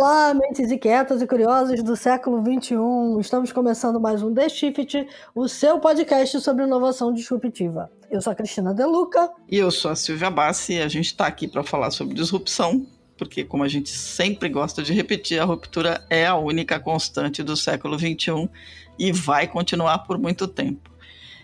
Olá, 0.00 0.32
mentes 0.32 0.70
inquietas 0.70 1.20
e 1.20 1.26
curiosas 1.26 1.82
do 1.82 1.96
século 1.96 2.40
XXI. 2.40 2.76
Estamos 3.20 3.50
começando 3.50 3.98
mais 3.98 4.22
um 4.22 4.32
The 4.32 4.48
Shift, 4.48 5.08
o 5.34 5.48
seu 5.48 5.80
podcast 5.80 6.40
sobre 6.40 6.62
inovação 6.62 7.12
disruptiva. 7.12 7.90
Eu 8.08 8.22
sou 8.22 8.32
a 8.32 8.36
Cristina 8.36 8.72
Deluca. 8.72 9.28
E 9.50 9.56
eu 9.58 9.72
sou 9.72 9.90
a 9.90 9.96
Silvia 9.96 10.30
Bassi 10.30 10.74
e 10.74 10.82
a 10.82 10.86
gente 10.86 11.06
está 11.06 11.26
aqui 11.26 11.48
para 11.48 11.64
falar 11.64 11.90
sobre 11.90 12.14
disrupção, 12.14 12.86
porque, 13.16 13.42
como 13.42 13.64
a 13.64 13.68
gente 13.68 13.90
sempre 13.90 14.48
gosta 14.48 14.84
de 14.84 14.92
repetir, 14.92 15.40
a 15.40 15.44
ruptura 15.44 16.06
é 16.08 16.24
a 16.24 16.36
única 16.36 16.78
constante 16.78 17.42
do 17.42 17.56
século 17.56 17.98
XXI 17.98 18.48
e 18.96 19.10
vai 19.10 19.48
continuar 19.48 19.98
por 20.06 20.16
muito 20.16 20.46
tempo. 20.46 20.88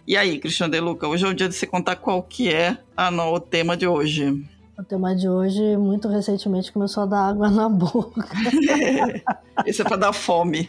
E 0.07 0.17
aí, 0.17 0.39
Cristina 0.39 0.69
Deluca, 0.69 1.09
hoje 1.09 1.25
é 1.25 1.29
o 1.29 1.35
dia 1.35 1.49
de 1.49 1.57
você 1.57 1.67
contar 1.67 1.97
qual 1.97 2.23
que 2.23 2.55
é 2.55 2.79
a, 2.97 3.11
o 3.27 3.41
tema 3.41 3.77
de 3.77 3.89
hoje. 3.89 4.47
O 4.77 4.83
tema 4.83 5.15
de 5.15 5.29
hoje, 5.29 5.77
muito 5.77 6.09
recentemente, 6.09 6.73
começou 6.73 7.05
a 7.05 7.07
dar 7.07 7.29
água 7.29 7.49
na 7.49 7.69
boca. 7.71 8.27
Esse 9.65 9.83
é 9.83 9.85
para 9.85 9.97
dar 9.97 10.13
fome. 10.13 10.69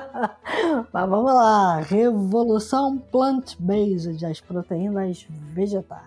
Mas 0.92 1.08
vamos 1.08 1.32
lá. 1.32 1.80
Revolução 1.80 2.98
plant-based, 2.98 4.24
as 4.26 4.40
proteínas 4.40 5.26
vegetais. 5.54 6.02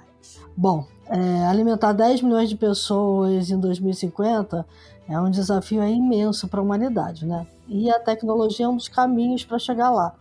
Bom, 0.56 0.86
é, 1.08 1.46
alimentar 1.48 1.92
10 1.94 2.22
milhões 2.22 2.50
de 2.50 2.56
pessoas 2.56 3.50
em 3.50 3.60
2050 3.60 4.66
é 5.10 5.20
um 5.20 5.32
desafio 5.32 5.84
imenso 5.84 6.48
para 6.48 6.60
a 6.60 6.64
humanidade, 6.64 7.26
né? 7.26 7.48
E 7.68 7.90
a 7.90 8.00
tecnologia 8.00 8.66
é 8.66 8.70
um 8.70 8.76
dos 8.76 8.88
caminhos 8.88 9.44
para 9.44 9.58
chegar 9.58 9.90
lá. 9.90 10.14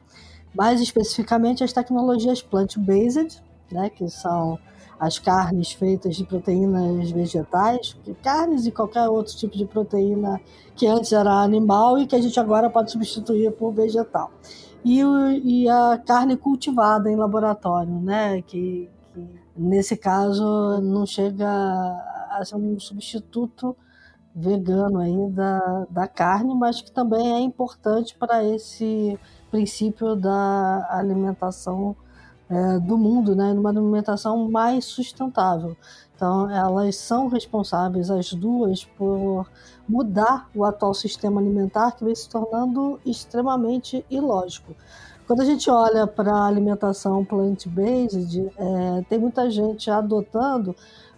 Mais 0.54 0.80
especificamente, 0.80 1.62
as 1.62 1.72
tecnologias 1.72 2.40
plant-based, 2.40 3.42
né, 3.70 3.90
que 3.90 4.08
são 4.08 4.58
as 4.98 5.18
carnes 5.18 5.72
feitas 5.72 6.16
de 6.16 6.24
proteínas 6.24 7.10
vegetais, 7.10 7.96
carnes 8.22 8.66
e 8.66 8.72
qualquer 8.72 9.08
outro 9.08 9.36
tipo 9.36 9.56
de 9.56 9.66
proteína 9.66 10.40
que 10.74 10.86
antes 10.86 11.12
era 11.12 11.42
animal 11.42 11.98
e 11.98 12.06
que 12.06 12.16
a 12.16 12.20
gente 12.20 12.38
agora 12.40 12.70
pode 12.70 12.90
substituir 12.90 13.52
por 13.52 13.72
vegetal. 13.72 14.30
E, 14.84 15.00
e 15.44 15.68
a 15.68 16.00
carne 16.04 16.36
cultivada 16.36 17.10
em 17.10 17.16
laboratório, 17.16 18.00
né? 18.00 18.40
Que, 18.42 18.88
que 19.12 19.28
nesse 19.56 19.96
caso 19.96 20.80
não 20.80 21.04
chega 21.04 21.48
a 22.30 22.42
ser 22.44 22.56
um 22.56 22.78
substituto 22.78 23.76
vegano 24.34 24.98
aí 24.98 25.30
da, 25.30 25.86
da 25.90 26.06
carne, 26.06 26.54
mas 26.54 26.80
que 26.82 26.92
também 26.92 27.32
é 27.32 27.40
importante 27.40 28.14
para 28.16 28.44
esse 28.44 29.18
princípio 29.50 30.14
da 30.14 30.86
alimentação 30.90 31.96
é, 32.48 32.78
do 32.78 32.96
mundo, 32.96 33.34
né, 33.34 33.52
numa 33.52 33.70
alimentação 33.70 34.48
mais 34.50 34.84
sustentável. 34.84 35.76
Então, 36.14 36.50
elas 36.50 36.96
são 36.96 37.28
responsáveis, 37.28 38.10
as 38.10 38.32
duas, 38.32 38.84
por 38.84 39.46
mudar 39.88 40.48
o 40.54 40.64
atual 40.64 40.94
sistema 40.94 41.40
alimentar 41.40 41.92
que 41.92 42.04
vem 42.04 42.14
se 42.14 42.28
tornando 42.28 42.98
extremamente 43.04 44.04
ilógico. 44.10 44.74
Quando 45.26 45.42
a 45.42 45.44
gente 45.44 45.68
olha 45.68 46.06
para 46.06 46.32
a 46.32 46.46
alimentação 46.46 47.24
plant-based, 47.24 48.50
é, 48.56 49.04
tem 49.08 49.18
muita 49.18 49.50
gente 49.50 49.90
adotando 49.90 50.74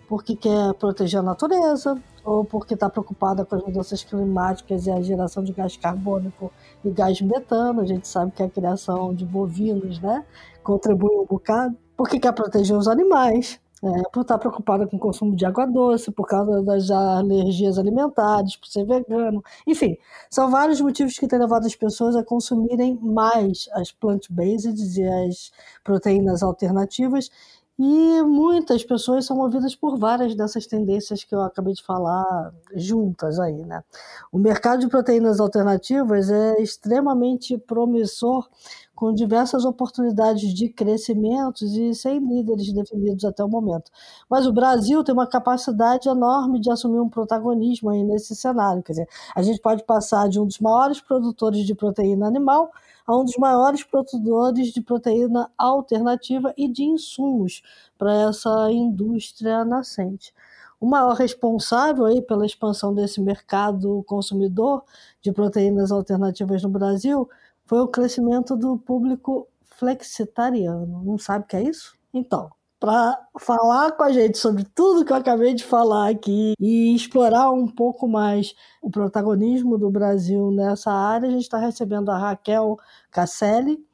porque 0.08 0.34
quer 0.34 0.72
proteger 0.74 1.20
a 1.20 1.22
natureza, 1.22 2.02
ou 2.24 2.44
porque 2.44 2.74
está 2.74 2.88
preocupada 2.90 3.44
com 3.44 3.54
as 3.54 3.62
mudanças 3.62 4.02
climáticas 4.02 4.86
e 4.86 4.90
a 4.90 5.00
geração 5.00 5.44
de 5.44 5.52
gás 5.52 5.76
carbônico 5.76 6.50
e 6.84 6.90
gás 6.90 7.20
metano. 7.20 7.82
A 7.82 7.86
gente 7.86 8.08
sabe 8.08 8.32
que 8.32 8.42
a 8.42 8.48
criação 8.48 9.14
de 9.14 9.24
bovinos 9.24 9.98
né, 10.00 10.24
contribui 10.68 11.16
um 11.16 11.24
bocado. 11.24 11.74
Porque 11.96 12.20
quer 12.20 12.32
proteger 12.32 12.76
os 12.76 12.86
animais, 12.86 13.58
é, 13.82 14.02
por 14.12 14.20
estar 14.20 14.38
preocupada 14.38 14.86
com 14.86 14.96
o 14.96 15.00
consumo 15.00 15.34
de 15.34 15.46
água 15.46 15.66
doce, 15.66 16.10
por 16.10 16.26
causa 16.26 16.62
das 16.62 16.90
alergias 16.90 17.78
alimentares, 17.78 18.56
por 18.56 18.68
ser 18.68 18.84
vegano, 18.84 19.42
enfim, 19.66 19.96
são 20.30 20.50
vários 20.50 20.80
motivos 20.80 21.18
que 21.18 21.26
têm 21.26 21.38
levado 21.38 21.66
as 21.66 21.74
pessoas 21.74 22.14
a 22.14 22.24
consumirem 22.24 22.98
mais 23.00 23.68
as 23.72 23.90
plant-based 23.90 25.00
e 25.00 25.08
as 25.26 25.50
proteínas 25.82 26.42
alternativas 26.42 27.30
e 27.78 28.22
muitas 28.22 28.82
pessoas 28.82 29.24
são 29.24 29.36
movidas 29.36 29.74
por 29.76 29.96
várias 29.96 30.34
dessas 30.34 30.66
tendências 30.66 31.22
que 31.22 31.32
eu 31.34 31.40
acabei 31.42 31.74
de 31.74 31.82
falar 31.82 32.52
juntas 32.74 33.38
aí, 33.38 33.64
né? 33.64 33.84
O 34.32 34.38
mercado 34.38 34.80
de 34.80 34.88
proteínas 34.88 35.38
alternativas 35.38 36.28
é 36.28 36.60
extremamente 36.60 37.56
promissor, 37.56 38.48
com 38.96 39.14
diversas 39.14 39.64
oportunidades 39.64 40.52
de 40.52 40.68
crescimento 40.68 41.64
e 41.64 41.94
sem 41.94 42.18
líderes 42.18 42.72
definidos 42.72 43.24
até 43.24 43.44
o 43.44 43.48
momento. 43.48 43.92
Mas 44.28 44.44
o 44.44 44.52
Brasil 44.52 45.04
tem 45.04 45.14
uma 45.14 45.26
capacidade 45.28 46.08
enorme 46.08 46.60
de 46.60 46.68
assumir 46.68 46.98
um 46.98 47.08
protagonismo 47.08 47.90
aí 47.90 48.02
nesse 48.02 48.34
cenário. 48.34 48.82
Quer 48.82 48.92
dizer, 48.92 49.08
a 49.36 49.42
gente 49.42 49.60
pode 49.60 49.84
passar 49.84 50.28
de 50.28 50.40
um 50.40 50.46
dos 50.46 50.58
maiores 50.58 51.00
produtores 51.00 51.64
de 51.64 51.76
proteína 51.76 52.26
animal 52.26 52.72
a 53.08 53.16
um 53.16 53.24
dos 53.24 53.38
maiores 53.38 53.82
produtores 53.82 54.68
de 54.68 54.82
proteína 54.82 55.50
alternativa 55.56 56.52
e 56.58 56.68
de 56.68 56.84
insumos 56.84 57.62
para 57.96 58.12
essa 58.28 58.70
indústria 58.70 59.64
nascente. 59.64 60.34
O 60.78 60.86
maior 60.86 61.14
responsável 61.14 62.04
aí 62.04 62.20
pela 62.20 62.44
expansão 62.44 62.94
desse 62.94 63.18
mercado 63.18 64.04
consumidor 64.06 64.84
de 65.22 65.32
proteínas 65.32 65.90
alternativas 65.90 66.62
no 66.62 66.68
Brasil 66.68 67.26
foi 67.64 67.80
o 67.80 67.88
crescimento 67.88 68.54
do 68.54 68.76
público 68.76 69.48
flexitariano. 69.64 71.02
Não 71.02 71.16
sabe 71.16 71.46
o 71.46 71.48
que 71.48 71.56
é 71.56 71.62
isso? 71.62 71.96
Então, 72.12 72.50
para 72.80 73.18
falar 73.40 73.92
com 73.92 74.04
a 74.04 74.12
gente 74.12 74.38
sobre 74.38 74.64
tudo 74.64 75.04
que 75.04 75.12
eu 75.12 75.16
acabei 75.16 75.52
de 75.54 75.64
falar 75.64 76.10
aqui 76.10 76.54
e 76.60 76.94
explorar 76.94 77.50
um 77.50 77.66
pouco 77.66 78.06
mais 78.06 78.54
o 78.80 78.90
protagonismo 78.90 79.76
do 79.76 79.90
Brasil 79.90 80.50
nessa 80.52 80.92
área, 80.92 81.28
a 81.28 81.30
gente 81.30 81.42
está 81.42 81.58
recebendo 81.58 82.10
a 82.10 82.18
Raquel 82.18 82.76
Casselli, 83.10 83.84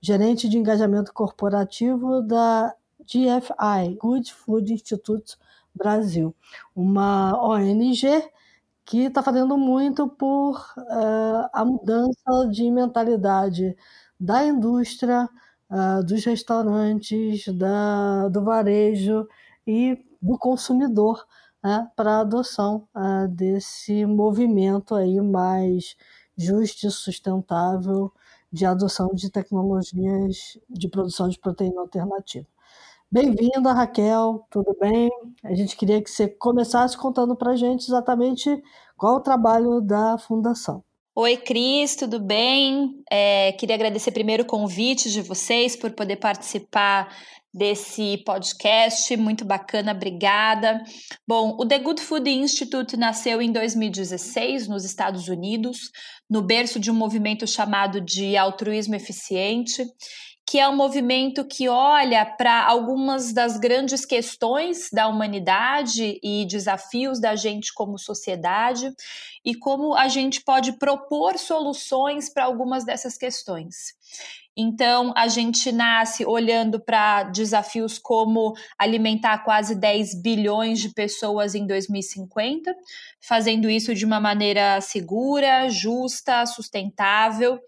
gerente 0.00 0.48
de 0.48 0.58
engajamento 0.58 1.12
corporativo 1.12 2.20
da 2.20 2.74
GFI, 3.00 3.96
Good 3.98 4.34
Food 4.34 4.72
Institute 4.72 5.36
Brasil, 5.74 6.34
uma 6.76 7.42
ONG 7.42 8.06
que 8.84 9.06
está 9.06 9.22
fazendo 9.22 9.56
muito 9.56 10.06
por 10.06 10.58
uh, 10.76 11.48
a 11.52 11.64
mudança 11.64 12.48
de 12.50 12.70
mentalidade 12.70 13.74
da 14.20 14.44
indústria 14.44 15.28
uh, 15.70 16.04
dos 16.04 16.24
restaurantes, 16.24 17.46
da, 17.48 18.28
do 18.28 18.42
varejo 18.44 19.26
e 19.66 19.98
do 20.20 20.38
consumidor 20.38 21.24
né, 21.62 21.88
para 21.96 22.18
a 22.18 22.20
adoção 22.20 22.88
uh, 22.94 23.28
desse 23.28 24.04
movimento 24.06 24.94
aí 24.94 25.20
mais 25.20 25.96
justo 26.36 26.86
e 26.86 26.90
sustentável 26.90 28.12
de 28.52 28.64
adoção 28.66 29.08
de 29.14 29.30
tecnologias 29.30 30.58
de 30.68 30.88
produção 30.88 31.28
de 31.28 31.38
proteína 31.38 31.80
alternativa. 31.80 32.46
Bem-vinda, 33.10 33.72
Raquel, 33.72 34.44
tudo 34.50 34.76
bem? 34.80 35.08
A 35.44 35.54
gente 35.54 35.76
queria 35.76 36.02
que 36.02 36.10
você 36.10 36.28
começasse 36.28 36.96
contando 36.96 37.36
para 37.36 37.52
a 37.52 37.56
gente 37.56 37.86
exatamente 37.86 38.62
qual 38.96 39.16
o 39.16 39.20
trabalho 39.20 39.80
da 39.80 40.18
Fundação. 40.18 40.82
Oi, 41.16 41.36
Cris, 41.36 41.94
tudo 41.94 42.18
bem? 42.18 43.00
É, 43.08 43.52
queria 43.52 43.76
agradecer 43.76 44.10
primeiro 44.10 44.42
o 44.42 44.46
convite 44.46 45.12
de 45.12 45.22
vocês 45.22 45.76
por 45.76 45.92
poder 45.92 46.16
participar 46.16 47.08
desse 47.54 48.18
podcast, 48.26 49.16
muito 49.16 49.44
bacana, 49.44 49.92
obrigada. 49.92 50.82
Bom, 51.24 51.56
o 51.56 51.64
The 51.64 51.78
Good 51.78 52.02
Food 52.02 52.28
Institute 52.28 52.96
nasceu 52.96 53.40
em 53.40 53.52
2016 53.52 54.66
nos 54.66 54.84
Estados 54.84 55.28
Unidos, 55.28 55.78
no 56.28 56.42
berço 56.42 56.80
de 56.80 56.90
um 56.90 56.94
movimento 56.94 57.46
chamado 57.46 58.00
de 58.00 58.36
altruísmo 58.36 58.96
eficiente 58.96 59.86
que 60.46 60.58
é 60.58 60.68
um 60.68 60.76
movimento 60.76 61.44
que 61.44 61.68
olha 61.68 62.24
para 62.24 62.64
algumas 62.64 63.32
das 63.32 63.56
grandes 63.58 64.04
questões 64.04 64.90
da 64.92 65.08
humanidade 65.08 66.20
e 66.22 66.44
desafios 66.44 67.18
da 67.18 67.34
gente 67.34 67.72
como 67.72 67.98
sociedade 67.98 68.92
e 69.44 69.54
como 69.54 69.94
a 69.94 70.06
gente 70.08 70.42
pode 70.42 70.72
propor 70.72 71.38
soluções 71.38 72.28
para 72.28 72.44
algumas 72.44 72.84
dessas 72.84 73.16
questões. 73.16 73.94
Então, 74.56 75.12
a 75.16 75.26
gente 75.26 75.72
nasce 75.72 76.24
olhando 76.24 76.78
para 76.78 77.24
desafios 77.24 77.98
como 77.98 78.54
alimentar 78.78 79.38
quase 79.38 79.74
10 79.74 80.22
bilhões 80.22 80.78
de 80.78 80.90
pessoas 80.90 81.56
em 81.56 81.66
2050, 81.66 82.72
fazendo 83.20 83.68
isso 83.68 83.92
de 83.94 84.04
uma 84.04 84.20
maneira 84.20 84.80
segura, 84.80 85.68
justa, 85.68 86.46
sustentável 86.46 87.58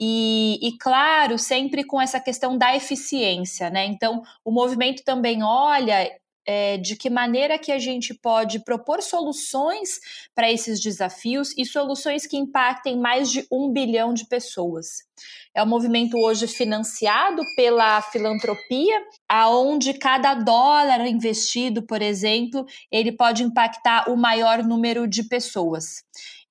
e, 0.00 0.58
e, 0.62 0.78
claro, 0.78 1.38
sempre 1.38 1.84
com 1.84 2.00
essa 2.00 2.20
questão 2.20 2.56
da 2.56 2.74
eficiência, 2.76 3.68
né? 3.70 3.86
Então, 3.86 4.22
o 4.44 4.52
movimento 4.52 5.02
também 5.04 5.42
olha 5.42 6.08
é, 6.46 6.76
de 6.78 6.96
que 6.96 7.10
maneira 7.10 7.58
que 7.58 7.72
a 7.72 7.78
gente 7.78 8.14
pode 8.14 8.60
propor 8.64 9.02
soluções 9.02 10.00
para 10.34 10.50
esses 10.50 10.80
desafios 10.80 11.52
e 11.58 11.66
soluções 11.66 12.26
que 12.26 12.36
impactem 12.36 12.96
mais 12.98 13.30
de 13.30 13.46
um 13.50 13.70
bilhão 13.70 14.14
de 14.14 14.26
pessoas. 14.26 15.07
É 15.54 15.62
um 15.62 15.66
movimento 15.66 16.16
hoje 16.18 16.46
financiado 16.46 17.42
pela 17.56 18.00
filantropia, 18.02 19.02
aonde 19.28 19.94
cada 19.94 20.34
dólar 20.34 21.06
investido, 21.06 21.82
por 21.82 22.02
exemplo, 22.02 22.64
ele 22.90 23.12
pode 23.12 23.42
impactar 23.42 24.10
o 24.10 24.16
maior 24.16 24.62
número 24.62 25.06
de 25.06 25.24
pessoas. 25.24 26.02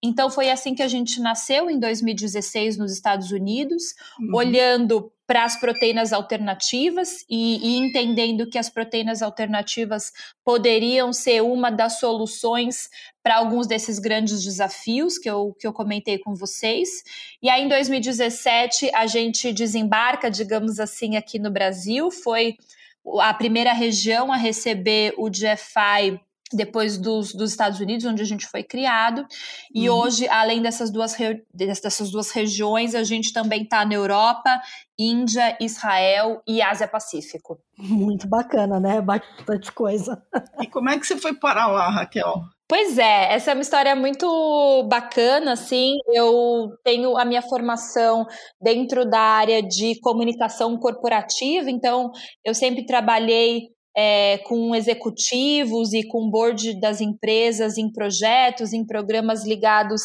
Então 0.03 0.29
foi 0.29 0.49
assim 0.49 0.75
que 0.75 0.83
a 0.83 0.87
gente 0.87 1.19
nasceu 1.19 1.69
em 1.69 1.79
2016 1.79 2.77
nos 2.77 2.91
Estados 2.91 3.31
Unidos, 3.31 3.95
uhum. 4.19 4.35
olhando 4.35 5.11
para 5.25 5.43
as 5.43 5.59
proteínas 5.59 6.13
alternativas 6.13 7.25
e, 7.29 7.57
e, 7.57 7.77
entendendo 7.77 8.49
que 8.49 8.57
as 8.57 8.69
proteínas 8.69 9.21
alternativas 9.21 10.13
poderiam 10.43 11.11
ser 11.11 11.43
uma 11.43 11.69
das 11.69 11.99
soluções 11.99 12.89
para 13.27 13.39
alguns 13.39 13.67
desses 13.67 13.99
grandes 13.99 14.41
desafios 14.41 15.17
que 15.17 15.29
eu, 15.29 15.53
que 15.59 15.67
eu 15.67 15.73
comentei 15.73 16.17
com 16.17 16.33
vocês. 16.33 16.87
E 17.43 17.49
aí, 17.49 17.61
em 17.61 17.67
2017, 17.67 18.89
a 18.95 19.05
gente 19.05 19.51
desembarca, 19.51 20.31
digamos 20.31 20.79
assim, 20.79 21.17
aqui 21.17 21.37
no 21.37 21.51
Brasil. 21.51 22.09
Foi 22.09 22.55
a 23.19 23.33
primeira 23.33 23.73
região 23.73 24.31
a 24.31 24.37
receber 24.37 25.13
o 25.17 25.29
GFI 25.29 26.21
depois 26.53 26.97
dos, 26.97 27.33
dos 27.33 27.51
Estados 27.51 27.81
Unidos, 27.81 28.05
onde 28.05 28.21
a 28.21 28.25
gente 28.25 28.47
foi 28.47 28.63
criado. 28.63 29.27
E 29.75 29.89
uhum. 29.89 29.97
hoje, 29.97 30.25
além 30.29 30.61
dessas 30.61 30.89
duas, 30.89 31.13
dessas 31.53 32.09
duas 32.09 32.31
regiões, 32.31 32.95
a 32.95 33.03
gente 33.03 33.33
também 33.33 33.63
está 33.63 33.83
na 33.83 33.95
Europa, 33.95 34.61
Índia, 34.97 35.57
Israel 35.59 36.41
e 36.47 36.61
Ásia 36.61 36.87
Pacífico. 36.87 37.59
Muito 37.77 38.25
bacana, 38.25 38.79
né? 38.79 39.01
Bastante 39.01 39.69
coisa. 39.73 40.23
E 40.61 40.67
como 40.67 40.89
é 40.89 40.97
que 40.97 41.05
você 41.05 41.17
foi 41.17 41.33
parar 41.33 41.67
lá, 41.67 41.89
Raquel? 41.89 42.41
Pois 42.69 42.97
é, 42.97 43.33
essa 43.33 43.51
é 43.51 43.53
uma 43.53 43.61
história 43.61 43.95
muito 43.95 44.83
bacana, 44.89 45.53
assim. 45.53 45.93
Eu 46.13 46.69
tenho 46.83 47.17
a 47.17 47.23
minha 47.23 47.41
formação 47.41 48.25
dentro 48.61 49.09
da 49.09 49.19
área 49.19 49.61
de 49.63 49.97
comunicação 50.01 50.77
corporativa, 50.77 51.71
então 51.71 52.11
eu 52.43 52.53
sempre 52.53 52.85
trabalhei 52.85 53.69
é, 53.95 54.37
com 54.39 54.75
executivos 54.75 55.93
e 55.93 56.05
com 56.07 56.29
board 56.29 56.79
das 56.79 56.99
empresas 56.99 57.77
em 57.77 57.91
projetos, 57.91 58.73
em 58.73 58.85
programas 58.85 59.45
ligados 59.45 60.01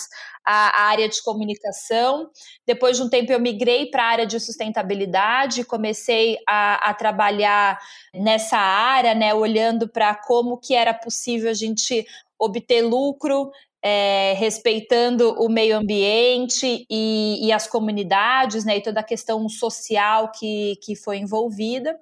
à 0.46 0.84
área 0.86 1.08
de 1.08 1.20
comunicação. 1.22 2.28
Depois 2.66 2.96
de 2.96 3.02
um 3.02 3.10
tempo, 3.10 3.32
eu 3.32 3.40
migrei 3.40 3.90
para 3.90 4.04
a 4.04 4.06
área 4.06 4.26
de 4.26 4.38
sustentabilidade, 4.40 5.64
comecei 5.64 6.38
a, 6.48 6.90
a 6.90 6.94
trabalhar 6.94 7.78
nessa 8.14 8.56
área, 8.56 9.14
né, 9.14 9.34
olhando 9.34 9.88
para 9.88 10.14
como 10.14 10.58
que 10.58 10.74
era 10.74 10.94
possível 10.94 11.50
a 11.50 11.54
gente 11.54 12.06
obter 12.42 12.82
lucro 12.82 13.50
é, 13.84 14.34
respeitando 14.34 15.34
o 15.38 15.48
meio 15.48 15.76
ambiente 15.76 16.86
e, 16.88 17.46
e, 17.46 17.52
as 17.52 17.66
comunidades, 17.66 18.64
né, 18.64 18.76
e 18.76 18.82
toda 18.82 19.00
a 19.00 19.04
questão 19.04 19.48
social 19.48 20.30
que, 20.30 20.76
que 20.82 20.94
foi 20.94 21.18
envolvida. 21.18 21.98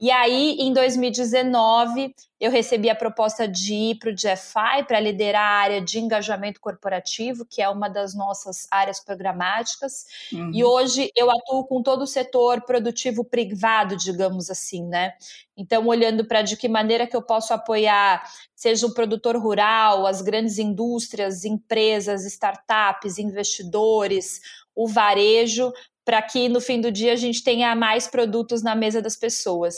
E 0.00 0.10
aí, 0.10 0.56
em 0.58 0.72
2019, 0.72 2.14
eu 2.40 2.50
recebi 2.50 2.88
a 2.88 2.94
proposta 2.94 3.46
de 3.46 3.74
ir 3.74 3.98
para 3.98 4.08
o 4.08 4.14
GFI 4.14 4.86
para 4.88 4.98
liderar 4.98 5.42
a 5.42 5.60
área 5.60 5.80
de 5.82 5.98
engajamento 5.98 6.58
corporativo, 6.58 7.44
que 7.44 7.60
é 7.60 7.68
uma 7.68 7.86
das 7.86 8.14
nossas 8.14 8.66
áreas 8.70 8.98
programáticas. 8.98 10.06
Uhum. 10.32 10.52
E 10.54 10.64
hoje 10.64 11.12
eu 11.14 11.30
atuo 11.30 11.66
com 11.66 11.82
todo 11.82 12.02
o 12.02 12.06
setor 12.06 12.62
produtivo 12.62 13.22
privado, 13.22 13.94
digamos 13.94 14.48
assim, 14.48 14.86
né? 14.86 15.12
Então, 15.54 15.86
olhando 15.86 16.24
para 16.24 16.40
de 16.40 16.56
que 16.56 16.66
maneira 16.66 17.06
que 17.06 17.14
eu 17.14 17.20
posso 17.20 17.52
apoiar, 17.52 18.24
seja 18.56 18.86
o 18.86 18.94
produtor 18.94 19.36
rural, 19.36 20.06
as 20.06 20.22
grandes 20.22 20.56
indústrias, 20.56 21.44
empresas, 21.44 22.24
startups, 22.24 23.18
investidores, 23.18 24.40
o 24.74 24.88
varejo, 24.88 25.70
para 26.10 26.20
que 26.22 26.48
no 26.48 26.60
fim 26.60 26.80
do 26.80 26.90
dia 26.90 27.12
a 27.12 27.16
gente 27.16 27.44
tenha 27.44 27.72
mais 27.76 28.08
produtos 28.08 28.64
na 28.64 28.74
mesa 28.74 29.00
das 29.00 29.16
pessoas. 29.16 29.76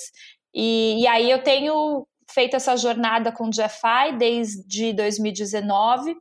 E, 0.55 1.02
e 1.02 1.06
aí 1.06 1.31
eu 1.31 1.43
tenho 1.43 2.06
feito 2.31 2.56
essa 2.56 2.75
jornada 2.75 3.31
com 3.31 3.49
o 3.49 3.50
GFI 3.50 4.17
desde 4.17 4.94
2019, 4.94 6.17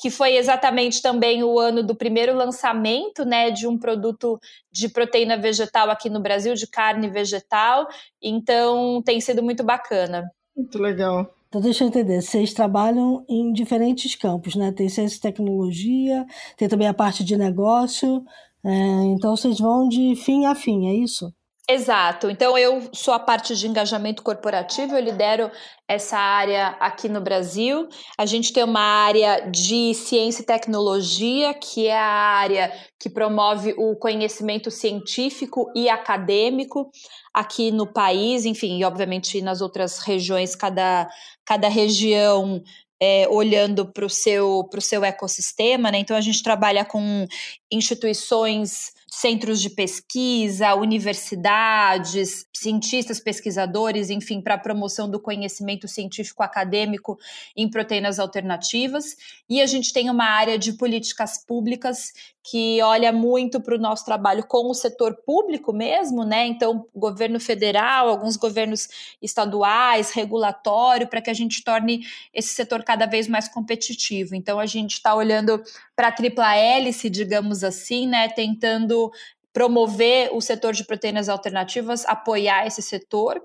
que 0.00 0.10
foi 0.10 0.34
exatamente 0.34 1.00
também 1.00 1.44
o 1.44 1.60
ano 1.60 1.84
do 1.84 1.94
primeiro 1.94 2.34
lançamento 2.34 3.24
né, 3.24 3.52
de 3.52 3.68
um 3.68 3.78
produto 3.78 4.36
de 4.72 4.88
proteína 4.88 5.36
vegetal 5.36 5.90
aqui 5.90 6.10
no 6.10 6.18
Brasil, 6.18 6.54
de 6.54 6.66
carne 6.66 7.08
vegetal. 7.08 7.86
Então 8.20 9.00
tem 9.04 9.20
sido 9.20 9.44
muito 9.44 9.62
bacana. 9.62 10.28
Muito 10.56 10.76
legal. 10.76 11.32
Então, 11.48 11.60
deixa 11.60 11.84
eu 11.84 11.88
entender, 11.88 12.20
vocês 12.20 12.52
trabalham 12.52 13.24
em 13.28 13.52
diferentes 13.52 14.16
campos, 14.16 14.56
né? 14.56 14.72
Tem 14.72 14.88
ciência 14.88 15.16
e 15.16 15.20
tecnologia, 15.20 16.26
tem 16.56 16.68
também 16.68 16.88
a 16.88 16.92
parte 16.92 17.22
de 17.22 17.36
negócio, 17.36 18.24
é, 18.66 19.04
então 19.12 19.36
vocês 19.36 19.58
vão 19.58 19.88
de 19.88 20.16
fim 20.16 20.46
a 20.46 20.54
fim, 20.54 20.88
é 20.88 20.94
isso? 20.94 21.32
Exato. 21.68 22.30
Então 22.30 22.56
eu 22.56 22.80
sou 22.92 23.12
a 23.12 23.18
parte 23.18 23.56
de 23.56 23.66
engajamento 23.66 24.22
corporativo, 24.22 24.94
eu 24.94 25.00
lidero 25.00 25.50
essa 25.88 26.16
área 26.16 26.68
aqui 26.78 27.08
no 27.08 27.20
Brasil. 27.20 27.88
A 28.16 28.24
gente 28.24 28.52
tem 28.52 28.62
uma 28.62 28.80
área 28.80 29.50
de 29.50 29.92
ciência 29.94 30.42
e 30.42 30.46
tecnologia, 30.46 31.52
que 31.54 31.88
é 31.88 31.98
a 31.98 32.04
área 32.04 32.72
que 33.00 33.10
promove 33.10 33.74
o 33.76 33.96
conhecimento 33.96 34.70
científico 34.70 35.66
e 35.74 35.88
acadêmico 35.88 36.88
aqui 37.34 37.72
no 37.72 37.92
país, 37.92 38.44
enfim, 38.44 38.78
e 38.78 38.84
obviamente 38.84 39.42
nas 39.42 39.60
outras 39.60 39.98
regiões, 39.98 40.54
cada, 40.54 41.08
cada 41.44 41.68
região 41.68 42.62
é, 43.00 43.28
olhando 43.28 43.86
para 43.86 44.06
o 44.06 44.10
seu, 44.10 44.68
seu 44.80 45.04
ecossistema, 45.04 45.90
né? 45.90 45.98
Então 45.98 46.16
a 46.16 46.20
gente 46.20 46.42
trabalha 46.42 46.84
com 46.84 47.26
instituições 47.70 48.94
centros 49.08 49.62
de 49.62 49.70
pesquisa, 49.70 50.74
universidades, 50.74 52.46
cientistas, 52.54 53.18
pesquisadores, 53.18 54.10
enfim, 54.10 54.42
para 54.42 54.54
a 54.54 54.58
promoção 54.58 55.08
do 55.08 55.18
conhecimento 55.18 55.88
científico 55.88 56.42
acadêmico 56.42 57.18
em 57.56 57.68
proteínas 57.70 58.18
alternativas. 58.18 59.16
E 59.48 59.62
a 59.62 59.66
gente 59.66 59.92
tem 59.92 60.10
uma 60.10 60.26
área 60.26 60.58
de 60.58 60.72
políticas 60.74 61.42
públicas 61.42 62.12
que 62.48 62.80
olha 62.80 63.12
muito 63.12 63.60
para 63.60 63.74
o 63.74 63.78
nosso 63.78 64.04
trabalho 64.04 64.46
com 64.46 64.70
o 64.70 64.74
setor 64.74 65.16
público 65.26 65.72
mesmo, 65.72 66.24
né? 66.24 66.46
Então, 66.46 66.86
governo 66.94 67.40
federal, 67.40 68.08
alguns 68.08 68.36
governos 68.36 68.88
estaduais, 69.20 70.12
regulatório, 70.12 71.08
para 71.08 71.20
que 71.20 71.28
a 71.28 71.34
gente 71.34 71.64
torne 71.64 72.06
esse 72.32 72.54
setor 72.54 72.84
cada 72.84 73.04
vez 73.04 73.26
mais 73.26 73.48
competitivo. 73.48 74.36
Então, 74.36 74.60
a 74.60 74.66
gente 74.66 74.92
está 74.92 75.12
olhando 75.14 75.60
para 75.96 76.08
a 76.08 76.12
tripla 76.12 76.54
hélice, 76.54 77.10
digamos 77.10 77.64
assim, 77.64 78.06
né? 78.06 78.28
Tentando 78.28 79.10
promover 79.52 80.30
o 80.32 80.40
setor 80.40 80.72
de 80.72 80.84
proteínas 80.84 81.28
alternativas, 81.28 82.06
apoiar 82.06 82.64
esse 82.64 82.80
setor. 82.80 83.42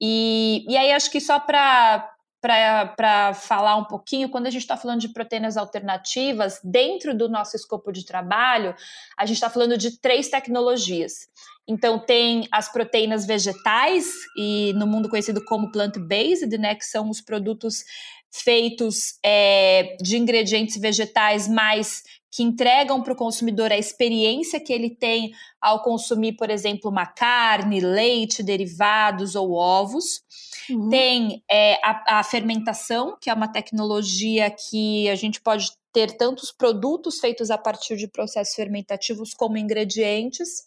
E, 0.00 0.64
e 0.68 0.76
aí, 0.76 0.92
acho 0.92 1.10
que 1.10 1.20
só 1.20 1.40
para 1.40 2.08
para 2.40 3.34
falar 3.34 3.76
um 3.76 3.84
pouquinho, 3.84 4.28
quando 4.28 4.46
a 4.46 4.50
gente 4.50 4.62
está 4.62 4.76
falando 4.76 5.00
de 5.00 5.08
proteínas 5.08 5.56
alternativas, 5.56 6.60
dentro 6.62 7.16
do 7.16 7.28
nosso 7.28 7.56
escopo 7.56 7.92
de 7.92 8.04
trabalho, 8.04 8.74
a 9.16 9.26
gente 9.26 9.36
está 9.36 9.50
falando 9.50 9.76
de 9.76 9.98
três 10.00 10.28
tecnologias. 10.28 11.28
Então, 11.66 11.98
tem 11.98 12.48
as 12.50 12.70
proteínas 12.72 13.26
vegetais, 13.26 14.06
e 14.36 14.72
no 14.74 14.86
mundo 14.86 15.08
conhecido 15.08 15.44
como 15.44 15.70
plant-based, 15.70 16.56
né, 16.56 16.74
que 16.74 16.84
são 16.84 17.10
os 17.10 17.20
produtos 17.20 17.84
feitos 18.30 19.18
é, 19.24 19.96
de 20.00 20.16
ingredientes 20.16 20.78
vegetais 20.80 21.48
mais 21.48 22.02
que 22.30 22.42
entregam 22.42 23.02
para 23.02 23.12
o 23.12 23.16
consumidor 23.16 23.72
a 23.72 23.78
experiência 23.78 24.60
que 24.60 24.72
ele 24.72 24.90
tem 24.90 25.32
ao 25.60 25.82
consumir, 25.82 26.34
por 26.36 26.50
exemplo, 26.50 26.90
uma 26.90 27.06
carne, 27.06 27.80
leite, 27.80 28.42
derivados 28.42 29.34
ou 29.34 29.52
ovos. 29.52 30.22
Uhum. 30.68 30.88
Tem 30.90 31.42
é, 31.50 31.74
a, 31.82 32.18
a 32.18 32.22
fermentação, 32.22 33.16
que 33.20 33.30
é 33.30 33.34
uma 33.34 33.48
tecnologia 33.48 34.50
que 34.50 35.08
a 35.08 35.14
gente 35.14 35.40
pode 35.40 35.70
ter 35.92 36.16
tantos 36.16 36.52
produtos 36.52 37.18
feitos 37.18 37.50
a 37.50 37.56
partir 37.56 37.96
de 37.96 38.06
processos 38.06 38.54
fermentativos 38.54 39.32
como 39.32 39.56
ingredientes, 39.56 40.66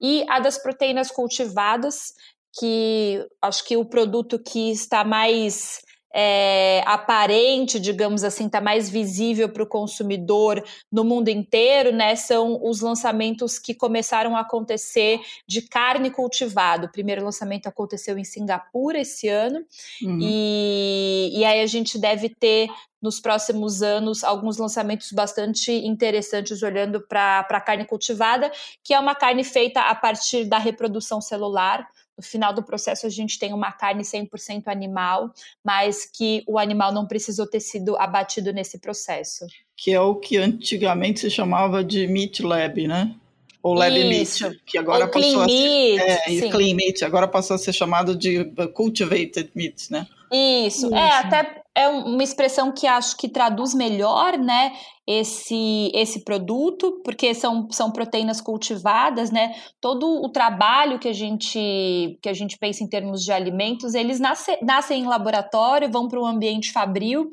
e 0.00 0.24
a 0.28 0.40
das 0.40 0.58
proteínas 0.58 1.10
cultivadas, 1.10 2.14
que 2.58 3.26
acho 3.40 3.64
que 3.64 3.76
o 3.76 3.84
produto 3.84 4.38
que 4.38 4.70
está 4.70 5.04
mais 5.04 5.80
é, 6.14 6.82
aparente, 6.86 7.80
digamos 7.80 8.22
assim, 8.22 8.46
está 8.46 8.60
mais 8.60 8.90
visível 8.90 9.48
para 9.48 9.62
o 9.62 9.66
consumidor 9.66 10.62
no 10.90 11.04
mundo 11.04 11.28
inteiro, 11.28 11.92
né? 11.92 12.14
São 12.16 12.60
os 12.62 12.80
lançamentos 12.80 13.58
que 13.58 13.74
começaram 13.74 14.36
a 14.36 14.40
acontecer 14.40 15.20
de 15.46 15.62
carne 15.62 16.10
cultivada. 16.10 16.86
O 16.86 16.92
primeiro 16.92 17.24
lançamento 17.24 17.66
aconteceu 17.66 18.18
em 18.18 18.24
Singapura 18.24 19.00
esse 19.00 19.28
ano, 19.28 19.64
uhum. 20.02 20.18
e, 20.20 21.30
e 21.34 21.44
aí 21.44 21.60
a 21.60 21.66
gente 21.66 21.98
deve 21.98 22.28
ter 22.28 22.68
nos 23.00 23.18
próximos 23.18 23.82
anos 23.82 24.22
alguns 24.22 24.58
lançamentos 24.58 25.10
bastante 25.10 25.72
interessantes 25.72 26.62
olhando 26.62 27.00
para 27.00 27.40
a 27.40 27.60
carne 27.60 27.84
cultivada, 27.84 28.52
que 28.84 28.94
é 28.94 29.00
uma 29.00 29.14
carne 29.14 29.42
feita 29.42 29.80
a 29.80 29.94
partir 29.94 30.44
da 30.44 30.58
reprodução 30.58 31.20
celular 31.20 31.84
no 32.16 32.22
final 32.22 32.52
do 32.52 32.62
processo 32.62 33.06
a 33.06 33.10
gente 33.10 33.38
tem 33.38 33.52
uma 33.52 33.72
carne 33.72 34.02
100% 34.02 34.64
animal, 34.66 35.32
mas 35.64 36.04
que 36.06 36.42
o 36.46 36.58
animal 36.58 36.92
não 36.92 37.06
precisou 37.06 37.46
ter 37.46 37.60
sido 37.60 37.96
abatido 37.96 38.52
nesse 38.52 38.78
processo. 38.78 39.46
Que 39.76 39.92
é 39.92 40.00
o 40.00 40.14
que 40.16 40.36
antigamente 40.36 41.20
se 41.20 41.30
chamava 41.30 41.82
de 41.82 42.06
meat 42.06 42.42
lab, 42.42 42.86
né? 42.86 43.14
Ou 43.62 43.74
lab 43.74 43.96
Isso. 43.96 44.44
meat, 44.44 44.60
que 44.66 44.76
agora 44.76 45.04
Ou 45.04 45.10
passou 45.10 45.42
a 45.42 45.48
ser, 45.48 45.54
meat, 45.54 46.44
é, 46.44 46.50
clean 46.50 46.74
meat, 46.74 47.04
agora 47.04 47.28
passou 47.28 47.54
a 47.54 47.58
ser 47.58 47.72
chamado 47.72 48.16
de 48.16 48.44
cultivated 48.74 49.50
meat, 49.54 49.90
né? 49.90 50.06
Isso, 50.32 50.86
Isso. 50.86 50.94
é 50.94 51.10
até 51.18 51.61
é 51.74 51.88
uma 51.88 52.22
expressão 52.22 52.70
que 52.70 52.86
acho 52.86 53.16
que 53.16 53.28
traduz 53.28 53.74
melhor, 53.74 54.36
né, 54.36 54.72
esse, 55.06 55.90
esse 55.94 56.22
produto, 56.22 57.00
porque 57.02 57.34
são, 57.34 57.66
são 57.70 57.90
proteínas 57.90 58.40
cultivadas, 58.40 59.30
né? 59.30 59.54
Todo 59.80 60.06
o 60.22 60.28
trabalho 60.28 60.98
que 60.98 61.08
a 61.08 61.12
gente 61.12 62.18
que 62.22 62.28
a 62.28 62.32
gente 62.32 62.56
pensa 62.58 62.84
em 62.84 62.88
termos 62.88 63.24
de 63.24 63.32
alimentos, 63.32 63.94
eles 63.94 64.20
nasce, 64.20 64.56
nascem 64.62 65.02
em 65.02 65.06
laboratório, 65.06 65.90
vão 65.90 66.08
para 66.08 66.20
o 66.20 66.26
ambiente 66.26 66.72
fabril, 66.72 67.30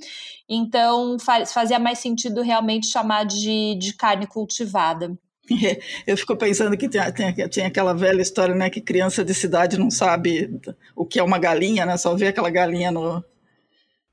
então 0.47 1.17
faz, 1.19 1.53
fazia 1.53 1.77
mais 1.77 1.99
sentido 1.99 2.41
realmente 2.41 2.87
chamar 2.87 3.25
de, 3.25 3.75
de 3.75 3.93
carne 3.93 4.25
cultivada. 4.25 5.15
Eu 6.07 6.17
fico 6.17 6.35
pensando 6.37 6.77
que 6.77 6.87
tem, 6.87 7.01
tem, 7.11 7.49
tem, 7.49 7.65
aquela 7.65 7.93
velha 7.93 8.21
história, 8.21 8.55
né, 8.55 8.69
que 8.69 8.81
criança 8.81 9.23
de 9.23 9.33
cidade 9.33 9.77
não 9.77 9.91
sabe 9.91 10.59
o 10.95 11.05
que 11.05 11.19
é 11.19 11.23
uma 11.23 11.39
galinha, 11.39 11.85
né, 11.85 11.97
só 11.97 12.15
vê 12.15 12.27
aquela 12.27 12.49
galinha 12.49 12.91
no, 12.91 13.23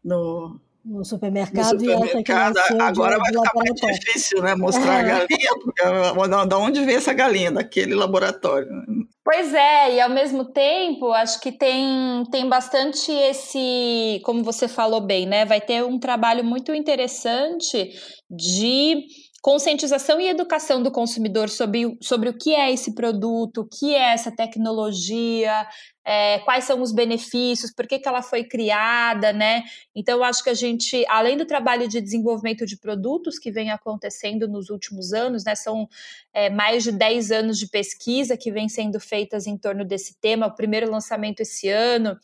no, 0.06 0.60
no 0.84 1.04
supermercado, 1.04 1.72
no 1.72 1.80
supermercado 1.80 2.58
agora 2.80 3.18
vai 3.18 3.32
ficar 3.32 3.50
mais 3.56 3.74
difícil, 3.74 4.40
né, 4.40 4.54
mostrar 4.54 4.98
é. 4.98 5.00
a 5.00 5.02
galinha, 5.02 5.50
porque 5.62 5.82
da 6.48 6.58
onde 6.58 6.84
vem 6.84 6.94
essa 6.94 7.12
galinha? 7.12 7.50
Daquele 7.50 7.94
laboratório. 7.94 8.70
Né? 8.70 9.04
Pois 9.24 9.52
é, 9.52 9.96
e 9.96 10.00
ao 10.00 10.08
mesmo 10.08 10.44
tempo, 10.44 11.10
acho 11.12 11.40
que 11.40 11.50
tem, 11.50 12.22
tem 12.30 12.48
bastante 12.48 13.10
esse, 13.10 14.20
como 14.24 14.44
você 14.44 14.68
falou 14.68 15.00
bem, 15.00 15.26
né, 15.26 15.44
vai 15.44 15.60
ter 15.60 15.84
um 15.84 15.98
trabalho 15.98 16.44
muito 16.44 16.72
interessante 16.72 17.90
de 18.30 19.02
conscientização 19.46 20.20
e 20.20 20.26
educação 20.26 20.82
do 20.82 20.90
consumidor 20.90 21.48
sobre, 21.48 21.96
sobre 22.02 22.28
o 22.28 22.36
que 22.36 22.52
é 22.52 22.72
esse 22.72 22.96
produto, 22.96 23.60
o 23.60 23.64
que 23.64 23.94
é 23.94 24.12
essa 24.12 24.28
tecnologia, 24.28 25.68
é, 26.04 26.40
quais 26.40 26.64
são 26.64 26.82
os 26.82 26.90
benefícios, 26.90 27.72
por 27.72 27.86
que, 27.86 28.00
que 28.00 28.08
ela 28.08 28.22
foi 28.22 28.42
criada, 28.42 29.32
né? 29.32 29.62
Então, 29.94 30.18
eu 30.18 30.24
acho 30.24 30.42
que 30.42 30.50
a 30.50 30.54
gente, 30.54 31.06
além 31.08 31.36
do 31.36 31.46
trabalho 31.46 31.86
de 31.86 32.00
desenvolvimento 32.00 32.66
de 32.66 32.76
produtos 32.76 33.38
que 33.38 33.52
vem 33.52 33.70
acontecendo 33.70 34.48
nos 34.48 34.68
últimos 34.68 35.12
anos, 35.12 35.44
né? 35.44 35.54
São 35.54 35.88
é, 36.34 36.50
mais 36.50 36.82
de 36.82 36.90
10 36.90 37.30
anos 37.30 37.56
de 37.56 37.68
pesquisa 37.68 38.36
que 38.36 38.50
vem 38.50 38.68
sendo 38.68 38.98
feitas 38.98 39.46
em 39.46 39.56
torno 39.56 39.84
desse 39.84 40.18
tema, 40.20 40.48
o 40.48 40.56
primeiro 40.56 40.90
lançamento 40.90 41.38
esse 41.38 41.68
ano. 41.68 42.18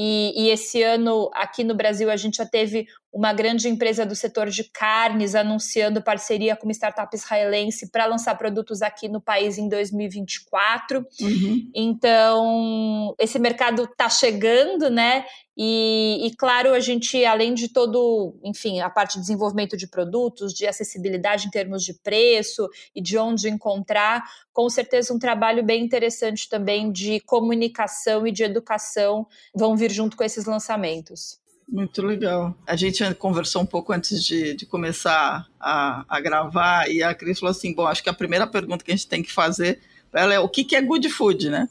E, 0.00 0.32
e, 0.36 0.50
esse 0.50 0.80
ano, 0.80 1.28
aqui 1.34 1.64
no 1.64 1.74
Brasil, 1.74 2.08
a 2.08 2.16
gente 2.16 2.36
já 2.36 2.46
teve 2.46 2.86
uma 3.12 3.32
grande 3.32 3.68
empresa 3.68 4.04
do 4.04 4.14
setor 4.14 4.48
de 4.48 4.64
carnes 4.64 5.34
anunciando 5.34 6.02
parceria 6.02 6.54
com 6.54 6.66
uma 6.66 6.72
startup 6.72 7.14
israelense 7.14 7.90
para 7.90 8.06
lançar 8.06 8.36
produtos 8.36 8.82
aqui 8.82 9.08
no 9.08 9.20
país 9.20 9.56
em 9.58 9.68
2024. 9.68 11.06
Uhum. 11.20 11.70
Então, 11.74 13.14
esse 13.18 13.38
mercado 13.38 13.84
está 13.84 14.08
chegando, 14.08 14.90
né? 14.90 15.24
E, 15.60 16.24
e, 16.24 16.36
claro, 16.36 16.72
a 16.72 16.78
gente, 16.78 17.24
além 17.24 17.52
de 17.52 17.68
todo, 17.68 18.38
enfim, 18.44 18.80
a 18.80 18.88
parte 18.88 19.14
de 19.14 19.22
desenvolvimento 19.22 19.76
de 19.76 19.88
produtos, 19.88 20.54
de 20.54 20.66
acessibilidade 20.66 21.48
em 21.48 21.50
termos 21.50 21.82
de 21.82 21.94
preço 21.94 22.68
e 22.94 23.02
de 23.02 23.18
onde 23.18 23.48
encontrar, 23.48 24.22
com 24.52 24.70
certeza 24.70 25.12
um 25.12 25.18
trabalho 25.18 25.64
bem 25.64 25.82
interessante 25.82 26.48
também 26.48 26.92
de 26.92 27.18
comunicação 27.20 28.24
e 28.24 28.30
de 28.30 28.44
educação 28.44 29.26
vão 29.52 29.76
vir 29.76 29.90
junto 29.90 30.16
com 30.16 30.22
esses 30.22 30.44
lançamentos. 30.44 31.40
Muito 31.70 32.00
legal. 32.00 32.56
A 32.66 32.74
gente 32.76 33.14
conversou 33.16 33.60
um 33.60 33.66
pouco 33.66 33.92
antes 33.92 34.24
de, 34.24 34.54
de 34.54 34.64
começar 34.64 35.46
a, 35.60 36.04
a 36.08 36.20
gravar 36.20 36.90
e 36.90 37.02
a 37.02 37.14
Cris 37.14 37.38
falou 37.38 37.50
assim: 37.50 37.74
bom, 37.74 37.86
acho 37.86 38.02
que 38.02 38.08
a 38.08 38.14
primeira 38.14 38.46
pergunta 38.46 38.82
que 38.82 38.90
a 38.90 38.96
gente 38.96 39.06
tem 39.06 39.22
que 39.22 39.30
fazer 39.30 39.78
ela 40.12 40.34
é 40.34 40.38
o 40.38 40.48
que, 40.48 40.64
que 40.64 40.76
é 40.76 40.80
good 40.80 41.08
food, 41.08 41.50
né? 41.50 41.68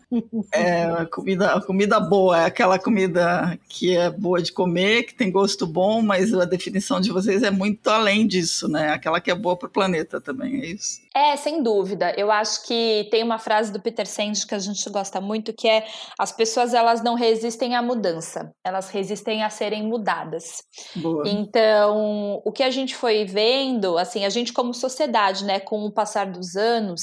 É 0.53 1.05
comida, 1.05 1.59
comida 1.61 1.99
boa, 1.99 2.41
é 2.41 2.45
aquela 2.45 2.77
comida 2.79 3.57
que 3.67 3.95
é 3.95 4.09
boa 4.09 4.41
de 4.41 4.51
comer, 4.51 5.03
que 5.03 5.15
tem 5.15 5.31
gosto 5.31 5.65
bom, 5.65 6.01
mas 6.01 6.33
a 6.33 6.45
definição 6.45 6.99
de 6.99 7.11
vocês 7.11 7.43
é 7.43 7.51
muito 7.51 7.87
além 7.89 8.27
disso, 8.27 8.67
né? 8.67 8.89
Aquela 8.89 9.19
que 9.19 9.31
é 9.31 9.35
boa 9.35 9.55
para 9.55 9.67
o 9.67 9.71
planeta 9.71 10.21
também, 10.21 10.61
é 10.61 10.65
isso? 10.67 10.99
É, 11.15 11.35
sem 11.35 11.63
dúvida. 11.63 12.13
Eu 12.15 12.31
acho 12.31 12.65
que 12.65 13.07
tem 13.09 13.23
uma 13.23 13.39
frase 13.39 13.71
do 13.71 13.81
Peter 13.81 14.05
Senge 14.05 14.45
que 14.45 14.53
a 14.53 14.59
gente 14.59 14.87
gosta 14.89 15.19
muito, 15.19 15.51
que 15.51 15.67
é 15.67 15.85
as 16.19 16.31
pessoas 16.31 16.73
elas 16.73 17.03
não 17.03 17.15
resistem 17.15 17.75
à 17.75 17.81
mudança, 17.81 18.51
elas 18.63 18.89
resistem 18.89 19.43
a 19.43 19.49
serem 19.49 19.83
mudadas. 19.83 20.63
Boa. 20.95 21.23
Então, 21.27 22.41
o 22.45 22.51
que 22.51 22.61
a 22.61 22.69
gente 22.69 22.95
foi 22.95 23.25
vendo, 23.25 23.97
assim, 23.97 24.25
a 24.25 24.29
gente 24.29 24.53
como 24.53 24.73
sociedade, 24.73 25.43
né, 25.43 25.59
com 25.59 25.85
o 25.85 25.91
passar 25.91 26.27
dos 26.27 26.55
anos, 26.55 27.01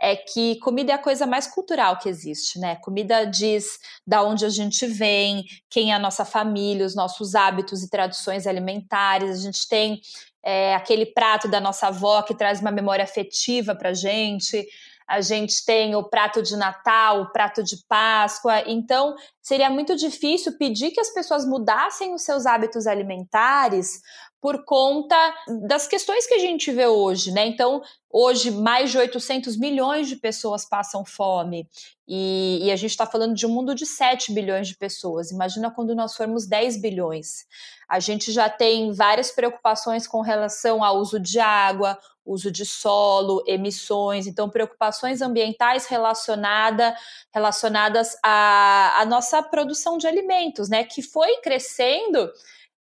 é 0.00 0.14
que 0.14 0.56
comida 0.60 0.92
é 0.92 0.94
a 0.94 1.02
coisa 1.02 1.26
mais 1.26 1.46
cultural 1.46 1.98
que 1.98 2.08
existe, 2.08 2.58
né? 2.58 2.76
Comida 2.76 3.24
diz 3.24 3.78
da 4.06 4.22
onde 4.22 4.44
a 4.44 4.48
gente 4.48 4.86
vem, 4.86 5.44
quem 5.68 5.92
é 5.92 5.94
a 5.94 5.98
nossa 5.98 6.24
família, 6.24 6.86
os 6.86 6.94
nossos 6.94 7.34
hábitos 7.34 7.82
e 7.82 7.90
tradições 7.90 8.46
alimentares. 8.46 9.30
A 9.30 9.42
gente 9.42 9.68
tem 9.68 10.00
é, 10.42 10.74
aquele 10.74 11.06
prato 11.06 11.48
da 11.48 11.60
nossa 11.60 11.88
avó 11.88 12.22
que 12.22 12.34
traz 12.34 12.60
uma 12.60 12.70
memória 12.70 13.02
afetiva 13.02 13.74
para 13.74 13.92
gente. 13.92 14.66
A 15.08 15.20
gente 15.20 15.64
tem 15.64 15.96
o 15.96 16.04
prato 16.04 16.42
de 16.42 16.54
Natal, 16.54 17.22
o 17.22 17.32
prato 17.32 17.64
de 17.64 17.78
Páscoa. 17.88 18.62
Então, 18.66 19.16
seria 19.40 19.70
muito 19.70 19.96
difícil 19.96 20.56
pedir 20.58 20.90
que 20.90 21.00
as 21.00 21.12
pessoas 21.12 21.46
mudassem 21.46 22.14
os 22.14 22.22
seus 22.22 22.44
hábitos 22.44 22.86
alimentares 22.86 24.02
por 24.40 24.64
conta 24.64 25.16
das 25.66 25.86
questões 25.86 26.26
que 26.26 26.34
a 26.34 26.38
gente 26.38 26.70
vê 26.70 26.86
hoje, 26.86 27.32
né? 27.32 27.46
Então, 27.46 27.82
hoje, 28.08 28.50
mais 28.50 28.90
de 28.90 28.98
800 28.98 29.56
milhões 29.56 30.08
de 30.08 30.16
pessoas 30.16 30.64
passam 30.64 31.04
fome. 31.04 31.68
E, 32.06 32.60
e 32.62 32.70
a 32.70 32.76
gente 32.76 32.90
está 32.90 33.04
falando 33.04 33.34
de 33.34 33.46
um 33.46 33.50
mundo 33.50 33.74
de 33.74 33.84
7 33.84 34.32
bilhões 34.32 34.68
de 34.68 34.76
pessoas. 34.76 35.30
Imagina 35.30 35.70
quando 35.70 35.94
nós 35.94 36.14
formos 36.14 36.46
10 36.46 36.80
bilhões. 36.80 37.46
A 37.88 37.98
gente 37.98 38.30
já 38.30 38.48
tem 38.48 38.92
várias 38.92 39.30
preocupações 39.30 40.06
com 40.06 40.20
relação 40.20 40.84
ao 40.84 40.98
uso 40.98 41.18
de 41.18 41.40
água, 41.40 41.98
uso 42.24 42.50
de 42.50 42.64
solo, 42.64 43.42
emissões, 43.46 44.26
então 44.26 44.50
preocupações 44.50 45.22
ambientais 45.22 45.86
relacionada, 45.86 46.94
relacionadas 47.34 48.16
à, 48.22 49.00
à 49.00 49.04
nossa 49.06 49.42
produção 49.42 49.98
de 49.98 50.06
alimentos, 50.06 50.68
né? 50.68 50.84
Que 50.84 51.02
foi 51.02 51.40
crescendo 51.40 52.30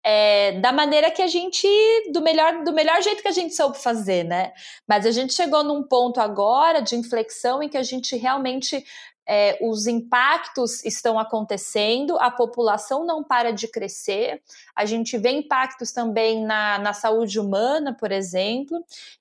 é, 0.09 0.53
da 0.61 0.71
maneira 0.71 1.11
que 1.11 1.21
a 1.21 1.27
gente, 1.27 1.67
do 2.13 2.23
melhor, 2.23 2.63
do 2.63 2.73
melhor 2.73 3.03
jeito 3.03 3.23
que 3.23 3.29
a 3.29 3.33
gente 3.33 3.57
soube 3.57 3.77
fazer, 3.77 4.23
né? 4.23 4.53
Mas 4.87 5.05
a 5.05 5.11
gente 5.11 5.35
chegou 5.35 5.65
num 5.65 5.83
ponto 5.83 6.21
agora 6.21 6.81
de 6.81 6.95
inflexão 6.95 7.61
em 7.61 7.69
que 7.69 7.77
a 7.77 7.83
gente 7.83 8.17
realmente 8.17 8.85
é, 9.29 9.59
os 9.61 9.89
impactos 9.89 10.85
estão 10.85 11.19
acontecendo, 11.19 12.17
a 12.21 12.31
população 12.31 13.05
não 13.05 13.25
para 13.25 13.51
de 13.51 13.67
crescer, 13.67 14.41
a 14.77 14.85
gente 14.85 15.19
vê 15.19 15.31
impactos 15.31 15.91
também 15.91 16.45
na, 16.45 16.79
na 16.79 16.93
saúde 16.93 17.41
humana, 17.41 17.93
por 17.93 18.13
exemplo. 18.13 18.79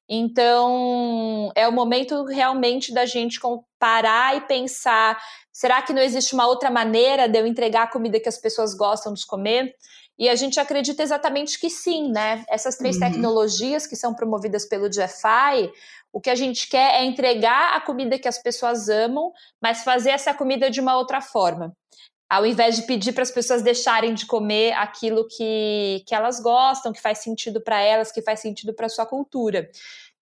Então, 0.08 1.52
é 1.56 1.68
o 1.68 1.72
momento 1.72 2.26
realmente 2.26 2.94
da 2.94 3.08
gente 3.08 3.40
parar 3.80 4.38
e 4.38 4.42
pensar: 4.42 5.20
será 5.52 5.82
que 5.82 5.94
não 5.94 6.02
existe 6.04 6.36
uma 6.36 6.46
outra 6.46 6.70
maneira 6.70 7.28
de 7.28 7.40
eu 7.40 7.48
entregar 7.48 7.84
a 7.86 7.92
comida 7.92 8.20
que 8.20 8.30
as 8.30 8.38
pessoas 8.38 8.76
gostam 8.76 9.16
de 9.16 9.26
comer? 9.26 9.76
E 10.18 10.30
a 10.30 10.36
gente 10.36 10.60
acredita 10.60 11.04
exatamente 11.04 11.60
que 11.60 11.70
sim, 11.70 12.10
né? 12.12 12.46
Essas 12.50 12.78
três 12.78 12.96
uhum. 12.96 13.02
tecnologias 13.02 13.86
que 13.86 13.96
são 13.96 14.14
promovidas 14.14 14.66
pelo 14.66 14.90
GFI, 14.90 15.72
o 16.16 16.22
que 16.22 16.30
a 16.30 16.36
gente 16.36 16.70
quer 16.70 17.02
é 17.02 17.04
entregar 17.04 17.76
a 17.76 17.82
comida 17.82 18.18
que 18.18 18.28
as 18.28 18.42
pessoas 18.42 18.88
amam, 18.88 19.34
mas 19.62 19.84
fazer 19.84 20.12
essa 20.12 20.34
comida 20.34 20.70
de 20.72 20.80
uma 20.80 20.96
outra 20.96 21.20
forma. 21.20 21.76
Ao 22.30 22.46
invés 22.46 22.78
de 22.78 22.84
pedir 22.84 23.12
para 23.12 23.22
as 23.22 23.30
pessoas 23.30 23.62
deixarem 23.62 24.14
de 24.14 24.26
comer 24.26 24.72
aquilo 24.74 25.28
que, 25.28 26.04
que 26.08 26.16
elas 26.16 26.40
gostam, 26.40 26.94
que 26.94 27.02
faz 27.02 27.20
sentido 27.20 27.62
para 27.62 27.82
elas, 27.82 28.12
que 28.12 28.22
faz 28.22 28.40
sentido 28.40 28.74
para 28.74 28.86
a 28.86 28.90
sua 28.90 29.06
cultura. 29.06 29.70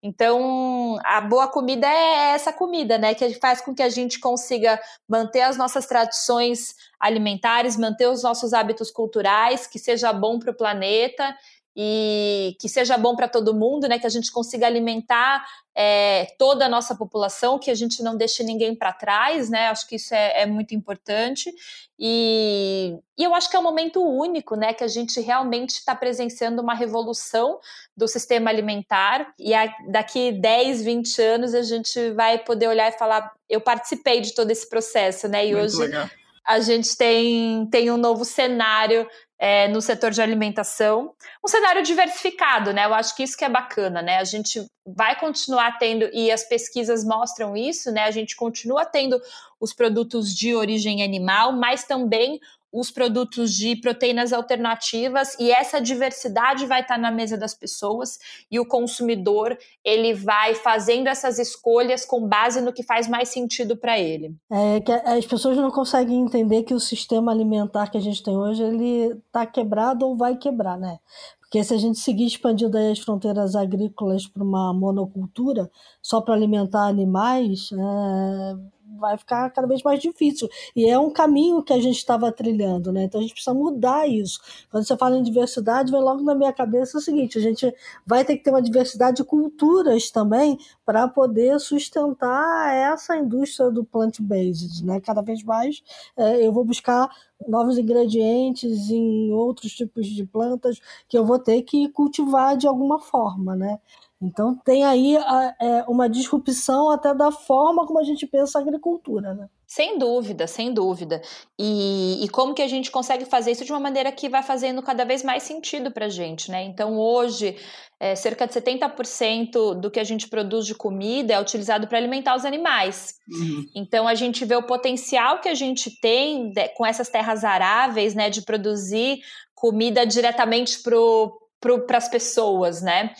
Então, 0.06 0.98
a 1.02 1.18
boa 1.22 1.48
comida 1.48 1.86
é 1.86 2.32
essa 2.34 2.52
comida, 2.52 2.98
né? 2.98 3.14
Que 3.14 3.32
faz 3.40 3.62
com 3.62 3.74
que 3.74 3.82
a 3.82 3.88
gente 3.88 4.20
consiga 4.20 4.78
manter 5.08 5.40
as 5.40 5.56
nossas 5.56 5.86
tradições 5.86 6.74
alimentares, 7.00 7.78
manter 7.78 8.06
os 8.10 8.22
nossos 8.22 8.52
hábitos 8.52 8.90
culturais, 8.90 9.66
que 9.66 9.78
seja 9.78 10.12
bom 10.12 10.38
para 10.38 10.50
o 10.50 10.54
planeta 10.54 11.34
e 11.76 12.56
que 12.60 12.68
seja 12.68 12.96
bom 12.96 13.16
para 13.16 13.28
todo 13.28 13.54
mundo, 13.54 13.88
né? 13.88 13.98
Que 13.98 14.06
a 14.06 14.10
gente 14.10 14.30
consiga 14.30 14.66
alimentar 14.66 15.44
é, 15.74 16.26
toda 16.38 16.66
a 16.66 16.68
nossa 16.68 16.94
população, 16.94 17.58
que 17.58 17.70
a 17.70 17.74
gente 17.74 18.02
não 18.02 18.16
deixe 18.16 18.44
ninguém 18.44 18.76
para 18.76 18.92
trás, 18.92 19.50
né? 19.50 19.68
Acho 19.68 19.88
que 19.88 19.96
isso 19.96 20.14
é, 20.14 20.42
é 20.42 20.46
muito 20.46 20.74
importante. 20.74 21.52
E, 21.98 22.96
e, 23.18 23.24
eu 23.24 23.34
acho 23.34 23.50
que 23.50 23.56
é 23.56 23.58
um 23.58 23.62
momento 23.62 24.00
único, 24.00 24.54
né? 24.54 24.72
Que 24.72 24.84
a 24.84 24.88
gente 24.88 25.20
realmente 25.20 25.70
está 25.70 25.94
presenciando 25.94 26.62
uma 26.62 26.74
revolução 26.74 27.58
do 27.96 28.06
sistema 28.06 28.50
alimentar. 28.50 29.34
E 29.38 29.52
a, 29.52 29.66
daqui 29.88 30.30
10, 30.30 30.82
20 30.82 31.22
anos 31.22 31.54
a 31.54 31.62
gente 31.62 32.12
vai 32.12 32.38
poder 32.38 32.68
olhar 32.68 32.88
e 32.88 32.96
falar: 32.96 33.32
eu 33.48 33.60
participei 33.60 34.20
de 34.20 34.32
todo 34.32 34.50
esse 34.52 34.68
processo, 34.68 35.26
né? 35.26 35.44
E 35.44 35.52
muito 35.52 35.64
hoje. 35.64 35.78
Legal 35.78 36.08
a 36.46 36.60
gente 36.60 36.96
tem, 36.96 37.66
tem 37.66 37.90
um 37.90 37.96
novo 37.96 38.24
cenário 38.24 39.08
é, 39.38 39.68
no 39.68 39.80
setor 39.80 40.10
de 40.10 40.22
alimentação, 40.22 41.12
um 41.44 41.48
cenário 41.48 41.82
diversificado, 41.82 42.72
né? 42.72 42.84
Eu 42.84 42.94
acho 42.94 43.16
que 43.16 43.22
isso 43.22 43.36
que 43.36 43.44
é 43.44 43.48
bacana, 43.48 44.00
né? 44.00 44.18
A 44.18 44.24
gente 44.24 44.64
vai 44.86 45.18
continuar 45.18 45.78
tendo, 45.78 46.08
e 46.12 46.30
as 46.30 46.44
pesquisas 46.44 47.04
mostram 47.04 47.56
isso, 47.56 47.90
né? 47.90 48.04
A 48.04 48.10
gente 48.10 48.36
continua 48.36 48.84
tendo 48.84 49.20
os 49.60 49.72
produtos 49.72 50.34
de 50.34 50.54
origem 50.54 51.02
animal, 51.02 51.52
mas 51.52 51.84
também 51.84 52.40
os 52.74 52.90
produtos 52.90 53.54
de 53.54 53.76
proteínas 53.76 54.32
alternativas 54.32 55.38
e 55.38 55.52
essa 55.52 55.80
diversidade 55.80 56.66
vai 56.66 56.80
estar 56.80 56.98
na 56.98 57.12
mesa 57.12 57.38
das 57.38 57.54
pessoas 57.54 58.18
e 58.50 58.58
o 58.58 58.66
consumidor 58.66 59.56
ele 59.84 60.12
vai 60.12 60.56
fazendo 60.56 61.06
essas 61.06 61.38
escolhas 61.38 62.04
com 62.04 62.26
base 62.26 62.60
no 62.60 62.72
que 62.72 62.82
faz 62.82 63.06
mais 63.06 63.28
sentido 63.28 63.76
para 63.76 63.96
ele. 63.96 64.34
É 64.50 64.80
que 64.80 64.90
as 64.90 65.24
pessoas 65.24 65.56
não 65.56 65.70
conseguem 65.70 66.20
entender 66.20 66.64
que 66.64 66.74
o 66.74 66.80
sistema 66.80 67.30
alimentar 67.30 67.88
que 67.88 67.96
a 67.96 68.00
gente 68.00 68.20
tem 68.24 68.36
hoje 68.36 68.64
ele 68.64 69.20
está 69.26 69.46
quebrado 69.46 70.04
ou 70.04 70.16
vai 70.16 70.36
quebrar, 70.36 70.76
né? 70.76 70.98
Porque 71.40 71.62
se 71.62 71.72
a 71.72 71.78
gente 71.78 72.00
seguir 72.00 72.26
expandindo 72.26 72.76
as 72.76 72.98
fronteiras 72.98 73.54
agrícolas 73.54 74.26
para 74.26 74.42
uma 74.42 74.74
monocultura 74.74 75.70
só 76.02 76.20
para 76.20 76.34
alimentar 76.34 76.88
animais, 76.88 77.70
é, 77.72 78.73
vai 78.98 79.16
ficar 79.16 79.50
cada 79.50 79.66
vez 79.66 79.82
mais 79.82 80.00
difícil. 80.00 80.48
E 80.74 80.88
é 80.88 80.98
um 80.98 81.10
caminho 81.10 81.62
que 81.62 81.72
a 81.72 81.80
gente 81.80 81.96
estava 81.96 82.30
trilhando, 82.32 82.92
né? 82.92 83.04
Então 83.04 83.20
a 83.20 83.22
gente 83.22 83.32
precisa 83.32 83.54
mudar 83.54 84.08
isso. 84.08 84.40
Quando 84.70 84.86
você 84.86 84.96
fala 84.96 85.16
em 85.16 85.22
diversidade, 85.22 85.90
vem 85.92 86.00
logo 86.00 86.22
na 86.22 86.34
minha 86.34 86.52
cabeça 86.52 86.98
o 86.98 87.00
seguinte: 87.00 87.38
a 87.38 87.40
gente 87.40 87.72
vai 88.06 88.24
ter 88.24 88.36
que 88.36 88.44
ter 88.44 88.50
uma 88.50 88.62
diversidade 88.62 89.18
de 89.18 89.24
culturas 89.24 90.10
também 90.10 90.58
para 90.84 91.08
poder 91.08 91.58
sustentar 91.60 92.74
essa 92.74 93.16
indústria 93.16 93.70
do 93.70 93.84
plant-based, 93.84 94.84
né? 94.84 95.00
Cada 95.00 95.22
vez 95.22 95.42
mais 95.42 95.82
é, 96.16 96.46
eu 96.46 96.52
vou 96.52 96.64
buscar 96.64 97.08
novos 97.48 97.78
ingredientes 97.78 98.90
em 98.90 99.32
outros 99.32 99.72
tipos 99.72 100.06
de 100.06 100.24
plantas 100.24 100.80
que 101.08 101.16
eu 101.16 101.24
vou 101.24 101.38
ter 101.38 101.62
que 101.62 101.88
cultivar 101.90 102.56
de 102.56 102.66
alguma 102.66 103.00
forma, 103.00 103.54
né? 103.54 103.78
Então 104.24 104.56
tem 104.64 104.84
aí 104.84 105.16
a, 105.16 105.54
é, 105.60 105.84
uma 105.86 106.08
disrupção 106.08 106.90
até 106.90 107.14
da 107.14 107.30
forma 107.30 107.86
como 107.86 108.00
a 108.00 108.04
gente 108.04 108.26
pensa 108.26 108.58
a 108.58 108.62
agricultura, 108.62 109.34
né? 109.34 109.48
Sem 109.66 109.98
dúvida, 109.98 110.46
sem 110.46 110.72
dúvida. 110.72 111.20
E, 111.58 112.24
e 112.24 112.28
como 112.28 112.54
que 112.54 112.62
a 112.62 112.68
gente 112.68 112.90
consegue 112.90 113.24
fazer 113.24 113.50
isso 113.50 113.64
de 113.64 113.72
uma 113.72 113.80
maneira 113.80 114.12
que 114.12 114.28
vai 114.28 114.42
fazendo 114.42 114.82
cada 114.82 115.04
vez 115.04 115.22
mais 115.22 115.42
sentido 115.42 115.90
para 115.90 116.06
a 116.06 116.08
gente, 116.08 116.50
né? 116.50 116.62
Então 116.64 116.96
hoje, 116.96 117.56
é, 117.98 118.14
cerca 118.14 118.46
de 118.46 118.52
70% 118.54 119.80
do 119.80 119.90
que 119.90 119.98
a 119.98 120.04
gente 120.04 120.28
produz 120.28 120.64
de 120.66 120.74
comida 120.74 121.34
é 121.34 121.40
utilizado 121.40 121.86
para 121.88 121.98
alimentar 121.98 122.36
os 122.36 122.44
animais. 122.44 123.14
Uhum. 123.28 123.64
Então 123.74 124.06
a 124.06 124.14
gente 124.14 124.44
vê 124.44 124.54
o 124.54 124.62
potencial 124.62 125.40
que 125.40 125.48
a 125.48 125.54
gente 125.54 125.90
tem 126.00 126.50
de, 126.50 126.68
com 126.70 126.86
essas 126.86 127.08
terras 127.08 127.44
aráveis, 127.44 128.14
né, 128.14 128.30
de 128.30 128.42
produzir 128.42 129.20
comida 129.54 130.06
diretamente 130.06 130.78
para 130.82 131.96
as 131.98 132.08
pessoas, 132.08 132.82
né? 132.82 133.14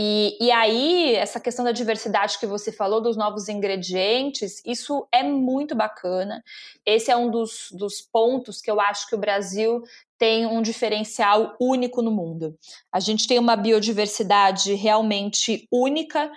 E, 0.00 0.36
e 0.40 0.52
aí, 0.52 1.16
essa 1.16 1.40
questão 1.40 1.64
da 1.64 1.72
diversidade 1.72 2.38
que 2.38 2.46
você 2.46 2.70
falou, 2.70 3.00
dos 3.00 3.16
novos 3.16 3.48
ingredientes, 3.48 4.62
isso 4.64 5.08
é 5.10 5.24
muito 5.24 5.74
bacana. 5.74 6.40
Esse 6.86 7.10
é 7.10 7.16
um 7.16 7.28
dos, 7.28 7.66
dos 7.72 8.00
pontos 8.00 8.60
que 8.60 8.70
eu 8.70 8.80
acho 8.80 9.08
que 9.08 9.16
o 9.16 9.18
Brasil 9.18 9.82
tem 10.16 10.46
um 10.46 10.62
diferencial 10.62 11.56
único 11.60 12.00
no 12.00 12.12
mundo. 12.12 12.56
A 12.92 13.00
gente 13.00 13.26
tem 13.26 13.40
uma 13.40 13.56
biodiversidade 13.56 14.72
realmente 14.74 15.66
única, 15.72 16.30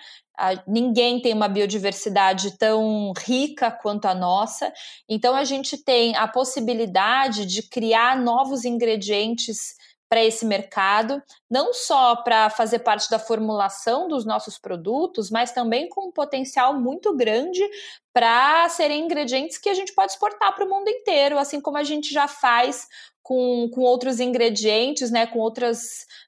ninguém 0.68 1.22
tem 1.22 1.32
uma 1.32 1.48
biodiversidade 1.48 2.58
tão 2.58 3.14
rica 3.16 3.70
quanto 3.70 4.06
a 4.06 4.16
nossa, 4.16 4.74
então 5.08 5.36
a 5.36 5.44
gente 5.44 5.78
tem 5.78 6.16
a 6.16 6.28
possibilidade 6.28 7.46
de 7.46 7.62
criar 7.62 8.20
novos 8.20 8.66
ingredientes 8.66 9.76
para 10.12 10.22
esse 10.22 10.46
mercado, 10.46 11.24
não 11.50 11.74
só 11.74 12.18
para 12.18 12.50
fazer 12.50 12.80
parte 12.80 13.10
da 13.10 13.18
formulação 13.18 14.10
dos 14.10 14.26
nossos 14.26 14.60
produtos, 14.60 15.32
mas 15.32 15.54
também 15.54 15.88
com 15.88 16.10
um 16.10 16.12
potencial 16.12 16.78
muito 16.78 17.16
grande 17.16 17.62
para 18.12 18.68
serem 18.68 19.06
ingredientes 19.06 19.58
que 19.58 19.70
a 19.70 19.74
gente 19.74 19.94
pode 19.94 20.12
exportar 20.12 20.54
para 20.54 20.66
o 20.66 20.70
mundo 20.70 20.90
inteiro, 20.90 21.40
assim 21.40 21.62
como 21.62 21.78
a 21.78 21.84
gente 21.84 22.14
já 22.14 22.28
faz 22.28 22.90
com, 23.22 23.70
com 23.72 23.82
outros 23.82 24.20
ingredientes, 24.20 25.12
né, 25.12 25.26
com 25.26 25.40
outras 25.40 25.80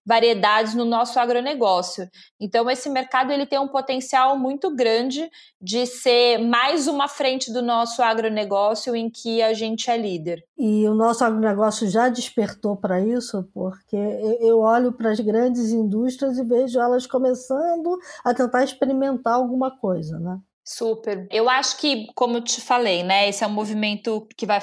variedades 0.06 0.74
no 0.74 0.86
nosso 0.86 1.20
agronegócio. 1.20 2.08
Então 2.40 2.70
esse 2.70 2.90
mercado 2.90 3.32
ele 3.32 3.46
tem 3.46 3.60
um 3.60 3.68
potencial 3.68 4.38
muito 4.38 4.74
grande 4.76 5.30
de 5.62 5.86
ser 5.86 6.38
mais 6.38 6.88
uma 6.88 7.08
frente 7.08 7.52
do 7.52 7.62
nosso 7.62 8.02
agronegócio 8.02 8.96
em 8.96 9.10
que 9.10 9.42
a 9.42 9.54
gente 9.54 9.90
é 9.90 9.98
líder. 9.98 10.44
E 10.58 10.88
o 10.88 10.94
nosso 10.94 11.24
agronegócio 11.24 11.90
já 11.90 12.10
despertou 12.10 12.76
para 12.76 13.02
isso, 13.02 13.50
porque 13.54 13.98
eu 14.40 14.60
olho 14.60 14.92
para 14.94 15.12
as 15.12 15.20
grandes 15.20 15.72
indústrias 15.72 16.38
e 16.38 16.44
vejo 16.44 16.80
elas 16.80 17.08
começando 17.08 17.98
a 18.24 18.34
tentar 18.34 18.64
experimentar 18.64 19.34
alguma 19.34 19.78
coisa, 19.78 20.20
né? 20.20 20.40
Super. 20.66 21.28
Eu 21.30 21.50
acho 21.50 21.78
que, 21.78 22.08
como 22.16 22.38
eu 22.38 22.42
te 22.42 22.62
falei, 22.62 23.04
né, 23.04 23.28
esse 23.28 23.44
é 23.44 23.48
um 23.48 23.52
movimento 23.52 24.26
que 24.38 24.46
vai 24.46 24.62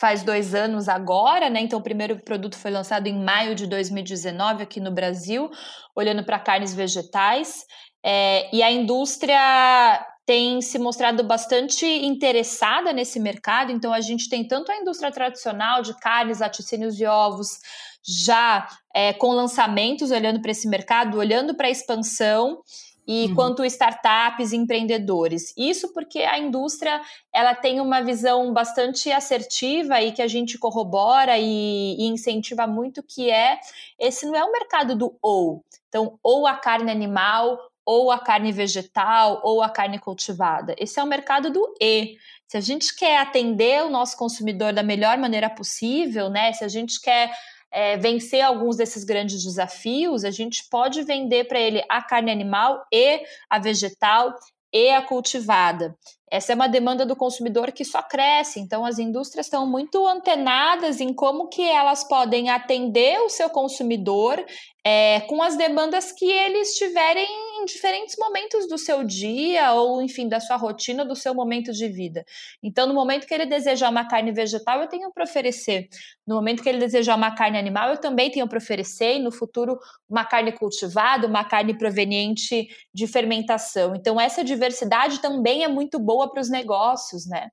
faz 0.00 0.22
dois 0.22 0.54
anos 0.54 0.88
agora, 0.88 1.50
né? 1.50 1.60
Então, 1.60 1.78
o 1.78 1.82
primeiro 1.82 2.16
produto 2.24 2.56
foi 2.56 2.70
lançado 2.70 3.06
em 3.06 3.22
maio 3.22 3.54
de 3.54 3.66
2019 3.66 4.62
aqui 4.62 4.80
no 4.80 4.90
Brasil, 4.90 5.50
olhando 5.94 6.24
para 6.24 6.38
carnes 6.38 6.72
vegetais. 6.72 7.66
É, 8.02 8.48
e 8.50 8.62
a 8.62 8.72
indústria 8.72 10.02
tem 10.24 10.62
se 10.62 10.78
mostrado 10.78 11.22
bastante 11.22 11.84
interessada 11.84 12.92
nesse 12.92 13.20
mercado, 13.20 13.72
então 13.72 13.92
a 13.92 14.00
gente 14.00 14.28
tem 14.28 14.46
tanto 14.46 14.72
a 14.72 14.76
indústria 14.76 15.10
tradicional 15.10 15.82
de 15.82 15.92
carnes, 15.98 16.38
laticínios 16.38 16.98
e 16.98 17.04
ovos, 17.04 17.58
já 18.02 18.66
é, 18.94 19.12
com 19.12 19.32
lançamentos 19.32 20.10
olhando 20.10 20.40
para 20.40 20.52
esse 20.52 20.66
mercado, 20.66 21.18
olhando 21.18 21.54
para 21.54 21.66
a 21.66 21.70
expansão, 21.70 22.62
e 23.06 23.26
uhum. 23.26 23.34
quanto 23.34 23.64
startups 23.64 24.52
e 24.52 24.56
empreendedores. 24.56 25.52
Isso 25.56 25.92
porque 25.92 26.20
a 26.20 26.38
indústria 26.38 27.00
ela 27.32 27.54
tem 27.54 27.80
uma 27.80 28.00
visão 28.02 28.52
bastante 28.52 29.10
assertiva 29.10 30.00
e 30.00 30.12
que 30.12 30.22
a 30.22 30.28
gente 30.28 30.58
corrobora 30.58 31.38
e, 31.38 31.96
e 31.98 32.06
incentiva 32.06 32.66
muito, 32.66 33.02
que 33.02 33.30
é 33.30 33.58
esse 33.98 34.26
não 34.26 34.36
é 34.36 34.44
o 34.44 34.52
mercado 34.52 34.96
do 34.96 35.16
ou. 35.20 35.64
Então, 35.88 36.18
ou 36.22 36.46
a 36.46 36.54
carne 36.54 36.90
animal, 36.90 37.58
ou 37.84 38.12
a 38.12 38.18
carne 38.18 38.52
vegetal, 38.52 39.40
ou 39.42 39.62
a 39.62 39.68
carne 39.68 39.98
cultivada. 39.98 40.74
Esse 40.78 41.00
é 41.00 41.02
o 41.02 41.06
mercado 41.06 41.50
do 41.50 41.74
e. 41.80 42.16
Se 42.46 42.56
a 42.56 42.60
gente 42.60 42.94
quer 42.94 43.18
atender 43.18 43.82
o 43.84 43.90
nosso 43.90 44.16
consumidor 44.16 44.72
da 44.72 44.82
melhor 44.82 45.16
maneira 45.18 45.48
possível, 45.48 46.28
né? 46.28 46.52
Se 46.52 46.64
a 46.64 46.68
gente 46.68 47.00
quer 47.00 47.30
é, 47.72 47.96
vencer 47.96 48.40
alguns 48.42 48.76
desses 48.76 49.04
grandes 49.04 49.42
desafios, 49.42 50.24
a 50.24 50.30
gente 50.30 50.64
pode 50.68 51.02
vender 51.02 51.44
para 51.44 51.60
ele 51.60 51.82
a 51.88 52.02
carne 52.02 52.30
animal 52.30 52.84
e 52.92 53.22
a 53.48 53.58
vegetal 53.58 54.34
e 54.72 54.90
a 54.90 55.02
cultivada. 55.02 55.96
Essa 56.30 56.52
é 56.52 56.54
uma 56.54 56.68
demanda 56.68 57.04
do 57.04 57.16
consumidor 57.16 57.72
que 57.72 57.84
só 57.84 58.00
cresce, 58.02 58.60
então 58.60 58.84
as 58.84 58.98
indústrias 58.98 59.46
estão 59.46 59.66
muito 59.66 60.06
antenadas 60.06 61.00
em 61.00 61.12
como 61.12 61.48
que 61.48 61.62
elas 61.62 62.04
podem 62.04 62.48
atender 62.48 63.18
o 63.20 63.28
seu 63.28 63.50
consumidor 63.50 64.44
é, 64.84 65.20
com 65.22 65.42
as 65.42 65.56
demandas 65.56 66.10
que 66.10 66.24
eles 66.24 66.74
tiverem 66.74 67.26
em 67.60 67.64
diferentes 67.66 68.16
momentos 68.18 68.66
do 68.66 68.78
seu 68.78 69.04
dia 69.04 69.72
ou, 69.74 70.00
enfim, 70.00 70.26
da 70.26 70.40
sua 70.40 70.56
rotina, 70.56 71.04
do 71.04 71.14
seu 71.14 71.34
momento 71.34 71.72
de 71.72 71.86
vida. 71.88 72.24
Então, 72.62 72.86
no 72.86 72.94
momento 72.94 73.26
que 73.26 73.34
ele 73.34 73.44
desejar 73.44 73.90
uma 73.90 74.06
carne 74.08 74.32
vegetal, 74.32 74.80
eu 74.80 74.88
tenho 74.88 75.12
para 75.12 75.24
oferecer. 75.24 75.88
No 76.26 76.36
momento 76.36 76.62
que 76.62 76.68
ele 76.68 76.78
desejar 76.78 77.16
uma 77.16 77.34
carne 77.34 77.58
animal, 77.58 77.90
eu 77.90 77.98
também 77.98 78.30
tenho 78.30 78.48
para 78.48 78.58
oferecer. 78.58 79.16
E 79.16 79.18
no 79.18 79.30
futuro, 79.30 79.78
uma 80.08 80.24
carne 80.24 80.52
cultivada, 80.52 81.26
uma 81.26 81.44
carne 81.44 81.76
proveniente 81.76 82.68
de 82.94 83.06
fermentação. 83.06 83.94
Então, 83.94 84.18
essa 84.18 84.42
diversidade 84.42 85.20
também 85.20 85.62
é 85.62 85.68
muito 85.68 85.98
boa 85.98 86.19
para 86.28 86.40
os 86.40 86.50
negócios, 86.50 87.26
né? 87.26 87.48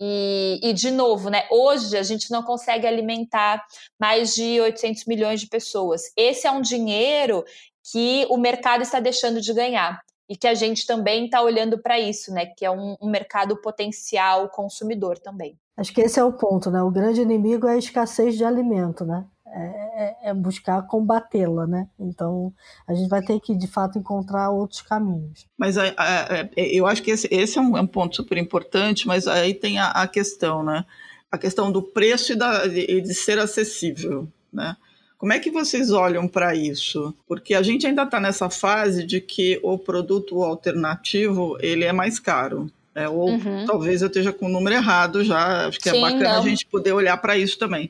E, 0.00 0.58
e, 0.62 0.72
de 0.72 0.90
novo, 0.90 1.30
né, 1.30 1.46
hoje 1.48 1.96
a 1.96 2.02
gente 2.02 2.28
não 2.30 2.42
consegue 2.42 2.88
alimentar 2.88 3.64
mais 4.00 4.34
de 4.34 4.60
800 4.60 5.04
milhões 5.06 5.40
de 5.40 5.46
pessoas. 5.46 6.02
Esse 6.16 6.44
é 6.44 6.50
um 6.50 6.60
dinheiro 6.60 7.44
que 7.92 8.26
o 8.28 8.36
mercado 8.36 8.82
está 8.82 8.98
deixando 8.98 9.40
de 9.40 9.54
ganhar 9.54 10.00
e 10.28 10.36
que 10.36 10.48
a 10.48 10.54
gente 10.54 10.86
também 10.86 11.26
está 11.26 11.40
olhando 11.40 11.80
para 11.80 12.00
isso, 12.00 12.32
né, 12.32 12.46
que 12.46 12.64
é 12.64 12.70
um, 12.70 12.96
um 13.00 13.08
mercado 13.08 13.60
potencial 13.60 14.48
consumidor 14.48 15.20
também. 15.20 15.56
Acho 15.76 15.94
que 15.94 16.00
esse 16.00 16.18
é 16.18 16.24
o 16.24 16.32
ponto, 16.32 16.70
né? 16.70 16.82
O 16.82 16.90
grande 16.90 17.22
inimigo 17.22 17.66
é 17.66 17.74
a 17.74 17.78
escassez 17.78 18.36
de 18.36 18.44
alimento, 18.44 19.04
né? 19.04 19.24
É, 19.54 20.24
é, 20.24 20.30
é 20.30 20.34
buscar 20.34 20.80
combatê-la, 20.86 21.66
né? 21.66 21.86
Então 22.00 22.52
a 22.88 22.94
gente 22.94 23.08
vai 23.08 23.20
ter 23.22 23.38
que 23.38 23.54
de 23.54 23.66
fato 23.66 23.98
encontrar 23.98 24.48
outros 24.48 24.80
caminhos. 24.80 25.46
Mas 25.58 25.76
a, 25.76 25.88
a, 25.94 26.40
a, 26.40 26.48
eu 26.56 26.86
acho 26.86 27.02
que 27.02 27.10
esse, 27.10 27.28
esse 27.30 27.58
é, 27.58 27.60
um, 27.60 27.76
é, 27.76 27.82
um, 27.82 27.86
ponto 27.86 28.16
super 28.16 28.38
importante, 28.38 29.06
mas 29.06 29.28
aí 29.28 29.52
tem 29.52 29.78
a, 29.78 30.06
questão, 30.06 30.62
né? 30.62 30.86
A 31.30 31.36
questão 31.36 31.70
do 31.70 31.82
preço 31.82 32.32
e, 32.32 32.36
da, 32.36 32.66
de, 32.66 33.02
de 33.02 33.14
ser 33.14 33.38
acessível, 33.38 34.26
né? 34.50 34.74
Como 35.18 35.34
é 35.34 35.38
que 35.38 35.50
vocês 35.50 35.92
olham 35.92 36.26
para 36.26 36.54
isso? 36.54 37.14
Porque 37.28 37.54
a 37.54 37.62
gente 37.62 37.86
ainda 37.86 38.04
está 38.04 38.18
nessa 38.18 38.48
fase 38.48 39.04
de 39.04 39.20
que 39.20 39.60
o 39.62 39.78
produto 39.78 40.42
alternativo 40.42 41.58
ele 41.60 41.84
é 41.84 41.92
mais 41.92 42.18
caro. 42.18 42.72
Né? 42.94 43.08
Ou 43.08 43.30
uhum. 43.30 43.66
talvez 43.66 44.00
eu 44.02 44.08
esteja 44.08 44.32
com 44.32 44.46
o 44.46 44.48
número 44.48 44.74
errado 44.74 45.22
já. 45.22 45.68
Acho 45.68 45.78
que 45.78 45.90
é 45.90 45.92
Sim, 45.92 45.98
é 45.98 46.00
bacana 46.00 46.32
não. 46.32 46.38
a 46.38 46.42
gente 46.42 46.66
poder 46.66 46.92
olhar 46.92 47.16
para 47.18 47.36
isso 47.36 47.58
também. 47.58 47.88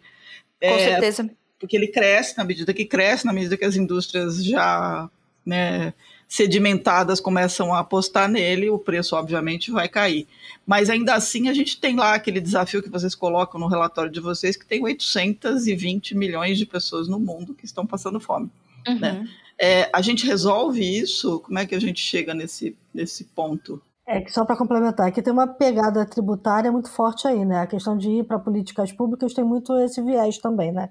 Com 0.60 0.66
é, 0.66 0.78
certeza 0.78 1.30
porque 1.62 1.76
ele 1.76 1.86
cresce 1.86 2.36
na 2.36 2.42
medida 2.42 2.74
que 2.74 2.84
cresce, 2.84 3.24
na 3.24 3.32
medida 3.32 3.56
que 3.56 3.64
as 3.64 3.76
indústrias 3.76 4.44
já 4.44 5.08
né, 5.46 5.94
sedimentadas 6.26 7.20
começam 7.20 7.72
a 7.72 7.78
apostar 7.78 8.28
nele, 8.28 8.68
o 8.68 8.80
preço 8.80 9.14
obviamente 9.14 9.70
vai 9.70 9.88
cair. 9.88 10.26
Mas 10.66 10.90
ainda 10.90 11.14
assim 11.14 11.48
a 11.48 11.54
gente 11.54 11.80
tem 11.80 11.94
lá 11.94 12.14
aquele 12.14 12.40
desafio 12.40 12.82
que 12.82 12.90
vocês 12.90 13.14
colocam 13.14 13.60
no 13.60 13.68
relatório 13.68 14.10
de 14.10 14.18
vocês, 14.18 14.56
que 14.56 14.66
tem 14.66 14.82
820 14.82 16.16
milhões 16.16 16.58
de 16.58 16.66
pessoas 16.66 17.06
no 17.06 17.20
mundo 17.20 17.54
que 17.54 17.64
estão 17.64 17.86
passando 17.86 18.18
fome. 18.18 18.50
Uhum. 18.88 18.98
Né? 18.98 19.28
É, 19.56 19.88
a 19.92 20.02
gente 20.02 20.26
resolve 20.26 20.82
isso? 20.82 21.38
Como 21.38 21.60
é 21.60 21.64
que 21.64 21.76
a 21.76 21.80
gente 21.80 22.00
chega 22.00 22.34
nesse, 22.34 22.76
nesse 22.92 23.22
ponto? 23.22 23.80
É 24.04 24.20
que 24.20 24.32
só 24.32 24.44
para 24.44 24.56
complementar, 24.56 25.06
aqui 25.06 25.22
tem 25.22 25.32
uma 25.32 25.46
pegada 25.46 26.04
tributária 26.04 26.72
muito 26.72 26.90
forte 26.90 27.28
aí, 27.28 27.44
né? 27.44 27.60
A 27.60 27.66
questão 27.68 27.96
de 27.96 28.10
ir 28.10 28.24
para 28.24 28.38
políticas 28.38 28.92
públicas 28.92 29.32
tem 29.32 29.44
muito 29.44 29.78
esse 29.78 30.02
viés 30.02 30.38
também, 30.38 30.72
né? 30.72 30.90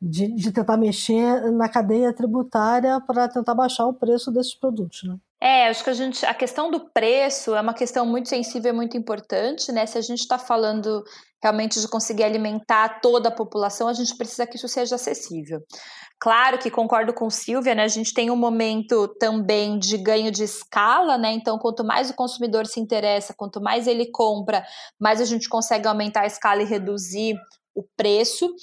De, 0.00 0.32
de 0.32 0.52
tentar 0.52 0.76
mexer 0.76 1.50
na 1.50 1.68
cadeia 1.68 2.14
tributária 2.14 3.00
para 3.00 3.28
tentar 3.28 3.54
baixar 3.54 3.86
o 3.86 3.94
preço 3.94 4.30
desses 4.30 4.54
produtos, 4.54 5.02
né? 5.02 5.16
É, 5.40 5.66
acho 5.66 5.82
que 5.82 5.90
a 5.90 5.94
gente, 5.94 6.24
a 6.24 6.32
questão 6.32 6.70
do 6.70 6.78
preço 6.78 7.52
é 7.52 7.60
uma 7.60 7.74
questão 7.74 8.06
muito 8.06 8.28
sensível 8.28 8.72
e 8.72 8.76
muito 8.76 8.96
importante, 8.96 9.72
né? 9.72 9.84
Se 9.84 9.98
a 9.98 10.02
gente 10.02 10.20
está 10.20 10.38
falando 10.38 11.02
realmente 11.42 11.80
de 11.80 11.88
conseguir 11.88 12.22
alimentar 12.22 13.00
toda 13.00 13.28
a 13.28 13.34
população, 13.34 13.88
a 13.88 13.92
gente 13.92 14.16
precisa 14.16 14.46
que 14.46 14.56
isso 14.56 14.68
seja 14.68 14.94
acessível. 14.94 15.60
Claro 16.20 16.56
que 16.56 16.70
concordo 16.70 17.12
com 17.12 17.28
Silvia, 17.28 17.74
né? 17.74 17.82
A 17.82 17.88
gente 17.88 18.14
tem 18.14 18.30
um 18.30 18.36
momento 18.36 19.08
também 19.18 19.76
de 19.76 19.98
ganho 19.98 20.30
de 20.30 20.44
escala, 20.44 21.18
né? 21.18 21.32
Então, 21.32 21.58
quanto 21.58 21.84
mais 21.84 22.10
o 22.10 22.14
consumidor 22.14 22.64
se 22.64 22.78
interessa, 22.78 23.34
quanto 23.36 23.60
mais 23.60 23.88
ele 23.88 24.08
compra, 24.12 24.64
mais 25.00 25.20
a 25.20 25.24
gente 25.24 25.48
consegue 25.48 25.88
aumentar 25.88 26.20
a 26.20 26.26
escala 26.26 26.62
e 26.62 26.64
reduzir 26.64 27.34
o 27.74 27.82
preço. 27.96 28.54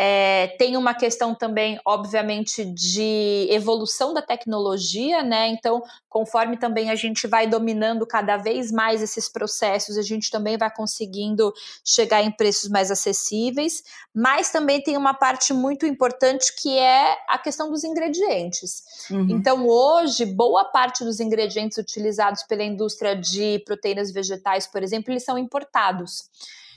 É, 0.00 0.54
tem 0.58 0.76
uma 0.76 0.94
questão 0.94 1.34
também, 1.34 1.80
obviamente, 1.84 2.64
de 2.64 3.48
evolução 3.50 4.14
da 4.14 4.22
tecnologia, 4.22 5.24
né? 5.24 5.48
Então, 5.48 5.82
conforme 6.08 6.56
também 6.56 6.88
a 6.88 6.94
gente 6.94 7.26
vai 7.26 7.48
dominando 7.48 8.06
cada 8.06 8.36
vez 8.36 8.70
mais 8.70 9.02
esses 9.02 9.28
processos, 9.28 9.98
a 9.98 10.02
gente 10.02 10.30
também 10.30 10.56
vai 10.56 10.72
conseguindo 10.72 11.52
chegar 11.84 12.22
em 12.22 12.30
preços 12.30 12.70
mais 12.70 12.92
acessíveis. 12.92 13.82
Mas 14.14 14.50
também 14.50 14.80
tem 14.80 14.96
uma 14.96 15.14
parte 15.14 15.52
muito 15.52 15.84
importante 15.84 16.54
que 16.62 16.78
é 16.78 17.16
a 17.28 17.38
questão 17.38 17.68
dos 17.68 17.82
ingredientes. 17.82 18.82
Uhum. 19.10 19.26
Então, 19.30 19.66
hoje, 19.66 20.24
boa 20.24 20.64
parte 20.66 21.02
dos 21.02 21.18
ingredientes 21.18 21.76
utilizados 21.76 22.44
pela 22.44 22.62
indústria 22.62 23.16
de 23.16 23.58
proteínas 23.64 24.12
vegetais, 24.12 24.64
por 24.64 24.82
exemplo, 24.82 25.12
eles 25.12 25.24
são 25.24 25.36
importados. 25.36 26.28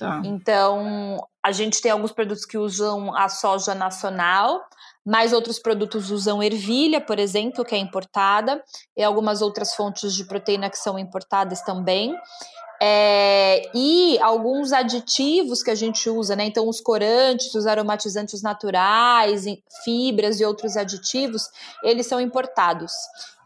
Tá. 0.01 0.19
Então, 0.25 1.23
a 1.43 1.51
gente 1.51 1.79
tem 1.79 1.91
alguns 1.91 2.11
produtos 2.11 2.43
que 2.43 2.57
usam 2.57 3.15
a 3.15 3.29
soja 3.29 3.75
nacional, 3.75 4.59
mas 5.05 5.31
outros 5.31 5.59
produtos 5.59 6.09
usam 6.09 6.41
ervilha, 6.41 6.99
por 6.99 7.19
exemplo, 7.19 7.63
que 7.63 7.75
é 7.75 7.77
importada, 7.77 8.63
e 8.97 9.03
algumas 9.03 9.43
outras 9.43 9.75
fontes 9.75 10.15
de 10.15 10.25
proteína 10.25 10.71
que 10.71 10.77
são 10.79 10.97
importadas 10.97 11.61
também. 11.61 12.15
É, 12.81 13.69
e 13.75 14.17
alguns 14.21 14.73
aditivos 14.73 15.61
que 15.61 15.69
a 15.69 15.75
gente 15.75 16.09
usa, 16.09 16.35
né? 16.35 16.45
Então, 16.45 16.67
os 16.67 16.81
corantes, 16.81 17.53
os 17.53 17.67
aromatizantes 17.67 18.41
naturais, 18.41 19.45
fibras 19.83 20.39
e 20.39 20.45
outros 20.45 20.75
aditivos, 20.75 21.47
eles 21.83 22.07
são 22.07 22.19
importados. 22.19 22.91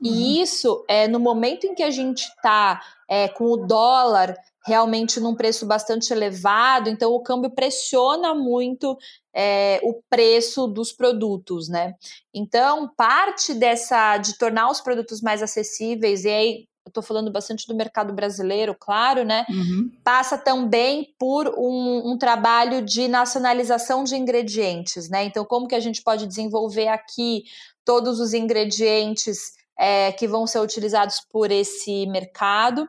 Uhum. 0.01 0.09
E 0.09 0.41
isso, 0.41 0.85
é, 0.87 1.05
no 1.05 1.19
momento 1.19 1.67
em 1.67 1.75
que 1.75 1.83
a 1.83 1.91
gente 1.91 2.21
está 2.21 2.81
é, 3.09 3.27
com 3.27 3.43
o 3.43 3.57
dólar 3.57 4.37
realmente 4.65 5.19
num 5.19 5.35
preço 5.35 5.65
bastante 5.65 6.11
elevado, 6.11 6.89
então 6.89 7.11
o 7.11 7.21
câmbio 7.21 7.51
pressiona 7.51 8.33
muito 8.33 8.97
é, 9.33 9.79
o 9.83 10.01
preço 10.09 10.65
dos 10.65 10.91
produtos, 10.91 11.69
né? 11.69 11.93
Então, 12.33 12.89
parte 12.97 13.53
dessa 13.53 14.17
de 14.17 14.37
tornar 14.37 14.71
os 14.71 14.81
produtos 14.81 15.21
mais 15.21 15.43
acessíveis, 15.43 16.25
e 16.25 16.29
aí 16.29 16.67
eu 16.85 16.89
estou 16.89 17.03
falando 17.03 17.31
bastante 17.31 17.67
do 17.67 17.75
mercado 17.75 18.13
brasileiro, 18.13 18.75
claro, 18.79 19.23
né? 19.23 19.45
Uhum. 19.49 19.91
Passa 20.03 20.37
também 20.37 21.13
por 21.19 21.47
um, 21.57 22.11
um, 22.11 22.17
trabalho 22.17 22.81
de 22.81 23.07
nacionalização 23.07 24.03
de 24.03 24.15
ingredientes, 24.15 25.09
né? 25.09 25.25
Então, 25.25 25.45
como 25.45 25.67
que 25.67 25.75
a 25.75 25.79
gente 25.79 26.01
pode 26.01 26.25
desenvolver 26.25 26.87
aqui 26.87 27.43
todos 27.83 28.19
os 28.19 28.33
ingredientes 28.33 29.53
é, 29.77 30.11
que 30.11 30.27
vão 30.27 30.47
ser 30.47 30.59
utilizados 30.59 31.19
por 31.29 31.51
esse 31.51 32.07
mercado 32.07 32.87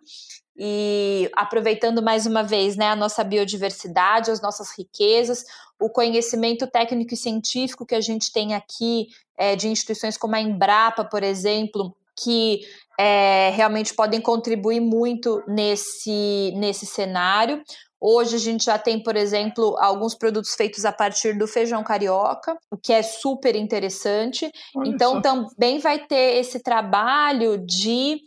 e 0.58 1.30
aproveitando 1.34 2.02
mais 2.02 2.26
uma 2.26 2.42
vez 2.42 2.76
né, 2.76 2.88
a 2.88 2.96
nossa 2.96 3.22
biodiversidade, 3.22 4.30
as 4.30 4.40
nossas 4.40 4.76
riquezas, 4.76 5.44
o 5.78 5.90
conhecimento 5.90 6.66
técnico 6.66 7.14
e 7.14 7.16
científico 7.16 7.84
que 7.84 7.94
a 7.94 8.00
gente 8.00 8.32
tem 8.32 8.54
aqui 8.54 9.08
é, 9.36 9.54
de 9.54 9.68
instituições 9.68 10.16
como 10.16 10.34
a 10.34 10.40
Embrapa, 10.40 11.04
por 11.04 11.22
exemplo, 11.22 11.94
que 12.18 12.60
é, 12.98 13.50
realmente 13.50 13.94
podem 13.94 14.20
contribuir 14.20 14.80
muito 14.80 15.42
nesse, 15.46 16.52
nesse 16.56 16.86
cenário. 16.86 17.62
Hoje 18.00 18.36
a 18.36 18.38
gente 18.38 18.64
já 18.64 18.78
tem, 18.78 19.02
por 19.02 19.16
exemplo, 19.16 19.76
alguns 19.78 20.14
produtos 20.14 20.54
feitos 20.54 20.84
a 20.84 20.92
partir 20.92 21.36
do 21.36 21.46
feijão 21.46 21.82
carioca, 21.82 22.56
o 22.70 22.76
que 22.76 22.92
é 22.92 23.02
super 23.02 23.56
interessante. 23.56 24.50
Olha 24.74 24.88
então 24.88 25.14
só. 25.14 25.20
também 25.20 25.78
vai 25.78 25.98
ter 26.06 26.38
esse 26.38 26.60
trabalho 26.60 27.58
de 27.58 28.20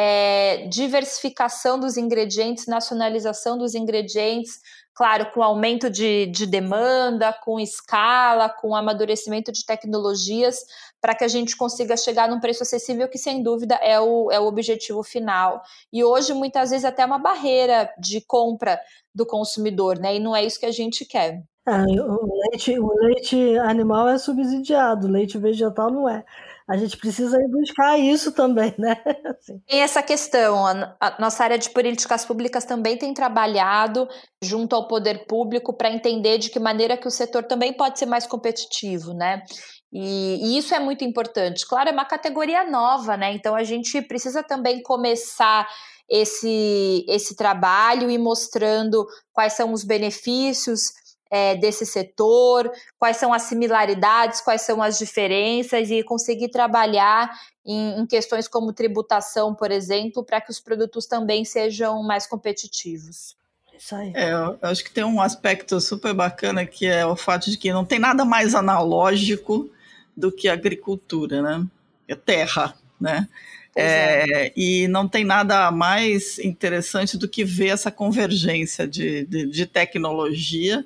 é, 0.00 0.68
diversificação 0.68 1.76
dos 1.76 1.96
ingredientes, 1.96 2.68
nacionalização 2.68 3.58
dos 3.58 3.74
ingredientes, 3.74 4.60
claro, 4.94 5.32
com 5.32 5.42
aumento 5.42 5.90
de, 5.90 6.26
de 6.26 6.46
demanda, 6.46 7.32
com 7.32 7.58
escala, 7.58 8.48
com 8.48 8.76
amadurecimento 8.76 9.50
de 9.50 9.66
tecnologias, 9.66 10.64
para 11.00 11.16
que 11.16 11.24
a 11.24 11.28
gente 11.28 11.56
consiga 11.56 11.96
chegar 11.96 12.28
num 12.28 12.38
preço 12.38 12.62
acessível, 12.62 13.08
que 13.08 13.18
sem 13.18 13.42
dúvida 13.42 13.74
é 13.82 13.98
o, 13.98 14.30
é 14.30 14.38
o 14.38 14.46
objetivo 14.46 15.02
final. 15.02 15.62
E 15.92 16.04
hoje, 16.04 16.32
muitas 16.32 16.70
vezes, 16.70 16.84
até 16.84 17.04
uma 17.04 17.18
barreira 17.18 17.92
de 17.98 18.20
compra 18.20 18.80
do 19.12 19.26
consumidor, 19.26 19.98
né? 19.98 20.14
E 20.14 20.20
não 20.20 20.34
é 20.34 20.44
isso 20.44 20.60
que 20.60 20.66
a 20.66 20.72
gente 20.72 21.04
quer. 21.04 21.42
É, 21.66 21.72
o, 22.00 22.40
leite, 22.50 22.78
o 22.78 22.94
leite 23.00 23.58
animal 23.58 24.08
é 24.08 24.16
subsidiado, 24.16 25.08
o 25.08 25.10
leite 25.10 25.38
vegetal 25.38 25.90
não 25.90 26.08
é 26.08 26.24
a 26.68 26.76
gente 26.76 26.98
precisa 26.98 27.38
ir 27.40 27.48
buscar 27.48 27.98
isso 27.98 28.30
também, 28.30 28.74
né? 28.78 29.02
Assim. 29.24 29.58
Tem 29.66 29.80
essa 29.80 30.02
questão. 30.02 30.66
A, 30.66 31.16
nossa 31.18 31.42
área 31.42 31.58
de 31.58 31.70
políticas 31.70 32.26
públicas 32.26 32.64
também 32.66 32.98
tem 32.98 33.14
trabalhado 33.14 34.06
junto 34.42 34.76
ao 34.76 34.86
poder 34.86 35.26
público 35.26 35.72
para 35.72 35.90
entender 35.90 36.36
de 36.36 36.50
que 36.50 36.58
maneira 36.58 36.96
que 36.96 37.08
o 37.08 37.10
setor 37.10 37.44
também 37.44 37.72
pode 37.72 37.98
ser 37.98 38.04
mais 38.04 38.26
competitivo, 38.26 39.14
né? 39.14 39.42
E, 39.90 40.36
e, 40.42 40.58
isso 40.58 40.74
é 40.74 40.78
muito 40.78 41.02
importante. 41.02 41.66
Claro, 41.66 41.88
é 41.88 41.92
uma 41.92 42.04
categoria 42.04 42.70
nova, 42.70 43.16
né? 43.16 43.32
Então 43.32 43.54
a 43.54 43.64
gente 43.64 44.02
precisa 44.02 44.42
também 44.42 44.82
começar 44.82 45.66
esse, 46.06 47.04
esse 47.08 47.34
trabalho 47.34 48.10
e 48.10 48.18
mostrando 48.18 49.06
quais 49.32 49.54
são 49.54 49.72
os 49.72 49.84
benefícios 49.84 50.92
é, 51.30 51.56
desse 51.56 51.84
setor, 51.84 52.70
quais 52.98 53.16
são 53.16 53.32
as 53.32 53.42
similaridades, 53.42 54.40
quais 54.40 54.62
são 54.62 54.82
as 54.82 54.98
diferenças 54.98 55.90
e 55.90 56.02
conseguir 56.02 56.48
trabalhar 56.48 57.30
em, 57.64 58.00
em 58.00 58.06
questões 58.06 58.48
como 58.48 58.72
tributação, 58.72 59.54
por 59.54 59.70
exemplo, 59.70 60.24
para 60.24 60.40
que 60.40 60.50
os 60.50 60.60
produtos 60.60 61.06
também 61.06 61.44
sejam 61.44 62.02
mais 62.02 62.26
competitivos. 62.26 63.36
Isso 63.76 63.94
aí. 63.94 64.12
É, 64.14 64.32
eu 64.32 64.58
acho 64.62 64.82
que 64.82 64.90
tem 64.90 65.04
um 65.04 65.20
aspecto 65.20 65.80
super 65.80 66.12
bacana 66.12 66.66
que 66.66 66.86
é 66.86 67.06
o 67.06 67.14
fato 67.14 67.50
de 67.50 67.56
que 67.56 67.72
não 67.72 67.84
tem 67.84 67.98
nada 67.98 68.24
mais 68.24 68.54
analógico 68.54 69.70
do 70.16 70.32
que 70.32 70.48
a 70.48 70.54
agricultura, 70.54 71.40
né? 71.40 71.64
É 72.08 72.16
terra, 72.16 72.74
né? 73.00 73.28
É, 73.76 74.46
é. 74.46 74.52
E 74.56 74.88
não 74.88 75.06
tem 75.06 75.24
nada 75.24 75.70
mais 75.70 76.40
interessante 76.40 77.16
do 77.16 77.28
que 77.28 77.44
ver 77.44 77.68
essa 77.68 77.92
convergência 77.92 78.88
de, 78.88 79.24
de, 79.26 79.46
de 79.46 79.66
tecnologia 79.66 80.84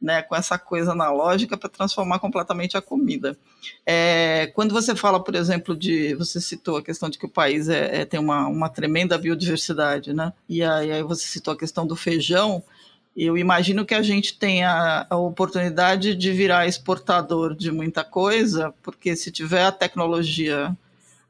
né, 0.00 0.22
com 0.22 0.36
essa 0.36 0.58
coisa 0.58 0.92
analógica 0.92 1.56
para 1.56 1.68
transformar 1.68 2.18
completamente 2.18 2.76
a 2.76 2.82
comida. 2.82 3.36
É, 3.84 4.50
quando 4.54 4.72
você 4.72 4.94
fala, 4.94 5.22
por 5.22 5.34
exemplo, 5.34 5.76
de. 5.76 6.14
Você 6.14 6.40
citou 6.40 6.76
a 6.76 6.82
questão 6.82 7.08
de 7.08 7.18
que 7.18 7.26
o 7.26 7.30
país 7.30 7.68
é, 7.68 8.02
é 8.02 8.04
tem 8.04 8.20
uma, 8.20 8.46
uma 8.46 8.68
tremenda 8.68 9.18
biodiversidade, 9.18 10.12
né? 10.12 10.32
E 10.48 10.62
aí, 10.62 10.92
aí, 10.92 11.02
você 11.02 11.26
citou 11.26 11.54
a 11.54 11.58
questão 11.58 11.86
do 11.86 11.96
feijão. 11.96 12.62
Eu 13.16 13.38
imagino 13.38 13.86
que 13.86 13.94
a 13.94 14.02
gente 14.02 14.38
tenha 14.38 15.06
a 15.08 15.16
oportunidade 15.16 16.14
de 16.14 16.32
virar 16.32 16.66
exportador 16.66 17.54
de 17.54 17.72
muita 17.72 18.04
coisa, 18.04 18.74
porque 18.82 19.16
se 19.16 19.30
tiver 19.32 19.64
a 19.64 19.72
tecnologia 19.72 20.76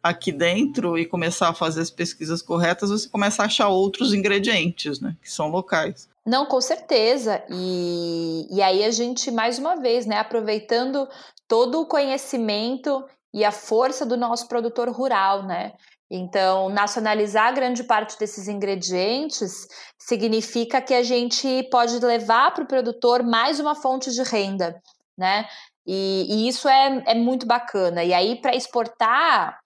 aqui 0.03 0.33
dentro 0.33 0.99
e 0.99 1.07
começar 1.07 1.49
a 1.49 1.55
fazer 1.55 1.81
as 1.81 1.91
pesquisas 1.91 2.43
corretas, 2.43 2.91
você 2.91 3.09
começa 3.09 3.43
a 3.43 3.47
achar 3.47 3.69
outros 3.69 4.13
ingredientes, 4.13 5.01
né, 5.01 5.17
que 5.23 5.31
são 5.31 5.49
locais. 5.49 6.09
Não, 6.27 6.47
com 6.47 6.61
certeza. 6.61 7.45
E, 7.49 8.47
e 8.51 8.61
aí 8.61 8.85
a 8.85 8.91
gente, 8.91 9.31
mais 9.31 9.59
uma 9.59 9.77
vez, 9.77 10.07
né, 10.07 10.19
aproveitando 10.19 11.09
todo 11.49 11.81
o 11.81 11.87
conhecimento 11.87 13.05
e 13.33 13.45
a 13.45 13.53
força 13.53 14.05
do 14.05 14.17
nosso 14.17 14.49
produtor 14.49 14.89
rural, 14.91 15.45
né? 15.47 15.73
Então, 16.11 16.69
nacionalizar 16.69 17.55
grande 17.55 17.85
parte 17.85 18.19
desses 18.19 18.49
ingredientes 18.49 19.67
significa 19.99 20.81
que 20.81 20.95
a 20.95 21.03
gente 21.03 21.63
pode 21.71 21.99
levar 22.05 22.53
para 22.55 22.65
o 22.65 22.69
produtor 22.69 23.23
mais 23.23 23.61
uma 23.61 23.75
fonte 23.75 24.11
de 24.13 24.23
renda, 24.23 24.81
né? 25.19 25.47
E, 25.87 26.27
e 26.29 26.49
isso 26.49 26.69
é, 26.69 27.03
é 27.07 27.15
muito 27.15 27.47
bacana. 27.47 28.03
E 28.05 28.13
aí, 28.13 28.41
para 28.41 28.55
exportar, 28.57 29.59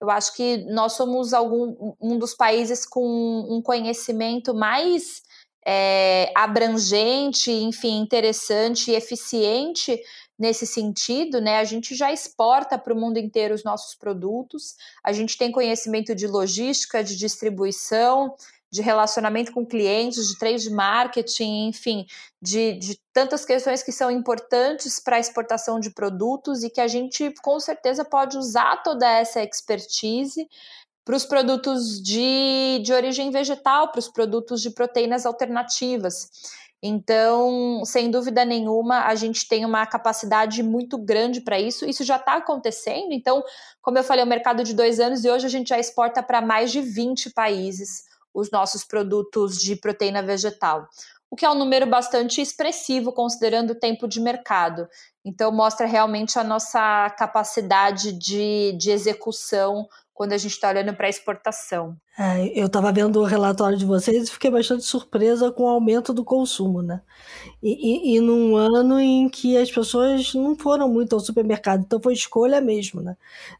Eu 0.00 0.10
acho 0.10 0.34
que 0.34 0.58
nós 0.70 0.92
somos 0.92 1.32
algum, 1.32 1.94
um 2.00 2.18
dos 2.18 2.34
países 2.34 2.86
com 2.86 3.00
um 3.48 3.62
conhecimento 3.62 4.54
mais 4.54 5.22
é, 5.66 6.30
abrangente, 6.34 7.50
enfim, 7.50 8.00
interessante 8.00 8.90
e 8.90 8.94
eficiente 8.94 9.98
nesse 10.38 10.66
sentido, 10.66 11.40
né? 11.40 11.58
A 11.58 11.64
gente 11.64 11.94
já 11.94 12.12
exporta 12.12 12.76
para 12.76 12.92
o 12.92 12.96
mundo 12.96 13.18
inteiro 13.18 13.54
os 13.54 13.64
nossos 13.64 13.94
produtos, 13.94 14.74
a 15.02 15.12
gente 15.12 15.38
tem 15.38 15.52
conhecimento 15.52 16.14
de 16.14 16.26
logística, 16.26 17.02
de 17.02 17.16
distribuição, 17.16 18.34
de 18.70 18.82
relacionamento 18.82 19.52
com 19.52 19.64
clientes, 19.64 20.26
de 20.26 20.36
trade 20.36 20.68
marketing, 20.68 21.68
enfim, 21.68 22.06
de, 22.42 22.72
de 22.72 22.98
tantas 23.12 23.44
questões 23.44 23.84
que 23.84 23.92
são 23.92 24.10
importantes 24.10 24.98
para 24.98 25.16
a 25.16 25.20
exportação 25.20 25.78
de 25.78 25.90
produtos 25.90 26.64
e 26.64 26.68
que 26.70 26.80
a 26.80 26.88
gente 26.88 27.32
com 27.40 27.60
certeza 27.60 28.04
pode 28.04 28.36
usar 28.36 28.82
toda 28.82 29.08
essa 29.08 29.40
expertise 29.40 30.48
para 31.04 31.16
os 31.16 31.24
produtos 31.24 32.02
de, 32.02 32.80
de 32.82 32.92
origem 32.92 33.30
vegetal, 33.30 33.90
para 33.90 33.98
os 33.98 34.08
produtos 34.08 34.62
de 34.62 34.70
proteínas 34.70 35.26
alternativas. 35.26 36.30
Então, 36.86 37.82
sem 37.86 38.10
dúvida 38.10 38.44
nenhuma, 38.44 39.06
a 39.06 39.14
gente 39.14 39.48
tem 39.48 39.64
uma 39.64 39.86
capacidade 39.86 40.62
muito 40.62 40.98
grande 40.98 41.40
para 41.40 41.58
isso. 41.58 41.86
Isso 41.88 42.04
já 42.04 42.16
está 42.16 42.36
acontecendo. 42.36 43.12
Então, 43.12 43.42
como 43.80 43.98
eu 43.98 44.04
falei, 44.04 44.22
o 44.22 44.28
mercado 44.28 44.62
de 44.62 44.74
dois 44.74 45.00
anos 45.00 45.24
e 45.24 45.30
hoje 45.30 45.46
a 45.46 45.48
gente 45.48 45.68
já 45.68 45.78
exporta 45.78 46.22
para 46.22 46.42
mais 46.42 46.70
de 46.70 46.82
20 46.82 47.30
países 47.30 48.04
os 48.34 48.50
nossos 48.50 48.84
produtos 48.84 49.56
de 49.56 49.76
proteína 49.76 50.22
vegetal. 50.22 50.86
O 51.30 51.36
que 51.36 51.46
é 51.46 51.50
um 51.50 51.54
número 51.54 51.86
bastante 51.86 52.40
expressivo, 52.40 53.12
considerando 53.12 53.70
o 53.70 53.74
tempo 53.74 54.06
de 54.06 54.20
mercado. 54.20 54.86
Então, 55.24 55.50
mostra 55.50 55.86
realmente 55.86 56.38
a 56.38 56.44
nossa 56.44 57.08
capacidade 57.16 58.12
de, 58.12 58.76
de 58.78 58.90
execução 58.90 59.88
quando 60.14 60.32
a 60.32 60.38
gente 60.38 60.52
está 60.52 60.68
olhando 60.68 60.94
para 60.94 61.08
exportação. 61.08 61.96
É, 62.16 62.46
eu 62.58 62.66
estava 62.66 62.92
vendo 62.92 63.20
o 63.20 63.24
relatório 63.24 63.76
de 63.76 63.84
vocês 63.84 64.28
e 64.28 64.30
fiquei 64.30 64.48
bastante 64.48 64.84
surpresa 64.84 65.50
com 65.50 65.64
o 65.64 65.68
aumento 65.68 66.14
do 66.14 66.24
consumo, 66.24 66.80
né? 66.80 67.02
E, 67.60 68.12
e, 68.12 68.16
e, 68.16 68.20
num 68.20 68.56
ano 68.56 69.00
em 69.00 69.28
que 69.28 69.56
as 69.58 69.70
pessoas 69.70 70.32
não 70.32 70.56
foram 70.56 70.88
muito 70.88 71.14
ao 71.14 71.20
supermercado, 71.20 71.82
então 71.84 72.00
foi 72.00 72.12
escolha 72.12 72.60
mesmo, 72.60 73.02
né? 73.02 73.16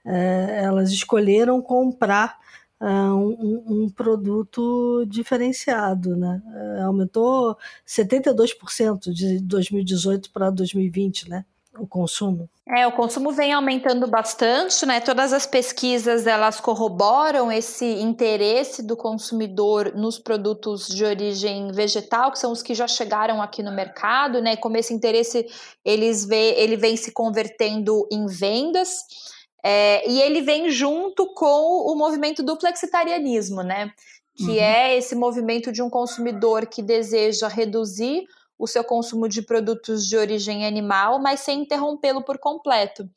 É, 0.07 0.61
elas 0.63 0.93
escolheram 0.93 1.61
comprar 1.61 2.39
é, 2.81 2.87
um, 2.87 3.65
um, 3.67 3.91
produto 3.91 5.05
diferenciado, 5.09 6.17
né? 6.17 6.41
É, 6.79 6.83
aumentou 6.83 7.59
72% 7.85 9.13
de 9.13 9.41
2018 9.41 10.31
para 10.31 10.51
2020, 10.51 11.29
né? 11.29 11.45
O 11.79 11.87
consumo? 11.87 12.49
É, 12.67 12.87
o 12.87 12.93
consumo 12.93 13.31
vem 13.31 13.53
aumentando 13.53 14.07
bastante, 14.07 14.87
né? 14.87 14.99
Todas 14.99 15.33
as 15.35 15.47
pesquisas 15.47 16.27
elas 16.27 16.61
corroboram 16.61 17.53
esse 17.53 17.85
interesse 17.85 18.83
do 18.83 18.97
consumidor 18.97 19.93
nos 19.95 20.19
produtos 20.19 20.89
de 20.89 21.05
origem 21.05 21.71
vegetal, 21.73 22.33
que 22.33 22.39
são 22.39 22.51
os 22.51 22.63
que 22.63 22.75
já 22.75 22.89
chegaram 22.89 23.43
aqui 23.43 23.63
no 23.63 23.71
mercado, 23.71 24.41
né? 24.41 24.57
Como 24.57 24.79
esse 24.79 24.95
interesse 24.95 25.47
eles 25.85 26.25
vê, 26.25 26.55
ele 26.57 26.77
vem 26.77 26.97
se 26.97 27.13
convertendo 27.13 28.09
em 28.11 28.27
vendas. 28.27 29.01
É, 29.63 30.09
e 30.11 30.21
ele 30.21 30.43
vem 30.43 30.71
junto 30.71 31.33
com 31.35 31.91
o 31.91 31.95
movimento 31.95 32.43
do 32.43 32.59
flexitarianismo, 32.59 33.63
né? 33.63 33.91
Que 34.37 34.51
uhum. 34.51 34.59
é 34.59 34.97
esse 34.97 35.15
movimento 35.15 35.71
de 35.71 35.83
um 35.83 35.91
consumidor 35.91 36.67
que 36.67 36.83
deseja 36.83 37.47
reduzir 37.47 38.25
o 38.65 38.69
seu 38.69 38.83
consumo 38.83 39.29
de 39.29 39.43
produtos 39.43 40.07
de 40.07 40.17
origem 40.17 40.67
animal, 40.67 41.19
mas 41.19 41.41
sem 41.41 41.61
interrompê-lo 41.61 42.23
por 42.23 42.39
completo. 42.39 43.09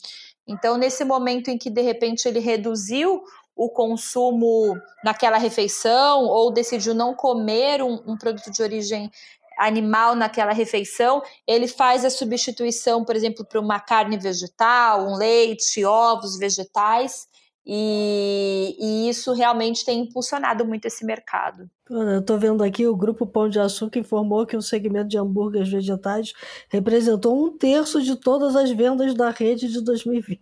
Então, 0.47 0.77
nesse 0.77 1.03
momento 1.03 1.49
em 1.49 1.57
que 1.57 1.69
de 1.69 1.81
repente 1.81 2.27
ele 2.27 2.39
reduziu 2.39 3.23
o 3.55 3.69
consumo 3.69 4.77
naquela 5.03 5.38
refeição 5.38 6.25
ou 6.25 6.51
decidiu 6.51 6.93
não 6.93 7.15
comer 7.15 7.81
um, 7.81 8.01
um 8.05 8.17
produto 8.17 8.51
de 8.51 8.62
origem 8.62 9.12
animal 9.57 10.15
naquela 10.15 10.53
refeição, 10.53 11.23
ele 11.47 11.67
faz 11.67 12.05
a 12.05 12.12
substituição, 12.12 13.03
por 13.03 13.15
exemplo, 13.15 13.43
para 13.43 13.60
uma 13.60 13.79
carne 13.79 14.15
vegetal, 14.17 15.07
um 15.07 15.15
leite, 15.15 15.83
ovos 15.83 16.38
vegetais, 16.38 17.27
e, 17.69 18.77
e, 18.80 19.10
isso 19.10 19.34
realmente 19.34 19.84
tem 19.84 19.99
impulsionado 19.99 20.65
muito 20.65 20.86
esse 20.86 21.06
mercado. 21.06 21.69
Eu 21.89 22.19
estou 22.19 22.39
vendo 22.39 22.63
aqui, 22.63 22.88
o 22.88 22.95
Grupo 22.95 23.27
Pão 23.27 23.49
de 23.49 23.60
Açúcar 23.60 23.99
informou 23.99 24.45
que 24.45 24.56
o 24.56 24.62
segmento 24.62 25.10
de 25.10 25.17
hambúrgueres 25.17 25.67
vegetais 25.67 26.32
representou 26.69 27.38
um 27.38 27.58
terço 27.58 28.01
de 28.01 28.15
todas 28.15 28.56
as 28.56 28.71
vendas 28.71 29.13
da 29.13 29.32
rede 29.32 29.67
de 29.67 29.84
2020. 29.84 30.39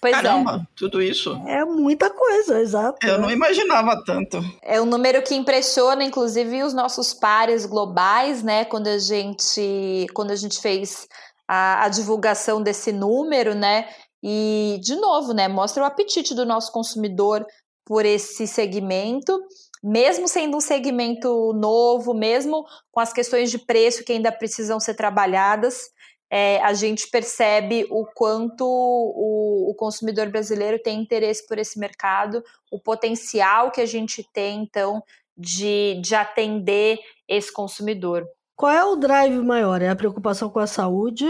Pois 0.00 0.16
é. 0.16 0.22
Caramba, 0.22 0.62
é. 0.62 0.66
tudo 0.76 1.02
isso. 1.02 1.32
É 1.48 1.64
muita 1.64 2.10
coisa, 2.10 2.60
exato. 2.60 3.04
Eu 3.04 3.20
não 3.20 3.30
imaginava 3.30 4.00
tanto. 4.04 4.38
É 4.62 4.80
um 4.80 4.86
número 4.86 5.20
que 5.22 5.34
impressiona, 5.34 6.04
inclusive, 6.04 6.62
os 6.62 6.72
nossos 6.72 7.12
pares 7.12 7.66
globais, 7.66 8.40
né? 8.42 8.64
Quando 8.64 8.86
a 8.86 8.98
gente, 8.98 10.06
quando 10.14 10.30
a 10.30 10.36
gente 10.36 10.60
fez 10.60 11.08
a, 11.46 11.84
a 11.84 11.88
divulgação 11.88 12.62
desse 12.62 12.92
número, 12.92 13.54
né? 13.54 13.88
E, 14.22 14.78
de 14.82 14.94
novo, 14.96 15.32
né, 15.32 15.48
mostra 15.48 15.82
o 15.82 15.86
apetite 15.86 16.34
do 16.34 16.46
nosso 16.46 16.70
consumidor 16.70 17.44
por 17.84 18.06
esse 18.06 18.46
segmento, 18.46 19.36
mesmo 19.82 20.28
sendo 20.28 20.56
um 20.56 20.60
segmento 20.60 21.52
novo, 21.54 22.14
mesmo 22.14 22.64
com 22.92 23.00
as 23.00 23.12
questões 23.12 23.50
de 23.50 23.58
preço 23.58 24.04
que 24.04 24.12
ainda 24.12 24.30
precisam 24.30 24.78
ser 24.78 24.94
trabalhadas, 24.94 25.90
é, 26.30 26.62
a 26.62 26.72
gente 26.72 27.10
percebe 27.10 27.86
o 27.90 28.06
quanto 28.14 28.64
o, 28.64 29.70
o, 29.70 29.74
consumidor 29.74 30.30
brasileiro 30.30 30.78
tem 30.82 30.98
interesse 30.98 31.46
por 31.46 31.58
esse 31.58 31.78
mercado, 31.78 32.42
o 32.70 32.80
potencial 32.80 33.70
que 33.70 33.82
a 33.82 33.86
gente 33.86 34.26
tem, 34.32 34.62
então, 34.62 35.02
de, 35.36 36.00
de 36.00 36.14
atender 36.14 36.98
esse 37.28 37.52
consumidor. 37.52 38.26
Qual 38.56 38.72
é 38.72 38.82
o 38.82 38.96
drive 38.96 39.38
maior? 39.40 39.82
É 39.82 39.90
a 39.90 39.96
preocupação 39.96 40.48
com 40.48 40.58
a 40.58 40.66
saúde 40.66 41.26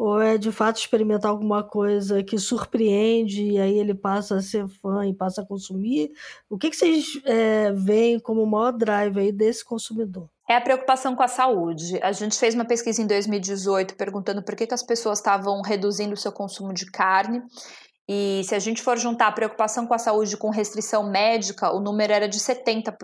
ou 0.00 0.18
é 0.18 0.38
de 0.38 0.50
fato 0.50 0.78
experimentar 0.78 1.30
alguma 1.30 1.62
coisa 1.62 2.22
que 2.22 2.38
surpreende 2.38 3.44
e 3.44 3.58
aí 3.58 3.78
ele 3.78 3.92
passa 3.92 4.36
a 4.36 4.40
ser 4.40 4.66
fã 4.66 5.06
e 5.06 5.12
passa 5.12 5.42
a 5.42 5.46
consumir? 5.46 6.10
O 6.48 6.56
que, 6.56 6.70
que 6.70 6.76
vocês 6.76 7.20
é, 7.26 7.70
veem 7.72 8.18
como 8.18 8.42
o 8.42 8.46
maior 8.46 8.72
drive 8.72 9.18
aí 9.18 9.30
desse 9.30 9.62
consumidor? 9.62 10.26
É 10.48 10.56
a 10.56 10.60
preocupação 10.60 11.14
com 11.14 11.22
a 11.22 11.28
saúde. 11.28 12.00
A 12.02 12.12
gente 12.12 12.38
fez 12.38 12.54
uma 12.54 12.64
pesquisa 12.64 13.02
em 13.02 13.06
2018 13.06 13.94
perguntando 13.94 14.42
por 14.42 14.56
que, 14.56 14.66
que 14.66 14.72
as 14.72 14.82
pessoas 14.82 15.18
estavam 15.18 15.60
reduzindo 15.60 16.14
o 16.14 16.16
seu 16.16 16.32
consumo 16.32 16.72
de 16.72 16.90
carne. 16.90 17.42
E 18.08 18.40
se 18.44 18.54
a 18.54 18.58
gente 18.58 18.80
for 18.80 18.96
juntar 18.96 19.26
a 19.26 19.32
preocupação 19.32 19.86
com 19.86 19.92
a 19.92 19.98
saúde 19.98 20.34
com 20.34 20.48
restrição 20.48 21.10
médica, 21.10 21.70
o 21.74 21.78
número 21.78 22.10
era 22.10 22.26
de 22.26 22.38
70%. 22.38 22.94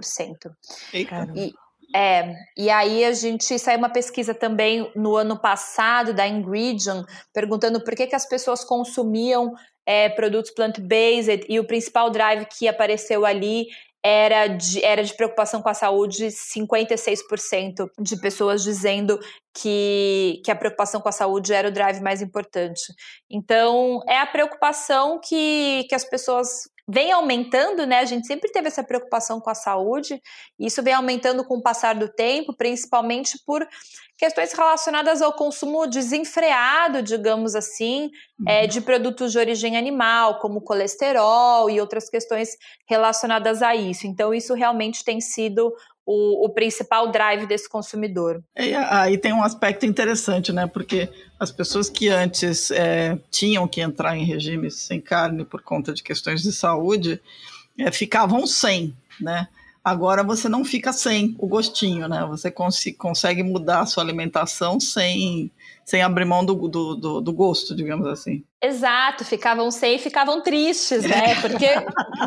Eita. 0.95 1.29
E, 1.37 1.53
é, 1.95 2.35
e 2.57 2.69
aí 2.69 3.05
a 3.05 3.13
gente 3.13 3.59
saiu 3.59 3.79
uma 3.79 3.89
pesquisa 3.89 4.35
também 4.35 4.91
no 4.95 5.17
ano 5.17 5.39
passado 5.39 6.13
da 6.13 6.27
Ingredient, 6.27 7.07
perguntando 7.33 7.83
por 7.83 7.95
que, 7.95 8.07
que 8.07 8.17
as 8.17 8.29
pessoas 8.29 8.65
consumiam 8.65 9.53
é, 9.87 10.09
produtos 10.09 10.51
plant-based 10.51 11.47
e 11.49 11.61
o 11.61 11.67
principal 11.67 12.11
drive 12.11 12.47
que 12.47 12.67
apareceu 12.67 13.25
ali 13.25 13.67
era 14.05 14.47
de, 14.47 14.85
era 14.85 15.03
de 15.03 15.15
preocupação 15.15 15.61
com 15.61 15.69
a 15.69 15.75
saúde, 15.75 16.29
56% 16.29 17.91
de 17.99 18.21
pessoas 18.21 18.63
dizendo 18.63 19.19
que, 19.53 20.41
que 20.45 20.51
a 20.51 20.55
preocupação 20.55 21.01
com 21.01 21.09
a 21.09 21.13
saúde 21.13 21.53
era 21.53 21.69
o 21.69 21.73
drive 21.73 22.01
mais 22.01 22.23
importante. 22.23 22.83
Então, 23.29 24.01
é 24.07 24.19
a 24.19 24.27
preocupação 24.27 25.21
que, 25.21 25.87
que 25.89 25.95
as 25.95 26.05
pessoas 26.05 26.69
vem 26.89 27.11
aumentando, 27.11 27.85
né? 27.85 27.99
A 27.99 28.05
gente 28.05 28.27
sempre 28.27 28.51
teve 28.51 28.69
essa 28.69 28.85
preocupação 28.85 29.41
com 29.41 29.51
a 29.51 29.55
saúde, 29.55 30.21
e 30.59 30.67
isso 30.67 30.83
vem 30.83 30.95
aumentando 30.95 31.45
com 31.45 31.57
o 31.57 31.63
passar 31.63 31.95
do 31.95 32.09
tempo, 32.09 32.55
principalmente 32.57 33.39
por 33.45 33.67
questões 34.17 34.53
relacionadas 34.53 35.21
ao 35.21 35.33
consumo 35.33 35.87
desenfreado, 35.87 37.03
digamos 37.03 37.55
assim, 37.55 38.11
é, 38.47 38.53
uhum. 38.53 38.65
é, 38.65 38.67
de 38.67 38.81
produtos 38.81 39.33
de 39.33 39.39
origem 39.39 39.77
animal, 39.77 40.39
como 40.39 40.61
colesterol 40.61 41.69
e 41.69 41.81
outras 41.81 42.09
questões 42.09 42.57
relacionadas 42.89 43.63
a 43.63 43.75
isso. 43.75 44.07
Então, 44.07 44.33
isso 44.33 44.55
realmente 44.55 45.05
tem 45.05 45.21
sido 45.21 45.73
o, 46.07 46.47
o, 46.47 46.49
principal 46.49 47.11
drive 47.11 47.47
desse 47.47 47.69
consumidor. 47.69 48.41
E 48.57 48.73
aí 48.73 49.19
tem 49.19 49.33
um 49.33 49.43
aspecto 49.43 49.85
interessante, 49.85 50.53
né? 50.53 50.67
Porque 50.67 51.09
as 51.39 51.51
pessoas 51.51 51.91
que 51.91 52.09
antes 52.09 52.71
é, 52.71 53.19
tinham 53.29 53.67
que 53.67 53.81
entrar 53.81 54.17
em 54.17 54.25
regimes 54.25 54.77
sem 54.77 55.01
carne 55.01 55.45
por 55.45 55.63
conta 55.63 55.93
de 55.93 56.05
questões 56.05 56.43
de 56.43 56.53
saúde 56.53 57.21
é, 57.77 57.91
ficavam 57.91 58.47
sem, 58.47 58.97
né? 59.21 59.49
Agora 59.87 60.25
você 60.25 60.49
não 60.49 60.65
fica 60.65 60.93
sem 60.93 61.37
o 61.39 61.47
gostinho, 61.47 62.09
né? 62.09 62.27
Você 62.29 62.51
cons 62.51 62.83
consegue 62.99 63.45
mudar 63.45 63.83
a 63.83 63.87
sua 63.87 64.03
alimentação 64.03 64.81
sem 64.81 65.49
sem 65.85 66.03
abrir 66.03 66.25
mão 66.25 66.45
do, 66.45 66.55
do, 66.55 66.97
do, 66.97 67.21
do, 67.21 67.33
gosto, 67.33 67.73
digamos 67.73 68.09
assim. 68.09 68.43
Exato, 68.61 69.25
ficavam 69.25 69.71
sem 69.71 69.95
e 69.95 69.99
ficavam 70.01 70.43
tristes, 70.43 71.05
né? 71.05 71.41
Porque 71.41 71.69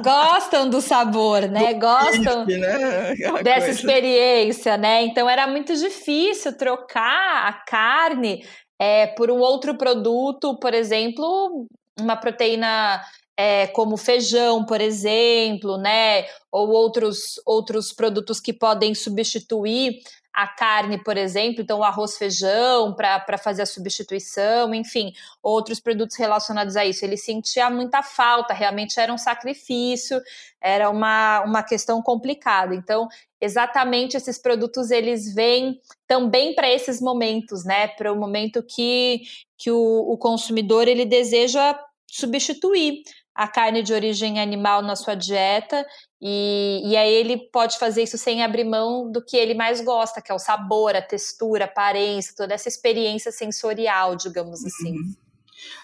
gostam 0.02 0.69
do 0.69 0.80
sabor, 0.80 1.50
né? 1.50 1.74
Do 1.74 1.80
gostam 1.82 2.45
né? 2.45 3.13
dessa 3.43 3.65
coisa. 3.65 3.69
experiência, 3.72 4.78
né? 4.78 5.04
Então 5.04 5.30
era 5.30 5.45
muito 5.45 5.76
difícil 5.76 6.58
trocar 6.58 7.45
a 7.45 7.52
carne 7.52 8.41
é, 8.80 9.08
por 9.08 9.30
um 9.30 9.39
outro 9.39 9.76
produto, 9.76 10.58
por 10.60 10.74
exemplo, 10.74 11.67
uma 12.00 12.15
proteína 12.15 13.02
é, 13.41 13.67
como 13.67 13.95
feijão, 13.95 14.65
por 14.65 14.82
exemplo, 14.82 15.78
né? 15.78 16.25
Ou 16.52 16.71
outros, 16.71 17.39
outros 17.45 17.93
produtos 17.93 18.38
que 18.41 18.52
podem 18.52 18.93
substituir 18.93 20.02
a 20.34 20.45
carne, 20.45 21.02
por 21.02 21.15
exemplo, 21.15 21.62
então 21.62 21.80
o 21.80 21.84
arroz 21.84 22.17
feijão 22.17 22.93
para 22.93 23.38
fazer 23.38 23.62
a 23.62 23.65
substituição, 23.65 24.75
enfim, 24.75 25.13
outros 25.41 25.80
produtos 25.80 26.17
relacionados 26.17 26.75
a 26.75 26.86
isso. 26.86 27.06
Ele 27.06 27.15
sentia 27.15 27.69
muita 27.69 28.04
falta, 28.04 28.54
realmente 28.54 28.99
era 28.99 29.13
um 29.13 29.17
sacrifício, 29.17 30.21
era 30.62 30.89
uma, 30.89 31.39
uma 31.45 31.63
questão 31.63 32.02
complicada. 32.02 32.75
Então, 32.75 33.08
exatamente 33.39 34.17
esses 34.17 34.38
produtos 34.38 34.91
eles 34.91 35.34
vêm 35.34 35.80
também 36.06 36.54
para 36.54 36.69
esses 36.69 36.99
momentos, 36.99 37.63
né? 37.63 37.88
Para 37.88 38.12
o 38.12 38.17
momento 38.17 38.62
que, 38.62 39.21
que 39.58 39.71
o, 39.71 40.12
o 40.12 40.17
consumidor 40.17 40.89
ele 40.89 41.06
deseja 41.06 41.80
substituir 42.12 43.04
a 43.39 43.47
carne 43.47 43.82
de 43.82 43.93
origem 43.93 44.38
animal 44.38 44.82
na 44.82 44.97
sua 44.97 45.15
dieta 45.15 45.86
e, 46.21 46.82
e 46.84 46.97
aí 46.97 47.13
ele 47.13 47.38
pode 47.38 47.80
fazer 47.80 48.04
isso 48.04 48.17
sem 48.17 48.43
abrir 48.43 48.65
mão 48.65 49.10
do 49.10 49.21
que 49.21 49.38
ele 49.38 49.54
mais 49.54 49.80
gosta, 49.80 50.21
que 50.21 50.30
é 50.30 50.36
o 50.36 50.39
sabor, 50.39 50.93
a 50.93 51.02
textura, 51.02 51.63
a 51.63 51.67
aparência, 51.67 52.34
toda 52.36 52.54
essa 52.54 52.67
experiência 52.67 53.32
sensorial, 53.32 54.17
digamos 54.17 54.65
assim. 54.65 54.91
Uhum. 54.91 55.13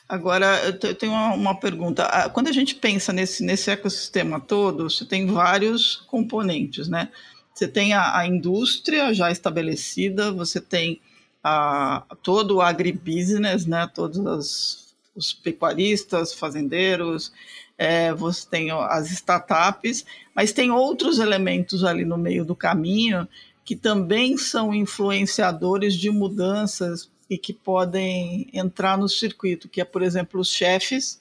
Agora, 0.07 0.65
eu 0.65 0.95
tenho 0.95 1.13
uma, 1.13 1.57
pergunta. 1.57 2.29
Quando 2.33 2.49
a 2.49 2.51
gente 2.51 2.75
pensa 2.75 3.13
nesse, 3.13 3.41
nesse 3.41 3.71
ecossistema 3.71 4.37
todo, 4.37 4.89
você 4.89 5.05
tem 5.05 5.25
vários 5.25 5.95
componentes, 6.07 6.89
né? 6.89 7.09
Você 7.53 7.69
tem 7.69 7.93
a, 7.93 8.17
a 8.17 8.27
indústria 8.27 9.13
já 9.13 9.31
estabelecida, 9.31 10.29
você 10.29 10.59
tem 10.59 10.99
a, 11.41 12.03
todo 12.21 12.57
o 12.57 12.61
agribusiness, 12.61 13.65
né? 13.65 13.89
Todos 13.95 14.25
as, 14.27 14.84
os 15.15 15.33
pecuaristas, 15.33 16.33
fazendeiros, 16.33 17.31
é, 17.77 18.13
você 18.13 18.47
tem 18.49 18.71
as 18.71 19.11
startups, 19.11 20.05
mas 20.33 20.53
tem 20.53 20.71
outros 20.71 21.19
elementos 21.19 21.83
ali 21.83 22.05
no 22.05 22.17
meio 22.17 22.45
do 22.45 22.55
caminho 22.55 23.27
que 23.63 23.75
também 23.75 24.37
são 24.37 24.73
influenciadores 24.73 25.95
de 25.95 26.11
mudanças 26.11 27.09
e 27.27 27.37
que 27.37 27.51
podem 27.51 28.47
entrar 28.53 28.97
no 28.97 29.09
circuito, 29.09 29.67
que 29.67 29.81
é, 29.81 29.85
por 29.85 30.03
exemplo, 30.03 30.39
os 30.39 30.49
chefes 30.49 31.19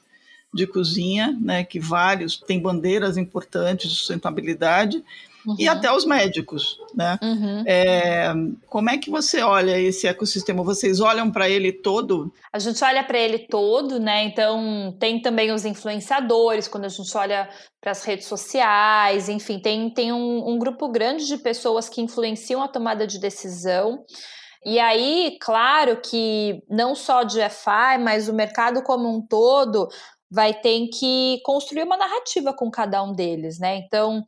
de 0.53 0.67
cozinha, 0.67 1.37
né, 1.41 1.65
que 1.65 1.81
vários 1.81 2.37
têm 2.37 2.61
bandeiras 2.61 3.17
importantes 3.17 3.91
de 3.91 3.97
sustentabilidade, 3.97 5.03
uhum. 5.47 5.57
e 5.59 5.69
até 5.69 5.93
os 5.93 6.05
médicos, 6.05 6.79
né? 6.95 7.19
Uhum. 7.23 7.65
É, 7.67 8.33
como 8.67 8.91
é 8.91 8.99
que 8.99 9.11
você 9.11 9.43
olha 9.43 9.79
esse 9.79 10.07
ecossistema? 10.07 10.63
Vocês 10.63 11.01
olham 11.01 11.31
para 11.31 11.49
ele 11.49 11.73
todo? 11.73 12.33
A 12.53 12.59
gente 12.59 12.83
olha 12.85 13.03
para 13.03 13.19
ele 13.19 13.47
todo, 13.49 13.99
né? 13.99 14.25
Então 14.25 14.97
tem 14.99 15.21
também 15.21 15.53
os 15.53 15.65
influenciadores, 15.65 16.69
quando 16.69 16.85
a 16.85 16.89
gente 16.89 17.17
olha 17.17 17.49
para 17.81 17.91
as 17.93 18.05
redes 18.05 18.27
sociais, 18.27 19.29
enfim, 19.29 19.59
tem, 19.59 19.91
tem 19.91 20.13
um, 20.13 20.49
um 20.49 20.59
grupo 20.59 20.89
grande 20.89 21.27
de 21.27 21.37
pessoas 21.37 21.89
que 21.89 22.01
influenciam 22.01 22.63
a 22.63 22.69
tomada 22.69 23.07
de 23.07 23.19
decisão. 23.21 24.05
E 24.65 24.79
aí, 24.81 25.37
claro 25.43 26.01
que 26.01 26.63
não 26.71 26.95
só 26.95 27.23
de 27.23 27.39
FI, 27.51 27.99
mas 28.03 28.29
o 28.29 28.33
mercado 28.33 28.83
como 28.83 29.15
um 29.15 29.21
todo 29.21 29.87
vai 30.31 30.55
ter 30.55 30.89
que 30.89 31.39
construir 31.45 31.83
uma 31.83 31.97
narrativa 31.97 32.53
com 32.53 32.71
cada 32.71 33.03
um 33.03 33.13
deles, 33.13 33.59
né? 33.61 33.77
Então, 33.77 34.25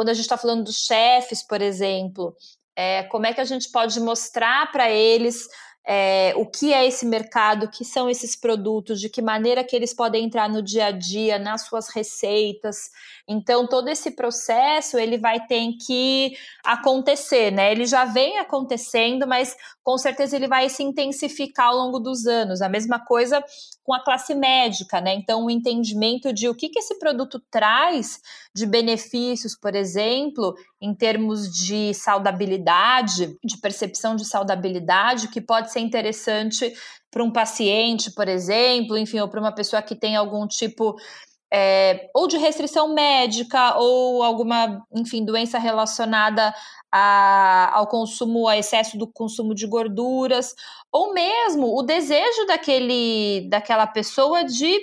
quando 0.00 0.08
a 0.08 0.14
gente 0.14 0.22
está 0.22 0.38
falando 0.38 0.64
dos 0.64 0.86
chefes, 0.86 1.42
por 1.42 1.60
exemplo, 1.60 2.34
é, 2.74 3.02
como 3.02 3.26
é 3.26 3.34
que 3.34 3.40
a 3.42 3.44
gente 3.44 3.70
pode 3.70 4.00
mostrar 4.00 4.72
para 4.72 4.90
eles 4.90 5.46
é, 5.86 6.32
o 6.36 6.46
que 6.46 6.72
é 6.72 6.86
esse 6.86 7.04
mercado, 7.04 7.64
o 7.64 7.70
que 7.70 7.84
são 7.84 8.08
esses 8.08 8.34
produtos, 8.34 8.98
de 8.98 9.10
que 9.10 9.20
maneira 9.20 9.62
que 9.62 9.76
eles 9.76 9.92
podem 9.92 10.24
entrar 10.24 10.48
no 10.48 10.62
dia 10.62 10.86
a 10.86 10.90
dia, 10.90 11.38
nas 11.38 11.66
suas 11.66 11.90
receitas. 11.90 12.88
Então, 13.28 13.66
todo 13.66 13.88
esse 13.88 14.12
processo, 14.12 14.98
ele 14.98 15.18
vai 15.18 15.46
ter 15.46 15.70
que 15.84 16.32
acontecer, 16.64 17.50
né? 17.50 17.70
Ele 17.70 17.84
já 17.84 18.06
vem 18.06 18.38
acontecendo, 18.38 19.26
mas 19.26 19.54
com 19.82 19.98
certeza 19.98 20.34
ele 20.34 20.48
vai 20.48 20.70
se 20.70 20.82
intensificar 20.82 21.66
ao 21.66 21.76
longo 21.76 21.98
dos 21.98 22.26
anos. 22.26 22.62
A 22.62 22.70
mesma 22.70 23.04
coisa 23.04 23.44
com 23.82 23.94
a 23.94 24.02
classe 24.02 24.34
médica, 24.34 25.00
né? 25.00 25.14
Então, 25.14 25.46
o 25.46 25.50
entendimento 25.50 26.32
de 26.32 26.48
o 26.48 26.54
que, 26.54 26.68
que 26.68 26.78
esse 26.78 26.98
produto 26.98 27.42
traz 27.50 28.20
de 28.54 28.66
benefícios, 28.66 29.56
por 29.56 29.74
exemplo, 29.74 30.54
em 30.80 30.94
termos 30.94 31.50
de 31.50 31.92
saudabilidade, 31.94 33.36
de 33.42 33.58
percepção 33.58 34.14
de 34.14 34.24
saudabilidade, 34.24 35.28
que 35.28 35.40
pode 35.40 35.72
ser 35.72 35.80
interessante 35.80 36.72
para 37.10 37.24
um 37.24 37.30
paciente, 37.30 38.12
por 38.12 38.28
exemplo, 38.28 38.96
enfim, 38.96 39.20
ou 39.20 39.28
para 39.28 39.40
uma 39.40 39.52
pessoa 39.52 39.82
que 39.82 39.96
tem 39.96 40.14
algum 40.14 40.46
tipo 40.46 40.94
é, 41.52 42.08
ou 42.14 42.28
de 42.28 42.38
restrição 42.38 42.94
médica 42.94 43.76
ou 43.76 44.22
alguma, 44.22 44.86
enfim, 44.94 45.24
doença 45.24 45.58
relacionada 45.58 46.54
a, 46.92 47.70
ao 47.74 47.86
consumo, 47.86 48.48
a 48.48 48.56
excesso 48.56 48.98
do 48.98 49.06
consumo 49.06 49.54
de 49.54 49.66
gorduras, 49.66 50.54
ou 50.90 51.14
mesmo 51.14 51.76
o 51.76 51.82
desejo 51.82 52.46
daquele, 52.46 53.48
daquela 53.48 53.86
pessoa 53.86 54.44
de 54.44 54.78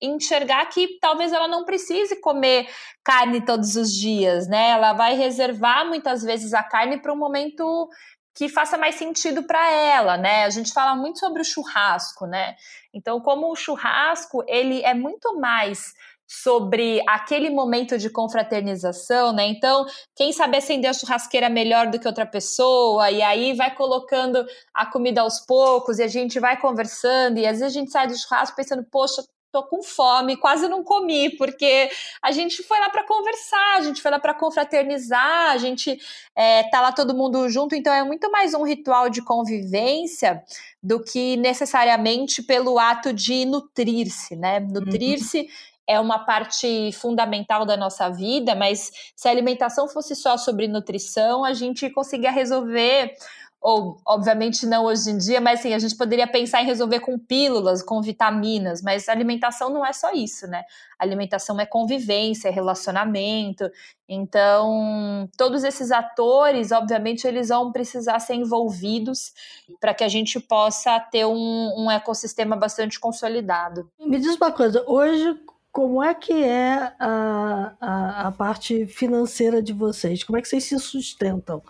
enxergar 0.00 0.66
que 0.66 0.98
talvez 1.00 1.32
ela 1.32 1.46
não 1.46 1.64
precise 1.64 2.20
comer 2.20 2.68
carne 3.04 3.44
todos 3.44 3.76
os 3.76 3.92
dias, 3.92 4.48
né? 4.48 4.70
Ela 4.70 4.92
vai 4.92 5.14
reservar 5.14 5.86
muitas 5.86 6.22
vezes 6.22 6.52
a 6.52 6.62
carne 6.62 7.00
para 7.00 7.12
um 7.12 7.16
momento 7.16 7.88
que 8.34 8.48
faça 8.48 8.78
mais 8.78 8.94
sentido 8.94 9.44
para 9.44 9.70
ela, 9.70 10.16
né? 10.16 10.44
A 10.44 10.50
gente 10.50 10.72
fala 10.72 10.96
muito 10.96 11.18
sobre 11.18 11.42
o 11.42 11.44
churrasco, 11.44 12.26
né? 12.26 12.56
Então, 12.92 13.20
como 13.20 13.50
o 13.50 13.56
churrasco, 13.56 14.42
ele 14.48 14.82
é 14.82 14.94
muito 14.94 15.38
mais 15.38 15.94
sobre 16.32 17.02
aquele 17.06 17.50
momento 17.50 17.98
de 17.98 18.08
confraternização, 18.08 19.32
né? 19.32 19.46
Então, 19.46 19.84
quem 20.16 20.32
sabe 20.32 20.56
acender 20.56 20.90
a 20.90 20.94
churrasqueira 20.94 21.50
melhor 21.50 21.88
do 21.88 22.00
que 22.00 22.06
outra 22.06 22.24
pessoa, 22.24 23.10
e 23.10 23.20
aí 23.20 23.52
vai 23.52 23.74
colocando 23.74 24.44
a 24.72 24.86
comida 24.86 25.20
aos 25.20 25.40
poucos, 25.40 25.98
e 25.98 26.02
a 26.02 26.08
gente 26.08 26.40
vai 26.40 26.58
conversando, 26.58 27.38
e 27.38 27.46
às 27.46 27.58
vezes 27.60 27.76
a 27.76 27.78
gente 27.78 27.90
sai 27.90 28.06
do 28.06 28.16
churrasco 28.16 28.56
pensando, 28.56 28.82
poxa, 28.90 29.22
tô 29.52 29.62
com 29.62 29.82
fome, 29.82 30.38
quase 30.38 30.66
não 30.66 30.82
comi, 30.82 31.36
porque 31.36 31.90
a 32.22 32.32
gente 32.32 32.62
foi 32.62 32.80
lá 32.80 32.88
para 32.88 33.04
conversar, 33.04 33.76
a 33.76 33.82
gente 33.82 34.00
foi 34.00 34.10
lá 34.10 34.18
para 34.18 34.32
confraternizar, 34.32 35.50
a 35.50 35.58
gente 35.58 36.00
é, 36.34 36.62
tá 36.70 36.80
lá 36.80 36.90
todo 36.90 37.14
mundo 37.14 37.46
junto, 37.50 37.74
então 37.74 37.92
é 37.92 38.02
muito 38.02 38.30
mais 38.30 38.54
um 38.54 38.62
ritual 38.62 39.10
de 39.10 39.22
convivência 39.22 40.42
do 40.82 40.98
que 40.98 41.36
necessariamente 41.36 42.42
pelo 42.42 42.78
ato 42.78 43.12
de 43.12 43.44
nutrir-se, 43.44 44.34
né? 44.34 44.58
Nutrir-se 44.58 45.40
uhum. 45.40 45.46
É 45.86 45.98
uma 45.98 46.20
parte 46.20 46.90
fundamental 46.92 47.66
da 47.66 47.76
nossa 47.76 48.08
vida, 48.08 48.54
mas 48.54 48.90
se 49.16 49.28
a 49.28 49.30
alimentação 49.30 49.88
fosse 49.88 50.14
só 50.14 50.36
sobre 50.36 50.68
nutrição, 50.68 51.44
a 51.44 51.52
gente 51.52 51.90
conseguia 51.90 52.30
resolver 52.30 53.14
ou 53.62 54.00
obviamente 54.04 54.66
não 54.66 54.86
hoje 54.86 55.08
em 55.08 55.16
dia, 55.16 55.40
mas 55.40 55.60
assim, 55.60 55.72
a 55.72 55.78
gente 55.78 55.96
poderia 55.96 56.26
pensar 56.26 56.62
em 56.62 56.66
resolver 56.66 56.98
com 56.98 57.16
pílulas, 57.16 57.80
com 57.80 58.02
vitaminas, 58.02 58.82
mas 58.82 59.08
alimentação 59.08 59.70
não 59.70 59.86
é 59.86 59.92
só 59.92 60.12
isso, 60.12 60.48
né? 60.48 60.64
Alimentação 60.98 61.60
é 61.60 61.64
convivência, 61.64 62.48
é 62.48 62.50
relacionamento. 62.50 63.70
Então, 64.08 65.28
todos 65.38 65.62
esses 65.62 65.92
atores, 65.92 66.72
obviamente, 66.72 67.24
eles 67.24 67.50
vão 67.50 67.70
precisar 67.70 68.18
ser 68.18 68.34
envolvidos 68.34 69.32
para 69.80 69.94
que 69.94 70.02
a 70.02 70.08
gente 70.08 70.40
possa 70.40 70.98
ter 70.98 71.24
um, 71.24 71.84
um 71.84 71.90
ecossistema 71.90 72.56
bastante 72.56 72.98
consolidado. 72.98 73.88
Me 74.00 74.18
diz 74.18 74.34
uma 74.34 74.50
coisa, 74.50 74.84
hoje 74.88 75.38
como 75.72 76.02
é 76.04 76.14
que 76.14 76.32
é 76.44 76.94
a, 76.98 77.74
a, 77.80 78.28
a 78.28 78.32
parte 78.32 78.86
financeira 78.86 79.62
de 79.62 79.72
vocês? 79.72 80.22
Como 80.22 80.38
é 80.38 80.42
que 80.42 80.48
vocês 80.48 80.64
se 80.64 80.78
sustentam? 80.78 81.62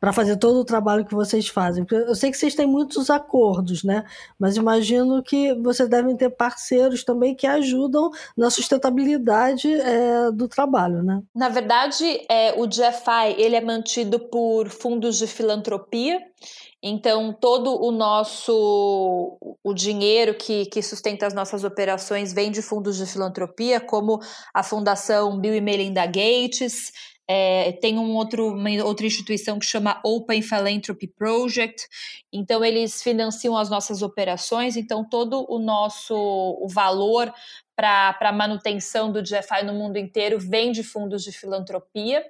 Para 0.00 0.12
fazer 0.12 0.36
todo 0.36 0.60
o 0.60 0.64
trabalho 0.64 1.04
que 1.04 1.14
vocês 1.14 1.48
fazem? 1.48 1.84
Eu 1.90 2.14
sei 2.14 2.30
que 2.30 2.36
vocês 2.36 2.54
têm 2.54 2.66
muitos 2.66 3.10
acordos, 3.10 3.82
né? 3.82 4.04
Mas 4.38 4.56
imagino 4.56 5.22
que 5.22 5.54
vocês 5.54 5.88
devem 5.88 6.16
ter 6.16 6.30
parceiros 6.30 7.04
também 7.04 7.34
que 7.34 7.46
ajudam 7.46 8.10
na 8.36 8.50
sustentabilidade 8.50 9.72
é, 9.72 10.30
do 10.30 10.48
trabalho, 10.48 11.02
né? 11.02 11.20
Na 11.34 11.48
verdade, 11.48 12.04
é, 12.30 12.52
o 12.60 12.66
GFI 12.66 13.34
ele 13.38 13.56
é 13.56 13.60
mantido 13.60 14.18
por 14.18 14.68
fundos 14.68 15.18
de 15.18 15.26
filantropia. 15.26 16.20
Então, 16.80 17.32
todo 17.32 17.82
o 17.82 17.90
nosso 17.90 19.36
o 19.64 19.74
dinheiro 19.74 20.34
que, 20.34 20.66
que 20.66 20.80
sustenta 20.80 21.26
as 21.26 21.34
nossas 21.34 21.64
operações 21.64 22.32
vem 22.32 22.52
de 22.52 22.62
fundos 22.62 22.96
de 22.96 23.04
filantropia, 23.04 23.80
como 23.80 24.20
a 24.54 24.62
Fundação 24.62 25.40
Bill 25.40 25.56
e 25.56 25.60
Melinda 25.60 26.06
Gates, 26.06 26.92
é, 27.28 27.72
tem 27.72 27.98
um 27.98 28.14
outro, 28.16 28.54
uma 28.54 28.70
outra 28.84 29.06
instituição 29.06 29.58
que 29.58 29.66
chama 29.66 30.00
Open 30.02 30.40
Philanthropy 30.40 31.06
Project, 31.08 31.86
então 32.32 32.64
eles 32.64 33.02
financiam 33.02 33.56
as 33.56 33.68
nossas 33.68 34.00
operações, 34.00 34.76
então 34.76 35.04
todo 35.06 35.44
o 35.48 35.58
nosso 35.58 36.14
o 36.16 36.66
valor 36.68 37.32
para 37.76 38.16
a 38.18 38.32
manutenção 38.32 39.12
do 39.12 39.22
GFI 39.22 39.64
no 39.64 39.74
mundo 39.74 39.98
inteiro 39.98 40.38
vem 40.40 40.72
de 40.72 40.82
fundos 40.82 41.22
de 41.22 41.30
filantropia, 41.30 42.24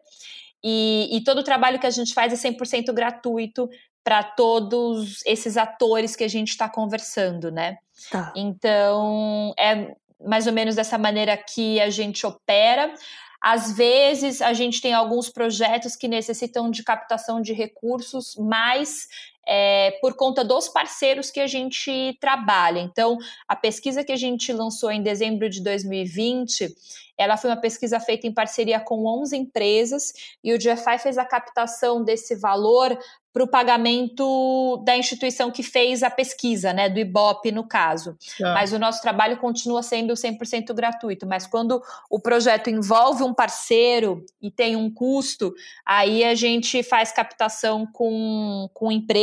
e, 0.63 1.09
e 1.17 1.23
todo 1.23 1.39
o 1.39 1.45
trabalho 1.45 1.79
que 1.79 1.87
a 1.87 1.91
gente 1.91 2.13
faz 2.13 2.33
é 2.33 2.51
100% 2.51 2.93
gratuito 2.93 3.71
para 4.03 4.23
todos 4.23 5.21
esses 5.25 5.57
atores 5.57 6.17
que 6.17 6.25
a 6.25 6.29
gente 6.29 6.49
está 6.49 6.69
conversando, 6.69 7.53
né? 7.53 7.77
Tá. 8.11 8.33
Então, 8.35 9.55
é, 9.59 9.95
mais 10.27 10.47
ou 10.47 10.53
menos 10.53 10.75
dessa 10.75 10.99
maneira 10.99 11.37
que 11.37 11.81
a 11.81 11.91
gente 11.91 12.27
opera. 12.27 12.93
Às 13.41 13.73
vezes, 13.73 14.43
a 14.43 14.53
gente 14.53 14.81
tem 14.81 14.93
alguns 14.93 15.29
projetos 15.29 15.95
que 15.95 16.09
necessitam 16.09 16.71
de 16.71 16.83
captação 16.83 17.41
de 17.41 17.53
recursos 17.53 18.35
mais 18.37 19.07
é, 19.49 19.93
por 20.03 20.15
conta 20.15 20.45
dos 20.45 20.69
parceiros 20.69 21.31
que 21.31 21.41
a 21.41 21.47
gente 21.47 22.17
trabalha. 22.21 22.81
Então, 22.81 23.17
a 23.49 23.57
pesquisa 23.57 24.05
que 24.05 24.13
a 24.13 24.17
gente 24.17 24.53
lançou 24.53 24.91
em 24.91 25.03
dezembro 25.03 25.49
de 25.49 25.63
2020, 25.63 26.69
ela 27.17 27.37
foi 27.37 27.49
uma 27.49 27.57
pesquisa 27.57 27.99
feita 27.99 28.27
em 28.27 28.33
parceria 28.33 28.79
com 28.79 29.07
11 29.07 29.37
empresas 29.37 30.13
e 30.45 30.53
o 30.53 30.59
GFI 30.59 30.99
fez 31.03 31.17
a 31.17 31.25
captação 31.25 32.05
desse 32.05 32.37
valor 32.37 32.97
para 33.39 33.45
o 33.45 33.49
pagamento 33.49 34.83
da 34.85 34.97
instituição 34.97 35.51
que 35.51 35.63
fez 35.63 36.03
a 36.03 36.11
pesquisa, 36.11 36.73
né, 36.73 36.89
do 36.89 36.99
IBOP 36.99 37.53
no 37.53 37.63
caso. 37.63 38.17
Ah. 38.43 38.55
Mas 38.55 38.73
o 38.73 38.79
nosso 38.79 39.01
trabalho 39.01 39.37
continua 39.37 39.83
sendo 39.83 40.15
100% 40.15 40.75
gratuito. 40.75 41.27
Mas 41.27 41.47
quando 41.47 41.81
o 42.11 42.19
projeto 42.19 42.69
envolve 42.69 43.23
um 43.23 43.35
parceiro 43.35 44.25
e 44.43 44.51
tem 44.51 44.75
um 44.75 44.91
custo, 44.91 45.55
aí 45.87 46.25
a 46.25 46.35
gente 46.35 46.83
faz 46.83 47.13
captação 47.13 47.87
com, 47.93 48.69
com 48.73 48.91
empresas, 48.91 49.19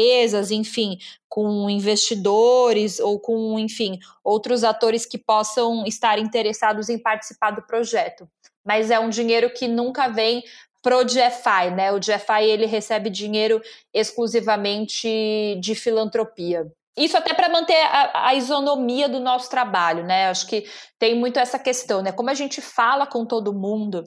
enfim, 0.51 0.97
com 1.27 1.69
investidores 1.69 2.99
ou 2.99 3.19
com, 3.19 3.59
enfim, 3.59 3.99
outros 4.23 4.63
atores 4.63 5.05
que 5.05 5.17
possam 5.17 5.85
estar 5.85 6.19
interessados 6.19 6.89
em 6.89 6.97
participar 6.97 7.51
do 7.51 7.61
projeto 7.61 8.27
mas 8.65 8.89
é 8.89 8.99
um 8.99 9.09
dinheiro 9.09 9.51
que 9.51 9.67
nunca 9.67 10.07
vem 10.07 10.43
pro 10.81 11.05
GFI, 11.05 11.71
né? 11.75 11.91
O 11.91 11.99
GFI 11.99 12.43
ele 12.47 12.65
recebe 12.65 13.09
dinheiro 13.09 13.61
exclusivamente 13.93 15.57
de 15.59 15.75
filantropia. 15.75 16.67
Isso 16.97 17.17
até 17.17 17.33
para 17.33 17.49
manter 17.49 17.75
a, 17.75 18.29
a, 18.29 18.35
isonomia 18.35 19.09
do 19.09 19.19
nosso 19.19 19.49
trabalho, 19.49 20.03
né? 20.05 20.29
Acho 20.29 20.47
que 20.47 20.65
tem 20.97 21.13
muito 21.13 21.37
essa 21.37 21.59
questão, 21.59 22.01
né? 22.01 22.11
Como 22.11 22.29
a 22.29 22.33
gente 22.33 22.61
fala 22.61 23.05
com 23.05 23.25
todo 23.25 23.53
mundo 23.53 24.03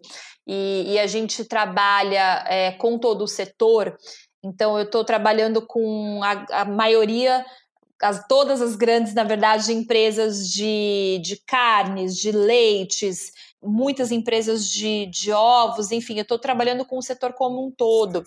e, 0.46 0.92
e 0.92 0.98
a 0.98 1.06
gente 1.06 1.44
trabalha 1.44 2.44
é, 2.46 2.72
com 2.72 2.98
todo 2.98 3.22
o 3.22 3.28
setor, 3.28 3.94
então 4.42 4.78
eu 4.78 4.84
estou 4.84 5.04
trabalhando 5.04 5.60
com 5.66 6.20
a, 6.22 6.62
a 6.62 6.64
maioria 6.64 7.44
as, 8.02 8.26
todas 8.26 8.62
as 8.62 8.76
grandes, 8.76 9.12
na 9.12 9.24
verdade, 9.24 9.72
empresas 9.72 10.48
de, 10.48 11.20
de 11.22 11.36
carnes, 11.44 12.16
de 12.16 12.30
leites, 12.30 13.32
muitas 13.62 14.12
empresas 14.12 14.68
de, 14.68 15.06
de 15.06 15.32
ovos, 15.32 15.90
enfim, 15.90 16.16
eu 16.16 16.22
estou 16.22 16.38
trabalhando 16.38 16.84
com 16.84 16.98
o 16.98 17.02
setor 17.02 17.32
como 17.32 17.66
um 17.66 17.70
todo. 17.70 18.22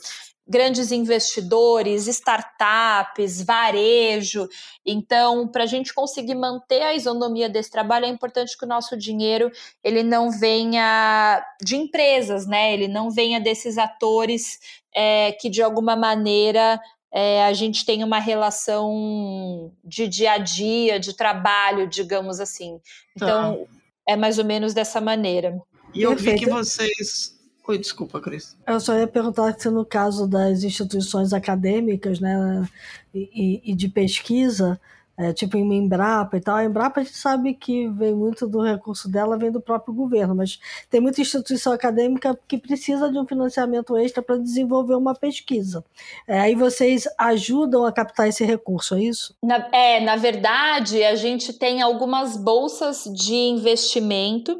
Grandes 0.45 0.91
investidores, 0.91 2.07
startups, 2.07 3.41
varejo. 3.41 4.49
Então, 4.85 5.47
para 5.47 5.63
a 5.63 5.67
gente 5.67 5.93
conseguir 5.93 6.35
manter 6.35 6.81
a 6.81 6.93
isonomia 6.93 7.47
desse 7.47 7.71
trabalho, 7.71 8.05
é 8.05 8.09
importante 8.09 8.57
que 8.57 8.65
o 8.65 8.67
nosso 8.67 8.97
dinheiro 8.97 9.49
ele 9.81 10.03
não 10.03 10.29
venha 10.29 11.41
de 11.63 11.77
empresas, 11.77 12.45
né? 12.45 12.73
Ele 12.73 12.89
não 12.89 13.09
venha 13.09 13.39
desses 13.39 13.77
atores 13.77 14.80
é, 14.95 15.31
que 15.33 15.49
de 15.49 15.61
alguma 15.61 15.95
maneira 15.95 16.79
é, 17.13 17.43
a 17.45 17.53
gente 17.53 17.85
tem 17.85 18.03
uma 18.03 18.19
relação 18.19 19.71
de 19.83 20.07
dia 20.07 20.33
a 20.33 20.37
dia, 20.37 20.99
de 20.99 21.13
trabalho, 21.15 21.87
digamos 21.87 22.39
assim. 22.39 22.79
Então, 23.15 23.65
tá 23.65 23.81
é 24.07 24.15
mais 24.15 24.37
ou 24.37 24.45
menos 24.45 24.73
dessa 24.73 24.99
maneira. 24.99 25.61
E 25.93 26.01
eu 26.01 26.11
Perfeito. 26.11 26.39
vi 26.39 26.45
que 26.45 26.51
vocês. 26.51 27.39
Oi, 27.67 27.77
desculpa, 27.77 28.19
Cris. 28.19 28.57
Eu 28.67 28.79
só 28.79 28.97
ia 28.97 29.07
perguntar 29.07 29.57
se 29.57 29.69
no 29.69 29.85
caso 29.85 30.27
das 30.27 30.63
instituições 30.63 31.31
acadêmicas 31.31 32.19
né, 32.19 32.67
e, 33.13 33.61
e 33.63 33.75
de 33.75 33.87
pesquisa, 33.87 34.79
é, 35.21 35.31
tipo 35.31 35.55
em 35.55 35.71
Embrapa 35.71 36.35
e 36.35 36.41
tal. 36.41 36.55
A 36.55 36.65
Embrapa 36.65 36.99
a 36.99 37.03
gente 37.03 37.15
sabe 37.15 37.53
que 37.53 37.87
vem 37.89 38.15
muito 38.15 38.47
do 38.47 38.59
recurso 38.59 39.07
dela, 39.07 39.37
vem 39.37 39.51
do 39.51 39.61
próprio 39.61 39.93
governo, 39.93 40.33
mas 40.33 40.59
tem 40.89 40.99
muita 40.99 41.21
instituição 41.21 41.71
acadêmica 41.71 42.37
que 42.47 42.57
precisa 42.57 43.11
de 43.11 43.19
um 43.19 43.25
financiamento 43.27 43.95
extra 43.95 44.23
para 44.23 44.37
desenvolver 44.37 44.95
uma 44.95 45.13
pesquisa. 45.13 45.83
É, 46.27 46.39
aí 46.39 46.55
vocês 46.55 47.07
ajudam 47.19 47.85
a 47.85 47.91
captar 47.91 48.27
esse 48.27 48.43
recurso, 48.43 48.95
é 48.95 49.03
isso? 49.03 49.35
Na, 49.43 49.69
é, 49.71 49.99
na 49.99 50.15
verdade, 50.15 51.03
a 51.03 51.15
gente 51.15 51.53
tem 51.53 51.81
algumas 51.81 52.35
bolsas 52.35 53.03
de 53.03 53.35
investimento 53.35 54.59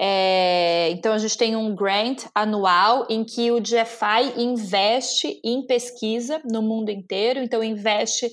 é, 0.00 0.90
então 0.90 1.12
a 1.12 1.18
gente 1.18 1.36
tem 1.36 1.56
um 1.56 1.74
grant 1.74 2.26
anual 2.32 3.04
em 3.10 3.24
que 3.24 3.50
o 3.50 3.60
GFI 3.60 4.40
investe 4.40 5.40
em 5.42 5.66
pesquisa 5.66 6.40
no 6.44 6.62
mundo 6.62 6.88
inteiro, 6.88 7.40
então 7.40 7.64
investe 7.64 8.30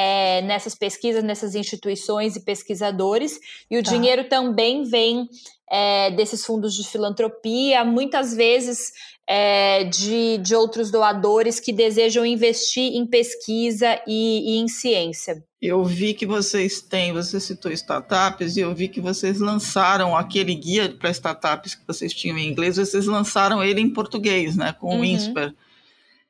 é, 0.00 0.42
nessas 0.42 0.76
pesquisas, 0.76 1.24
nessas 1.24 1.56
instituições 1.56 2.36
e 2.36 2.44
pesquisadores, 2.44 3.40
e 3.68 3.76
o 3.76 3.82
tá. 3.82 3.90
dinheiro 3.90 4.28
também 4.28 4.84
vem 4.84 5.28
é, 5.68 6.12
desses 6.12 6.46
fundos 6.46 6.72
de 6.76 6.88
filantropia, 6.88 7.84
muitas 7.84 8.32
vezes 8.32 8.92
é, 9.26 9.82
de, 9.82 10.38
de 10.38 10.54
outros 10.54 10.92
doadores 10.92 11.58
que 11.58 11.72
desejam 11.72 12.24
investir 12.24 12.94
em 12.94 13.04
pesquisa 13.04 14.00
e, 14.06 14.54
e 14.54 14.58
em 14.60 14.68
ciência. 14.68 15.42
Eu 15.60 15.84
vi 15.84 16.14
que 16.14 16.24
vocês 16.24 16.80
têm, 16.80 17.12
você 17.12 17.40
citou 17.40 17.72
startups, 17.72 18.56
e 18.56 18.60
eu 18.60 18.72
vi 18.72 18.86
que 18.86 19.00
vocês 19.00 19.40
lançaram 19.40 20.16
aquele 20.16 20.54
guia 20.54 20.88
para 20.96 21.10
startups 21.10 21.74
que 21.74 21.84
vocês 21.84 22.14
tinham 22.14 22.38
em 22.38 22.48
inglês, 22.48 22.76
vocês 22.76 23.06
lançaram 23.06 23.64
ele 23.64 23.80
em 23.80 23.92
português, 23.92 24.56
né, 24.56 24.72
com 24.78 24.94
uhum. 24.94 25.00
o 25.00 25.04
INSPER. 25.04 25.52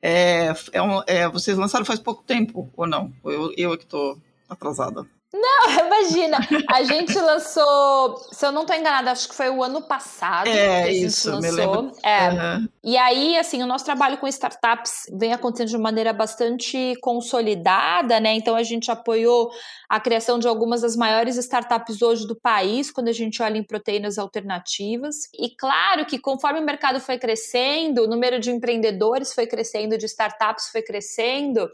É, 0.01 0.53
é, 0.71 0.81
um, 0.81 1.01
é, 1.05 1.27
vocês 1.27 1.57
lançaram 1.57 1.85
faz 1.85 1.99
pouco 1.99 2.23
tempo 2.23 2.69
ou 2.75 2.87
não? 2.87 3.11
Eu, 3.23 3.53
eu 3.57 3.73
é 3.73 3.77
que 3.77 3.83
estou 3.83 4.17
atrasada. 4.47 5.05
Não, 5.31 5.69
imagina. 5.85 6.39
A 6.69 6.83
gente 6.83 7.17
lançou, 7.19 8.17
se 8.31 8.43
eu 8.45 8.51
não 8.51 8.61
estou 8.61 8.75
enganada, 8.75 9.11
acho 9.11 9.29
que 9.29 9.35
foi 9.35 9.49
o 9.49 9.63
ano 9.63 9.81
passado. 9.81 10.47
É, 10.47 10.91
isso, 10.91 11.29
lançou. 11.29 11.41
me 11.41 11.51
lembro. 11.51 11.91
É. 12.03 12.29
Uhum. 12.29 12.69
E 12.83 12.97
aí, 12.97 13.37
assim, 13.37 13.61
o 13.61 13.67
nosso 13.67 13.85
trabalho 13.85 14.17
com 14.17 14.27
startups 14.27 15.03
vem 15.13 15.31
acontecendo 15.31 15.69
de 15.69 15.77
maneira 15.77 16.11
bastante 16.11 16.95
consolidada, 17.01 18.19
né? 18.19 18.33
Então, 18.33 18.55
a 18.55 18.63
gente 18.63 18.89
apoiou 18.89 19.51
a 19.87 19.99
criação 19.99 20.39
de 20.39 20.47
algumas 20.47 20.81
das 20.81 20.95
maiores 20.95 21.37
startups 21.37 22.01
hoje 22.01 22.25
do 22.25 22.35
país, 22.35 22.91
quando 22.91 23.09
a 23.09 23.13
gente 23.13 23.41
olha 23.41 23.57
em 23.57 23.63
proteínas 23.63 24.17
alternativas. 24.17 25.29
E 25.37 25.49
claro 25.55 26.05
que 26.05 26.17
conforme 26.17 26.59
o 26.59 26.65
mercado 26.65 26.99
foi 26.99 27.19
crescendo, 27.19 28.03
o 28.03 28.07
número 28.07 28.39
de 28.39 28.49
empreendedores 28.49 29.33
foi 29.33 29.45
crescendo, 29.45 29.97
de 29.97 30.05
startups 30.05 30.69
foi 30.71 30.81
crescendo 30.81 31.69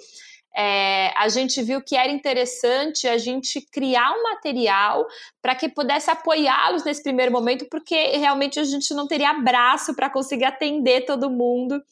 é, 0.56 1.12
a 1.18 1.28
gente 1.28 1.62
viu 1.62 1.82
que 1.82 1.96
era 1.98 2.12
interessante 2.12 3.08
a 3.08 3.18
gente 3.18 3.60
criar 3.72 4.12
um 4.12 4.24
material 4.24 5.06
para 5.42 5.54
que 5.54 5.68
pudesse 5.68 6.10
apoiá-los 6.10 6.84
nesse 6.86 7.04
primeiro 7.04 7.32
momento, 7.32 7.68
porque 7.70 7.96
realmente 8.18 8.60
a 8.60 8.64
gente 8.64 8.94
não 8.94 9.08
teria 9.08 9.34
braço 9.34 9.94
para 9.94 10.10
conseguir 10.10 10.46
atender 10.46 11.06
todo 11.06 11.30
mundo. 11.30 11.84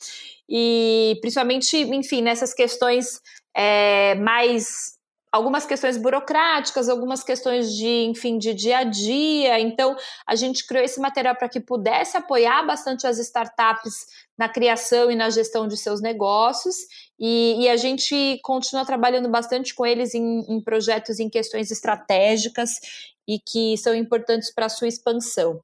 E 0.48 1.18
principalmente, 1.20 1.78
enfim, 1.78 2.22
nessas 2.22 2.54
questões 2.54 3.20
é, 3.54 4.16
mais 4.16 4.98
algumas 5.34 5.66
questões 5.66 5.98
burocráticas, 5.98 6.88
algumas 6.88 7.24
questões 7.24 7.74
de, 7.74 8.06
enfim, 8.06 8.38
de 8.38 8.54
dia 8.54 8.78
a 8.78 8.84
dia. 8.84 9.60
Então, 9.60 9.96
a 10.28 10.36
gente 10.36 10.64
criou 10.68 10.86
esse 10.86 11.00
material 11.00 11.36
para 11.36 11.50
que 11.50 11.60
pudesse 11.60 12.16
apoiar 12.16 12.62
bastante 12.62 13.08
as 13.08 13.18
startups 13.18 14.06
na 14.38 14.48
criação 14.48 15.10
e 15.10 15.16
na 15.16 15.32
gestão 15.32 15.68
de 15.68 15.76
seus 15.76 16.02
negócios. 16.02 16.76
E, 17.20 17.64
e 17.64 17.68
a 17.68 17.76
gente 17.76 18.40
continua 18.44 18.86
trabalhando 18.86 19.28
bastante 19.28 19.74
com 19.74 19.84
eles 19.84 20.14
em, 20.14 20.42
em 20.48 20.62
projetos 20.62 21.20
em 21.20 21.28
questões 21.28 21.72
estratégicas 21.72 22.70
e 23.28 23.40
que 23.40 23.76
são 23.78 23.96
importantes 23.96 24.54
para 24.54 24.68
a 24.68 24.70
sua 24.70 24.88
expansão. 24.88 25.60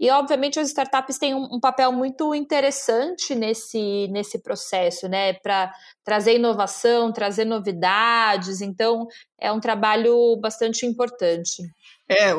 E, 0.00 0.10
obviamente, 0.10 0.58
as 0.58 0.68
startups 0.68 1.18
têm 1.18 1.34
um, 1.34 1.46
um, 1.52 1.60
papel 1.60 1.92
muito 1.92 2.34
interessante 2.34 3.34
nesse, 3.34 4.08
nesse 4.08 4.38
processo, 4.38 5.06
né? 5.06 5.34
Para 5.34 5.70
trazer 6.02 6.36
inovação, 6.36 7.12
trazer 7.12 7.44
novidades. 7.44 8.62
Então, 8.62 9.06
é 9.38 9.52
um 9.52 9.60
trabalho 9.60 10.38
bastante 10.40 10.86
importante. 10.86 11.62
É, 12.08 12.30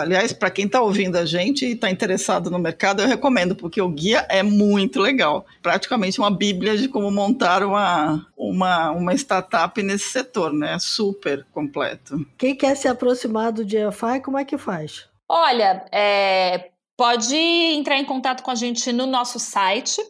aliás, 0.00 0.32
para 0.32 0.48
quem 0.48 0.66
está 0.66 0.80
ouvindo 0.80 1.16
a 1.16 1.26
gente 1.26 1.66
e 1.66 1.72
está 1.72 1.90
interessado 1.90 2.52
no 2.52 2.58
mercado, 2.58 3.02
eu 3.02 3.08
recomendo, 3.08 3.56
porque 3.56 3.82
o 3.82 3.88
guia 3.88 4.24
é 4.30 4.44
muito 4.44 5.00
legal. 5.00 5.44
Praticamente 5.60 6.20
uma 6.20 6.30
bíblia 6.30 6.78
de 6.78 6.86
como 6.86 7.10
montar 7.10 7.64
uma, 7.64 8.24
uma, 8.36 8.92
uma 8.92 9.12
startup 9.14 9.82
nesse 9.82 10.04
setor, 10.10 10.52
né? 10.52 10.78
Super 10.78 11.44
completo. 11.52 12.24
Quem 12.38 12.54
quer 12.54 12.76
se 12.76 12.86
aproximar 12.86 13.50
do 13.50 13.64
GFI, 13.64 14.20
como 14.24 14.38
é 14.38 14.44
que 14.44 14.56
faz? 14.56 15.08
Olha, 15.28 15.84
é, 15.92 16.70
pode 16.98 17.36
entrar 17.36 17.96
em 17.96 18.04
contato 18.04 18.42
com 18.42 18.50
a 18.50 18.56
gente 18.56 18.92
no 18.92 19.06
nosso 19.06 19.38
site. 19.38 20.02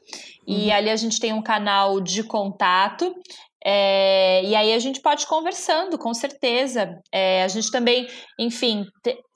E 0.47 0.69
uhum. 0.69 0.73
ali 0.75 0.89
a 0.89 0.97
gente 0.97 1.21
tem 1.21 1.35
um 1.35 1.43
canal 1.43 2.01
de 2.01 2.25
contato. 2.25 3.15
É, 3.63 4.43
e 4.45 4.55
aí 4.55 4.73
a 4.73 4.79
gente 4.79 5.03
pode 5.03 5.25
ir 5.25 5.27
conversando, 5.27 5.99
com 5.99 6.15
certeza. 6.15 6.99
É, 7.13 7.43
a 7.43 7.49
gente 7.49 7.71
também, 7.71 8.09
enfim, 8.39 8.87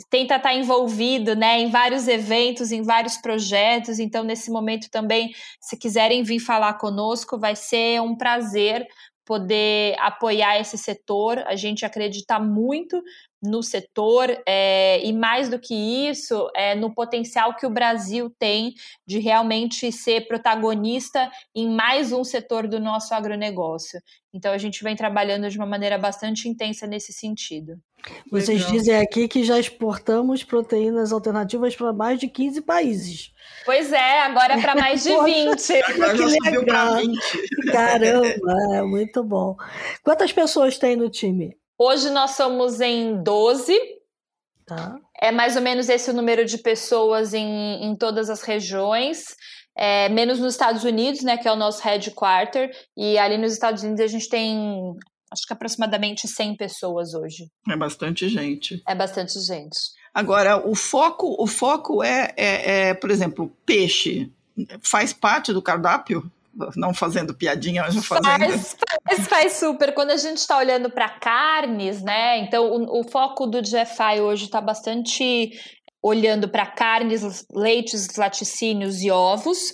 tenta 0.09 0.37
estar 0.37 0.55
envolvido 0.55 1.37
né, 1.37 1.61
em 1.61 1.71
vários 1.71 2.09
eventos, 2.09 2.73
em 2.73 2.83
vários 2.83 3.19
projetos. 3.19 3.99
Então, 3.99 4.25
nesse 4.25 4.51
momento 4.51 4.89
também, 4.91 5.31
se 5.61 5.77
quiserem 5.77 6.23
vir 6.23 6.41
falar 6.41 6.79
conosco, 6.79 7.39
vai 7.39 7.55
ser 7.55 8.01
um 8.01 8.17
prazer 8.17 8.87
poder 9.27 9.95
apoiar 9.99 10.59
esse 10.59 10.79
setor. 10.79 11.39
A 11.47 11.55
gente 11.55 11.85
acredita 11.85 12.39
muito 12.39 13.03
no 13.43 13.63
setor 13.63 14.31
é, 14.47 15.05
e 15.05 15.13
mais 15.13 15.49
do 15.49 15.59
que 15.59 15.75
isso, 15.75 16.49
é, 16.55 16.75
no 16.75 16.95
potencial 16.95 17.57
que 17.57 17.67
o 17.67 17.71
Brasil 17.71 18.33
tem 18.39 18.75
de 19.07 19.19
realmente 19.19 19.91
ser 19.91 20.29
protagonista 20.29 21.31
em 21.55 21.69
mais 21.69 22.13
um 22.13 22.23
setor 22.23 22.69
do 22.69 22.79
nosso 22.79 23.13
agronegócio. 23.15 24.01
Então 24.33 24.53
a 24.53 24.59
gente 24.59 24.83
vem 24.85 24.95
trabalhando 24.95 25.51
de 25.51 25.59
uma 25.59 25.67
maneira 25.67 25.99
bastante 25.99 26.49
intensa 26.49 26.87
nesse 26.87 27.13
sentido. 27.13 27.79
Vocês 28.31 28.61
Legal. 28.61 28.73
dizem 28.73 28.97
aqui 28.97 29.29
que 29.29 29.45
já 29.45 29.59
exportamos 29.59 30.43
proteínas 30.43 31.13
alternativas 31.13 31.77
para 31.77 31.93
mais 31.93 32.19
de 32.19 32.29
15 32.29 32.63
países. 32.63 33.33
Pois 33.65 33.93
é, 33.93 34.23
agora 34.23 34.55
é 34.55 34.61
para 34.61 34.75
mais 34.75 35.05
de 35.05 35.11
20. 35.23 35.83
agora 35.83 36.17
já 36.17 36.29
subiu 36.29 36.65
para 36.65 36.95
20. 36.97 37.21
Caramba, 37.71 38.77
é 38.77 38.83
muito 38.83 39.23
bom. 39.23 39.57
Quantas 40.03 40.33
pessoas 40.33 40.79
tem 40.79 40.97
no 40.97 41.09
time? 41.11 41.57
Hoje 41.79 42.11
nós 42.11 42.33
somos 42.33 42.81
em 42.81 43.23
12. 43.23 43.79
Tá. 44.67 44.97
É 45.21 45.31
mais 45.31 45.57
ou 45.57 45.63
menos 45.63 45.89
esse 45.89 46.11
o 46.11 46.15
número 46.15 46.45
de 46.45 46.59
pessoas 46.59 47.35
em, 47.35 47.85
em 47.85 47.97
todas 47.97 48.31
as 48.31 48.43
regiões. 48.43 49.25
É, 49.77 50.09
menos 50.09 50.39
nos 50.39 50.55
Estados 50.55 50.85
Unidos, 50.85 51.23
né, 51.23 51.37
que 51.39 51.49
é 51.49 51.53
o 51.53 51.57
nosso 51.57 51.83
headquarter, 51.83 52.71
e 52.95 53.17
ali 53.17 53.39
nos 53.39 53.55
Estados 53.55 53.83
Unidos 53.83 54.03
a 54.03 54.07
gente 54.07 54.29
tem 54.29 54.95
acho 55.33 55.47
que 55.47 55.53
aproximadamente 55.53 56.29
100 56.29 56.57
pessoas 56.57 57.15
hoje. 57.15 57.51
É 57.69 57.77
bastante 57.77 58.29
gente. 58.29 58.83
É 58.87 58.95
bastante 58.95 59.41
gente. 59.41 59.79
Agora, 60.13 60.59
o 60.69 60.75
foco, 60.75 61.43
o 61.43 61.47
foco 61.47 62.03
é, 62.03 62.35
é, 62.37 62.89
é 62.89 62.95
por 62.95 63.11
exemplo, 63.11 63.51
peixe. 63.65 64.31
Faz 64.83 65.13
parte 65.15 65.53
do 65.53 65.63
cardápio? 65.63 66.31
Não 66.77 66.93
fazendo 66.93 67.35
piadinha, 67.35 67.83
mas 67.83 68.05
fazendo. 68.05 68.27
Faz, 68.27 68.77
faz, 69.09 69.29
faz 69.29 69.53
super. 69.55 69.95
Quando 69.95 70.11
a 70.11 70.17
gente 70.17 70.39
está 70.39 70.59
olhando 70.59 70.91
para 70.91 71.09
carnes, 71.09 72.03
né? 72.03 72.39
Então, 72.39 72.71
o, 72.71 73.01
o 73.01 73.11
foco 73.11 73.47
do 73.47 73.61
GFI 73.63 74.21
hoje 74.21 74.45
está 74.45 74.61
bastante 74.61 75.51
olhando 76.03 76.49
para 76.49 76.67
carnes, 76.67 77.47
leites, 77.51 78.09
laticínios 78.17 79.03
e 79.03 79.11
ovos. 79.11 79.73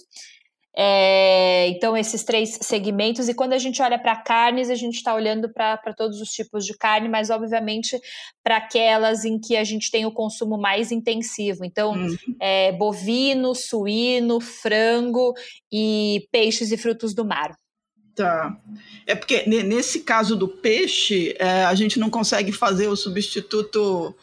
É, 0.80 1.66
então, 1.70 1.96
esses 1.96 2.22
três 2.22 2.56
segmentos. 2.62 3.28
E 3.28 3.34
quando 3.34 3.52
a 3.52 3.58
gente 3.58 3.82
olha 3.82 3.98
para 3.98 4.14
carnes, 4.14 4.70
a 4.70 4.76
gente 4.76 4.94
está 4.94 5.12
olhando 5.12 5.52
para 5.52 5.92
todos 5.96 6.20
os 6.20 6.30
tipos 6.30 6.64
de 6.64 6.72
carne, 6.78 7.08
mas 7.08 7.30
obviamente 7.30 8.00
para 8.44 8.58
aquelas 8.58 9.24
em 9.24 9.40
que 9.40 9.56
a 9.56 9.64
gente 9.64 9.90
tem 9.90 10.06
o 10.06 10.12
consumo 10.12 10.56
mais 10.56 10.92
intensivo. 10.92 11.64
Então, 11.64 11.94
uhum. 11.94 12.16
é, 12.40 12.70
bovino, 12.70 13.56
suíno, 13.56 14.40
frango 14.40 15.34
e 15.72 16.28
peixes 16.30 16.70
e 16.70 16.76
frutos 16.76 17.12
do 17.12 17.24
mar. 17.24 17.56
Tá. 18.14 18.56
É 19.04 19.16
porque 19.16 19.48
nesse 19.48 20.00
caso 20.00 20.36
do 20.36 20.46
peixe, 20.46 21.34
é, 21.40 21.64
a 21.64 21.74
gente 21.74 21.98
não 21.98 22.08
consegue 22.08 22.52
fazer 22.52 22.86
o 22.86 22.94
substituto 22.94 24.14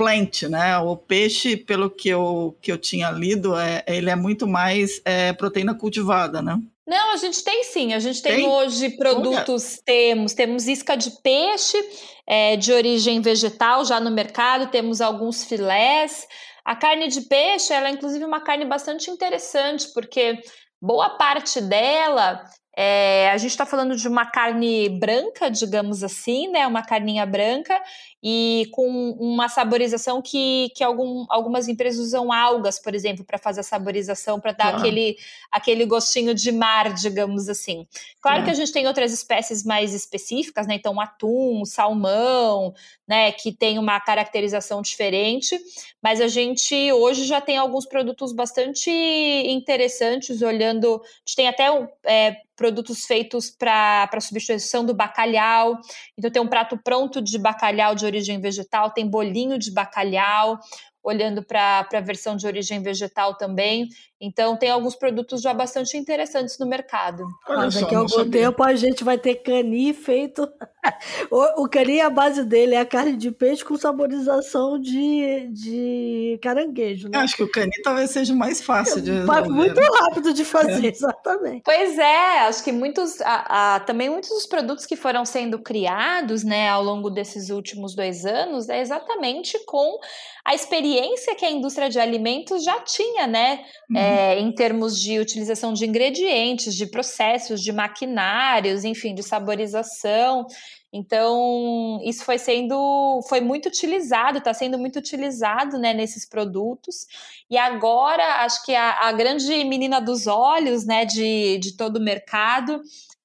plant, 0.00 0.42
né? 0.42 0.78
O 0.78 0.96
peixe, 0.96 1.56
pelo 1.56 1.90
que 1.90 2.08
eu, 2.08 2.56
que 2.60 2.72
eu 2.72 2.78
tinha 2.78 3.10
lido, 3.10 3.56
é, 3.56 3.84
ele 3.86 4.10
é 4.10 4.16
muito 4.16 4.46
mais 4.46 5.00
é, 5.04 5.32
proteína 5.32 5.74
cultivada, 5.74 6.40
né? 6.40 6.58
Não, 6.86 7.12
a 7.12 7.16
gente 7.16 7.44
tem 7.44 7.62
sim. 7.62 7.92
A 7.92 8.00
gente 8.00 8.20
tem, 8.20 8.36
tem? 8.36 8.48
hoje 8.48 8.90
produtos, 8.96 9.74
Olha. 9.74 9.82
temos, 9.84 10.34
temos 10.34 10.66
isca 10.66 10.96
de 10.96 11.10
peixe 11.22 11.78
é, 12.26 12.56
de 12.56 12.72
origem 12.72 13.20
vegetal 13.20 13.84
já 13.84 14.00
no 14.00 14.10
mercado, 14.10 14.70
temos 14.70 15.00
alguns 15.00 15.44
filés. 15.44 16.26
A 16.64 16.74
carne 16.76 17.08
de 17.08 17.22
peixe, 17.22 17.72
ela 17.72 17.88
é 17.88 17.90
inclusive 17.90 18.24
uma 18.24 18.40
carne 18.40 18.64
bastante 18.64 19.10
interessante, 19.10 19.88
porque 19.92 20.40
boa 20.80 21.10
parte 21.10 21.60
dela 21.60 22.44
é, 22.76 23.30
a 23.30 23.36
gente 23.36 23.50
está 23.50 23.66
falando 23.66 23.96
de 23.96 24.06
uma 24.06 24.26
carne 24.26 24.88
branca, 24.88 25.50
digamos 25.50 26.02
assim, 26.04 26.48
né? 26.48 26.66
Uma 26.66 26.82
carninha 26.82 27.26
branca 27.26 27.80
e 28.22 28.68
com 28.72 29.12
uma 29.18 29.48
saborização 29.48 30.20
que, 30.20 30.70
que 30.74 30.84
algum, 30.84 31.24
algumas 31.30 31.68
empresas 31.68 32.00
usam 32.06 32.30
algas, 32.30 32.78
por 32.78 32.94
exemplo, 32.94 33.24
para 33.24 33.38
fazer 33.38 33.60
a 33.60 33.64
saborização, 33.64 34.38
para 34.38 34.52
dar 34.52 34.74
ah. 34.74 34.76
aquele, 34.76 35.16
aquele 35.50 35.86
gostinho 35.86 36.34
de 36.34 36.52
mar, 36.52 36.92
digamos 36.92 37.48
assim. 37.48 37.86
Claro 38.20 38.44
que 38.44 38.50
a 38.50 38.54
gente 38.54 38.72
tem 38.72 38.86
outras 38.86 39.12
espécies 39.12 39.64
mais 39.64 39.94
específicas, 39.94 40.66
né? 40.66 40.74
Então, 40.74 41.00
atum, 41.00 41.64
salmão, 41.64 42.74
né? 43.08 43.32
Que 43.32 43.52
tem 43.52 43.78
uma 43.78 43.98
caracterização 44.00 44.82
diferente, 44.82 45.58
mas 46.02 46.20
a 46.20 46.28
gente 46.28 46.92
hoje 46.92 47.24
já 47.24 47.40
tem 47.40 47.56
alguns 47.56 47.86
produtos 47.86 48.32
bastante 48.32 48.90
interessantes, 48.90 50.42
olhando. 50.42 50.96
A 50.96 51.06
gente 51.24 51.36
tem 51.36 51.48
até 51.48 51.68
é, 52.04 52.36
produtos 52.60 53.06
feitos 53.06 53.50
para 53.50 54.20
substituição 54.20 54.84
do 54.84 54.92
bacalhau. 54.94 55.78
Então, 56.18 56.30
tem 56.30 56.42
um 56.42 56.46
prato 56.46 56.78
pronto 56.84 57.22
de 57.22 57.38
bacalhau 57.38 57.94
de 57.94 58.04
origem 58.04 58.38
vegetal, 58.38 58.90
tem 58.90 59.08
bolinho 59.08 59.58
de 59.58 59.72
bacalhau, 59.72 60.58
olhando 61.02 61.42
para 61.42 61.88
a 61.90 62.00
versão 62.02 62.36
de 62.36 62.46
origem 62.46 62.82
vegetal 62.82 63.34
também. 63.38 63.88
Então, 64.20 64.54
tem 64.54 64.70
alguns 64.70 64.94
produtos 64.94 65.40
já 65.40 65.54
bastante 65.54 65.96
interessantes 65.96 66.58
no 66.58 66.66
mercado. 66.66 67.24
Olha 67.48 67.70
só, 67.70 67.80
daqui 67.80 67.94
a 67.94 67.98
algum 67.98 68.08
sabia. 68.10 68.30
tempo 68.30 68.62
a 68.62 68.74
gente 68.74 69.02
vai 69.02 69.16
ter 69.16 69.36
cani 69.36 69.94
feito. 69.94 70.46
o, 71.30 71.62
o 71.62 71.68
cani, 71.68 72.02
a 72.02 72.10
base 72.10 72.44
dele 72.44 72.74
é 72.74 72.80
a 72.80 72.84
carne 72.84 73.16
de 73.16 73.30
peixe 73.30 73.64
com 73.64 73.78
saborização 73.78 74.78
de, 74.78 75.48
de 75.52 76.38
caranguejo. 76.42 77.08
Né? 77.08 77.16
Acho 77.16 77.34
que 77.34 77.44
o 77.44 77.50
cani 77.50 77.72
talvez 77.82 78.10
seja 78.10 78.34
mais 78.34 78.60
fácil 78.60 79.00
de 79.00 79.10
resolver. 79.10 79.48
Muito 79.48 79.80
rápido 79.80 80.34
de 80.34 80.44
fazer, 80.44 80.84
é. 80.84 80.90
exatamente. 80.90 81.62
Pois 81.64 81.98
é, 81.98 82.40
acho 82.40 82.62
que 82.62 82.72
muitos, 82.72 83.22
a, 83.22 83.76
a, 83.76 83.80
também 83.80 84.10
muitos 84.10 84.28
dos 84.28 84.44
produtos 84.46 84.84
que 84.84 84.96
foram 84.96 85.24
sendo 85.24 85.58
criados 85.60 86.44
né, 86.44 86.68
ao 86.68 86.84
longo 86.84 87.08
desses 87.08 87.48
últimos 87.48 87.94
dois 87.94 88.26
anos 88.26 88.68
é 88.68 88.80
exatamente 88.80 89.58
com 89.64 89.98
a 90.44 90.54
experiência 90.54 91.34
que 91.34 91.44
a 91.44 91.50
indústria 91.50 91.88
de 91.88 91.98
alimentos 91.98 92.62
já 92.64 92.80
tinha, 92.80 93.26
né? 93.26 93.64
Uhum. 93.88 93.96
É, 93.96 94.09
é, 94.10 94.40
em 94.40 94.52
termos 94.52 95.00
de 95.00 95.20
utilização 95.20 95.72
de 95.72 95.86
ingredientes, 95.86 96.74
de 96.74 96.86
processos, 96.86 97.62
de 97.62 97.70
maquinários, 97.70 98.84
enfim, 98.84 99.14
de 99.14 99.22
saborização. 99.22 100.46
Então, 100.92 102.00
isso 102.02 102.24
foi 102.24 102.36
sendo, 102.36 103.20
foi 103.28 103.40
muito 103.40 103.66
utilizado, 103.66 104.38
está 104.38 104.52
sendo 104.52 104.76
muito 104.76 104.98
utilizado 104.98 105.78
né, 105.78 105.94
nesses 105.94 106.28
produtos. 106.28 107.06
E 107.48 107.56
agora, 107.56 108.42
acho 108.44 108.64
que 108.64 108.74
a, 108.74 109.08
a 109.08 109.12
grande 109.12 109.64
menina 109.64 110.00
dos 110.00 110.26
olhos 110.26 110.84
né, 110.84 111.04
de, 111.04 111.58
de 111.58 111.76
todo 111.76 111.98
o 111.98 112.02
mercado 112.02 112.80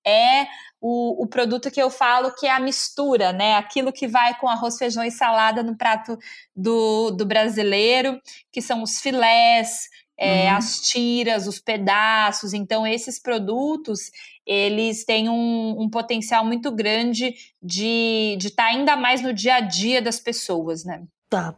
é 0.06 0.46
o, 0.80 1.24
o, 1.24 1.28
produto 1.28 1.72
que 1.72 1.82
eu 1.82 1.90
falo 1.90 2.32
que 2.36 2.46
é 2.46 2.52
a 2.52 2.60
mistura, 2.60 3.34
né? 3.34 3.56
Aquilo 3.56 3.92
que 3.92 4.08
vai 4.08 4.38
com 4.38 4.48
arroz, 4.48 4.78
feijão 4.78 5.04
e 5.04 5.10
salada 5.10 5.64
no 5.64 5.76
prato 5.76 6.16
do, 6.56 7.10
do 7.10 7.26
brasileiro, 7.26 8.22
que 8.52 8.62
são 8.62 8.84
os 8.84 9.00
filés, 9.00 9.90
é, 10.18 10.52
uhum. 10.52 10.58
as 10.58 10.80
tiras, 10.82 11.48
os 11.48 11.60
pedaços. 11.60 12.54
Então, 12.54 12.86
esses 12.86 13.20
produtos 13.20 14.12
eles 14.46 15.04
têm 15.04 15.28
um, 15.28 15.82
um 15.82 15.90
potencial 15.90 16.46
muito 16.46 16.72
grande 16.72 17.34
de 17.62 18.38
estar 18.40 18.64
tá 18.64 18.70
ainda 18.70 18.96
mais 18.96 19.22
no 19.22 19.34
dia 19.34 19.56
a 19.56 19.60
dia 19.60 20.02
das 20.02 20.20
pessoas, 20.20 20.86
né? 20.86 21.04
Tá. 21.30 21.56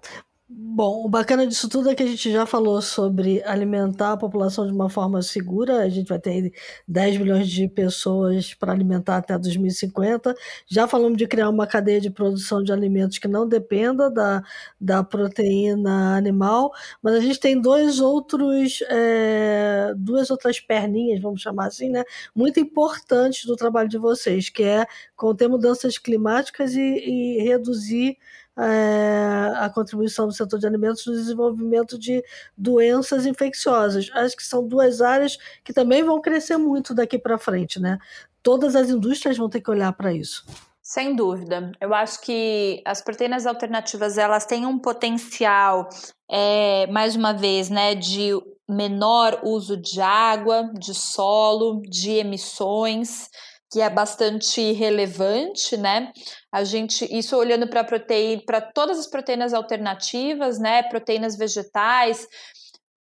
Bom, 0.50 1.04
o 1.06 1.10
bacana 1.10 1.46
disso 1.46 1.68
tudo 1.68 1.90
é 1.90 1.96
que 1.96 2.02
a 2.02 2.08
gente 2.08 2.32
já 2.32 2.46
falou 2.46 2.82
sobre 2.82 3.44
alimentar 3.44 4.14
a 4.14 4.18
população 4.18 4.66
de 4.66 4.72
uma 4.72 4.90
forma 4.90 5.22
segura. 5.22 5.82
A 5.84 5.90
gente 5.90 6.08
vai 6.08 6.20
ter 6.20 6.54
10 6.88 7.18
milhões 7.18 7.50
de 7.50 7.68
pessoas 7.68 8.54
para 8.54 8.72
alimentar 8.72 9.18
até 9.18 9.38
2050. 9.38 10.34
Já 10.66 10.88
falamos 10.88 11.18
de 11.18 11.28
criar 11.28 11.50
uma 11.50 11.68
cadeia 11.68 12.00
de 12.00 12.10
produção 12.10 12.64
de 12.64 12.72
alimentos 12.72 13.18
que 13.18 13.28
não 13.28 13.46
dependa 13.46 14.10
da, 14.10 14.42
da 14.80 15.04
proteína 15.04 16.16
animal, 16.16 16.72
mas 17.04 17.16
a 17.16 17.20
gente 17.20 17.42
tem 17.42 17.60
dois 17.60 18.00
outros, 18.00 18.82
é, 18.90 19.94
duas 19.98 20.32
outras 20.32 20.62
perninhas, 20.62 21.22
vamos 21.22 21.42
chamar 21.42 21.68
assim, 21.68 21.90
né, 21.90 22.06
muito 22.34 22.58
importantes 22.58 23.46
do 23.46 23.58
trabalho 23.58 23.90
de 23.90 23.98
vocês, 23.98 24.50
que 24.50 24.64
é 24.64 24.86
conter 25.14 25.50
mudanças 25.50 25.98
climáticas 25.98 26.74
e, 26.74 26.80
e 26.80 27.44
reduzir 27.44 28.18
é, 28.60 29.54
a 29.56 29.70
contribuição 29.70 30.28
do 30.28 30.34
setor 30.34 30.60
de 30.60 30.66
alimentos 30.66 31.06
no 31.06 31.14
desenvolvimento 31.14 31.98
de 31.98 32.24
doenças 32.58 33.26
infecciosas. 33.26 34.10
Acho 34.14 34.36
que 34.36 34.44
são 34.44 34.68
duas 34.68 35.02
áreas 35.02 35.38
que 35.64 35.74
também 35.74 36.04
vão 36.04 36.22
crescer 36.22 36.58
muito 36.58 36.94
daqui 36.94 37.20
para 37.20 37.38
frente, 37.38 37.80
né? 37.80 37.98
Todas 38.42 38.76
as 38.76 38.90
indústrias 38.90 39.38
vão 39.38 39.50
ter 39.50 39.62
que 39.62 39.70
olhar 39.70 39.92
para 39.94 40.14
isso. 40.14 40.46
Sem 40.82 41.16
dúvida. 41.16 41.72
Eu 41.82 41.94
acho 41.94 42.22
que 42.22 42.82
as 42.86 43.02
proteínas 43.02 43.46
alternativas 43.46 44.18
elas 44.18 44.46
têm 44.46 44.66
um 44.66 44.80
potencial, 44.80 45.90
é, 46.32 46.88
mais 46.88 47.14
uma 47.16 47.34
vez, 47.34 47.70
né, 47.70 47.94
de 47.94 48.32
menor 48.70 49.42
uso 49.44 49.76
de 49.76 50.00
água, 50.00 50.72
de 50.74 50.94
solo, 50.94 51.82
de 51.90 52.12
emissões 52.12 53.30
que 53.72 53.82
é 53.82 53.90
bastante 53.90 54.72
relevante, 54.72 55.76
né? 55.76 56.12
A 56.58 56.64
gente, 56.64 57.08
isso 57.16 57.38
olhando 57.38 57.68
para 57.68 57.84
proteína, 57.84 58.42
para 58.44 58.60
todas 58.60 58.98
as 58.98 59.08
proteínas 59.08 59.54
alternativas, 59.54 60.58
né? 60.58 60.82
Proteínas 60.82 61.38
vegetais, 61.38 62.28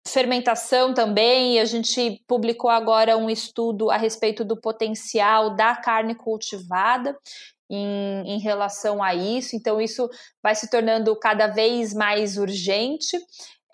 fermentação 0.06 0.92
também, 0.92 1.60
a 1.60 1.64
gente 1.64 2.20
publicou 2.26 2.68
agora 2.68 3.16
um 3.16 3.30
estudo 3.30 3.90
a 3.90 3.96
respeito 3.96 4.44
do 4.44 4.60
potencial 4.60 5.54
da 5.54 5.76
carne 5.76 6.14
cultivada 6.14 7.16
em, 7.70 8.34
em 8.34 8.38
relação 8.40 9.02
a 9.02 9.14
isso, 9.14 9.56
então 9.56 9.80
isso 9.80 10.08
vai 10.42 10.54
se 10.54 10.68
tornando 10.68 11.16
cada 11.16 11.46
vez 11.46 11.94
mais 11.94 12.36
urgente. 12.36 13.16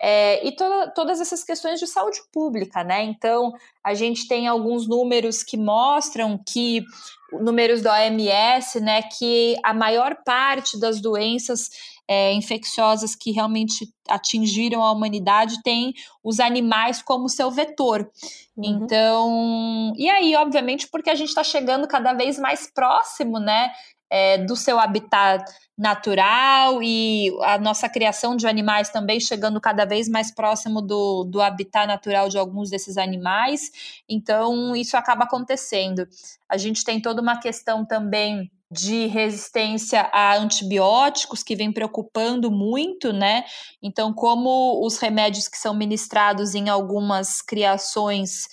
É, 0.03 0.45
e 0.45 0.51
to 0.51 0.65
todas 0.95 1.21
essas 1.21 1.43
questões 1.43 1.79
de 1.79 1.85
saúde 1.85 2.19
pública, 2.33 2.83
né? 2.83 3.03
Então, 3.03 3.53
a 3.83 3.93
gente 3.93 4.27
tem 4.27 4.47
alguns 4.47 4.87
números 4.87 5.43
que 5.43 5.55
mostram 5.55 6.39
que, 6.43 6.83
números 7.31 7.83
da 7.83 7.93
OMS, 7.93 8.79
né, 8.79 9.03
que 9.03 9.55
a 9.63 9.75
maior 9.75 10.17
parte 10.25 10.79
das 10.79 10.99
doenças 10.99 11.69
é, 12.07 12.33
infecciosas 12.33 13.15
que 13.15 13.31
realmente 13.31 13.87
atingiram 14.09 14.83
a 14.83 14.91
humanidade 14.91 15.61
tem 15.63 15.93
os 16.23 16.39
animais 16.39 17.01
como 17.01 17.29
seu 17.29 17.49
vetor. 17.49 18.09
Uhum. 18.57 18.65
Então, 18.65 19.93
e 19.95 20.09
aí, 20.09 20.35
obviamente, 20.35 20.89
porque 20.91 21.09
a 21.09 21.15
gente 21.15 21.29
está 21.29 21.43
chegando 21.43 21.87
cada 21.87 22.11
vez 22.13 22.37
mais 22.37 22.69
próximo, 22.69 23.39
né, 23.39 23.71
é, 24.11 24.37
do 24.39 24.57
seu 24.57 24.77
habitat 24.77 25.45
natural 25.77 26.83
e 26.83 27.31
a 27.41 27.57
nossa 27.57 27.87
criação 27.87 28.35
de 28.35 28.45
animais 28.45 28.89
também 28.89 29.19
chegando 29.19 29.59
cada 29.59 29.85
vez 29.85 30.09
mais 30.09 30.29
próximo 30.29 30.81
do, 30.81 31.23
do 31.23 31.41
habitat 31.41 31.87
natural 31.87 32.27
de 32.27 32.37
alguns 32.37 32.69
desses 32.69 32.97
animais. 32.97 33.71
Então, 34.07 34.75
isso 34.75 34.97
acaba 34.97 35.23
acontecendo. 35.23 36.05
A 36.47 36.57
gente 36.57 36.83
tem 36.83 37.01
toda 37.01 37.21
uma 37.21 37.39
questão 37.39 37.85
também 37.85 38.51
de 38.69 39.07
resistência 39.07 40.09
a 40.13 40.37
antibióticos 40.37 41.43
que 41.43 41.55
vem 41.55 41.73
preocupando 41.73 42.49
muito, 42.51 43.11
né? 43.11 43.43
Então, 43.81 44.13
como 44.13 44.85
os 44.85 44.97
remédios 44.97 45.47
que 45.47 45.57
são 45.57 45.73
ministrados 45.73 46.53
em 46.53 46.69
algumas 46.69 47.41
criações 47.41 48.47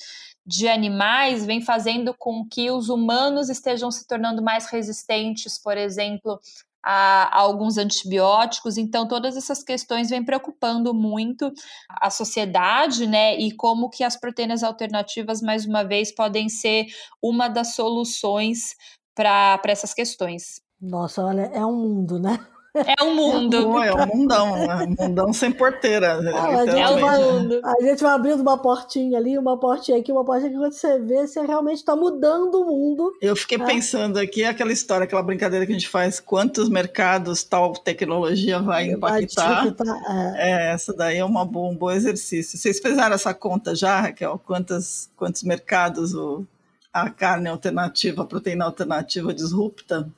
de 0.48 0.66
animais 0.66 1.44
vem 1.44 1.60
fazendo 1.60 2.14
com 2.18 2.42
que 2.42 2.70
os 2.70 2.88
humanos 2.88 3.50
estejam 3.50 3.90
se 3.90 4.06
tornando 4.06 4.42
mais 4.42 4.64
resistentes, 4.64 5.58
por 5.58 5.76
exemplo, 5.76 6.40
a, 6.82 7.24
a, 7.24 7.40
alguns 7.42 7.76
antibióticos. 7.76 8.78
Então, 8.78 9.06
todas 9.06 9.36
essas 9.36 9.62
questões 9.62 10.08
vêm 10.08 10.24
preocupando 10.24 10.94
muito 10.94 11.52
a 11.90 12.08
sociedade, 12.08 13.06
né? 13.06 13.38
E 13.38 13.52
como 13.52 13.90
que 13.90 14.02
as 14.02 14.16
proteínas 14.18 14.62
alternativas, 14.62 15.42
mais 15.42 15.66
uma 15.66 15.84
vez, 15.84 16.14
podem 16.14 16.48
ser 16.48 16.86
uma 17.22 17.48
das 17.48 17.74
soluções 17.74 18.74
para 19.14 19.60
essas 19.66 19.92
questões. 19.92 20.62
Nossa, 20.80 21.22
olha, 21.22 21.42
é 21.52 21.66
um 21.66 21.76
mundo, 21.76 22.18
né? 22.18 22.38
É 22.74 23.02
um 23.02 23.14
mundo. 23.14 23.56
É 23.82 23.94
um 23.94 24.06
mundão, 24.06 24.56
é 24.56 24.76
um 24.84 24.94
mundão 24.98 25.32
sem 25.32 25.50
porteira. 25.50 26.18
Ah, 26.38 26.60
a, 26.60 26.66
gente 26.66 26.78
é 26.78 26.88
um 26.88 27.32
mundo. 27.32 27.60
a 27.64 27.82
gente 27.82 28.02
vai 28.02 28.12
abrindo 28.12 28.40
uma 28.40 28.56
portinha 28.58 29.18
ali, 29.18 29.36
uma 29.38 29.58
portinha 29.58 29.98
aqui, 29.98 30.12
uma 30.12 30.24
portinha 30.24 30.50
aqui, 30.50 30.58
quando 30.58 30.72
você 30.72 30.98
vê, 30.98 31.26
você 31.26 31.40
realmente 31.44 31.78
está 31.78 31.96
mudando 31.96 32.60
o 32.60 32.66
mundo. 32.66 33.12
Eu 33.20 33.34
fiquei 33.34 33.58
é. 33.58 33.64
pensando 33.64 34.18
aqui, 34.18 34.44
aquela 34.44 34.72
história, 34.72 35.04
aquela 35.04 35.22
brincadeira 35.22 35.66
que 35.66 35.72
a 35.72 35.74
gente 35.74 35.88
faz, 35.88 36.20
quantos 36.20 36.68
mercados 36.68 37.42
tal 37.42 37.72
tecnologia 37.72 38.60
vai 38.60 38.90
impactar. 38.90 39.66
é. 40.36 40.50
é. 40.50 40.72
essa 40.72 40.92
daí 40.92 41.18
é 41.18 41.24
uma 41.24 41.44
boa, 41.44 41.70
um 41.70 41.76
bom 41.76 41.90
exercício. 41.90 42.58
Vocês 42.58 42.78
fizeram 42.78 43.14
essa 43.14 43.34
conta 43.34 43.74
já, 43.74 44.00
Raquel? 44.00 44.40
Quantos, 44.46 45.10
quantos 45.16 45.42
mercados 45.42 46.14
o, 46.14 46.44
a 46.92 47.10
carne 47.10 47.48
alternativa, 47.48 48.22
a 48.22 48.26
proteína 48.26 48.64
alternativa 48.64 49.34
disrupta? 49.34 50.08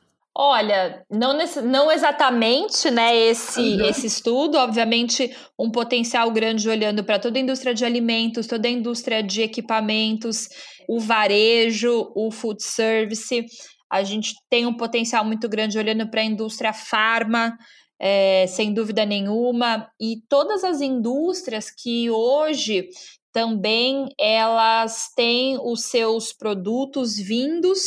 Olha, 0.42 1.04
não, 1.10 1.36
não 1.64 1.92
exatamente 1.92 2.90
né, 2.90 3.14
esse, 3.14 3.60
uhum. 3.60 3.84
esse 3.84 4.06
estudo, 4.06 4.56
obviamente, 4.56 5.36
um 5.58 5.70
potencial 5.70 6.30
grande 6.30 6.66
olhando 6.66 7.04
para 7.04 7.18
toda 7.18 7.38
a 7.38 7.42
indústria 7.42 7.74
de 7.74 7.84
alimentos, 7.84 8.46
toda 8.46 8.66
a 8.66 8.70
indústria 8.70 9.22
de 9.22 9.42
equipamentos, 9.42 10.48
o 10.88 10.98
varejo, 10.98 12.10
o 12.16 12.30
food 12.30 12.62
service. 12.62 13.44
A 13.92 14.02
gente 14.02 14.32
tem 14.48 14.64
um 14.64 14.74
potencial 14.74 15.26
muito 15.26 15.46
grande 15.46 15.78
olhando 15.78 16.08
para 16.10 16.22
a 16.22 16.24
indústria 16.24 16.72
farma, 16.72 17.54
é, 18.00 18.46
sem 18.46 18.72
dúvida 18.72 19.04
nenhuma, 19.04 19.90
e 20.00 20.22
todas 20.26 20.64
as 20.64 20.80
indústrias 20.80 21.70
que 21.70 22.08
hoje 22.08 22.88
também 23.30 24.08
elas 24.18 25.12
têm 25.14 25.58
os 25.62 25.84
seus 25.84 26.32
produtos 26.32 27.18
vindos 27.18 27.78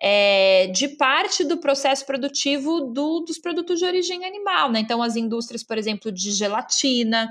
é, 0.00 0.68
de 0.68 0.88
parte 0.88 1.44
do 1.44 1.58
processo 1.58 2.06
produtivo 2.06 2.80
do, 2.80 3.20
dos 3.20 3.38
produtos 3.38 3.78
de 3.78 3.84
origem 3.84 4.24
animal, 4.24 4.70
né? 4.70 4.80
Então, 4.80 5.02
as 5.02 5.16
indústrias, 5.16 5.64
por 5.64 5.76
exemplo, 5.76 6.12
de 6.12 6.30
gelatina, 6.30 7.28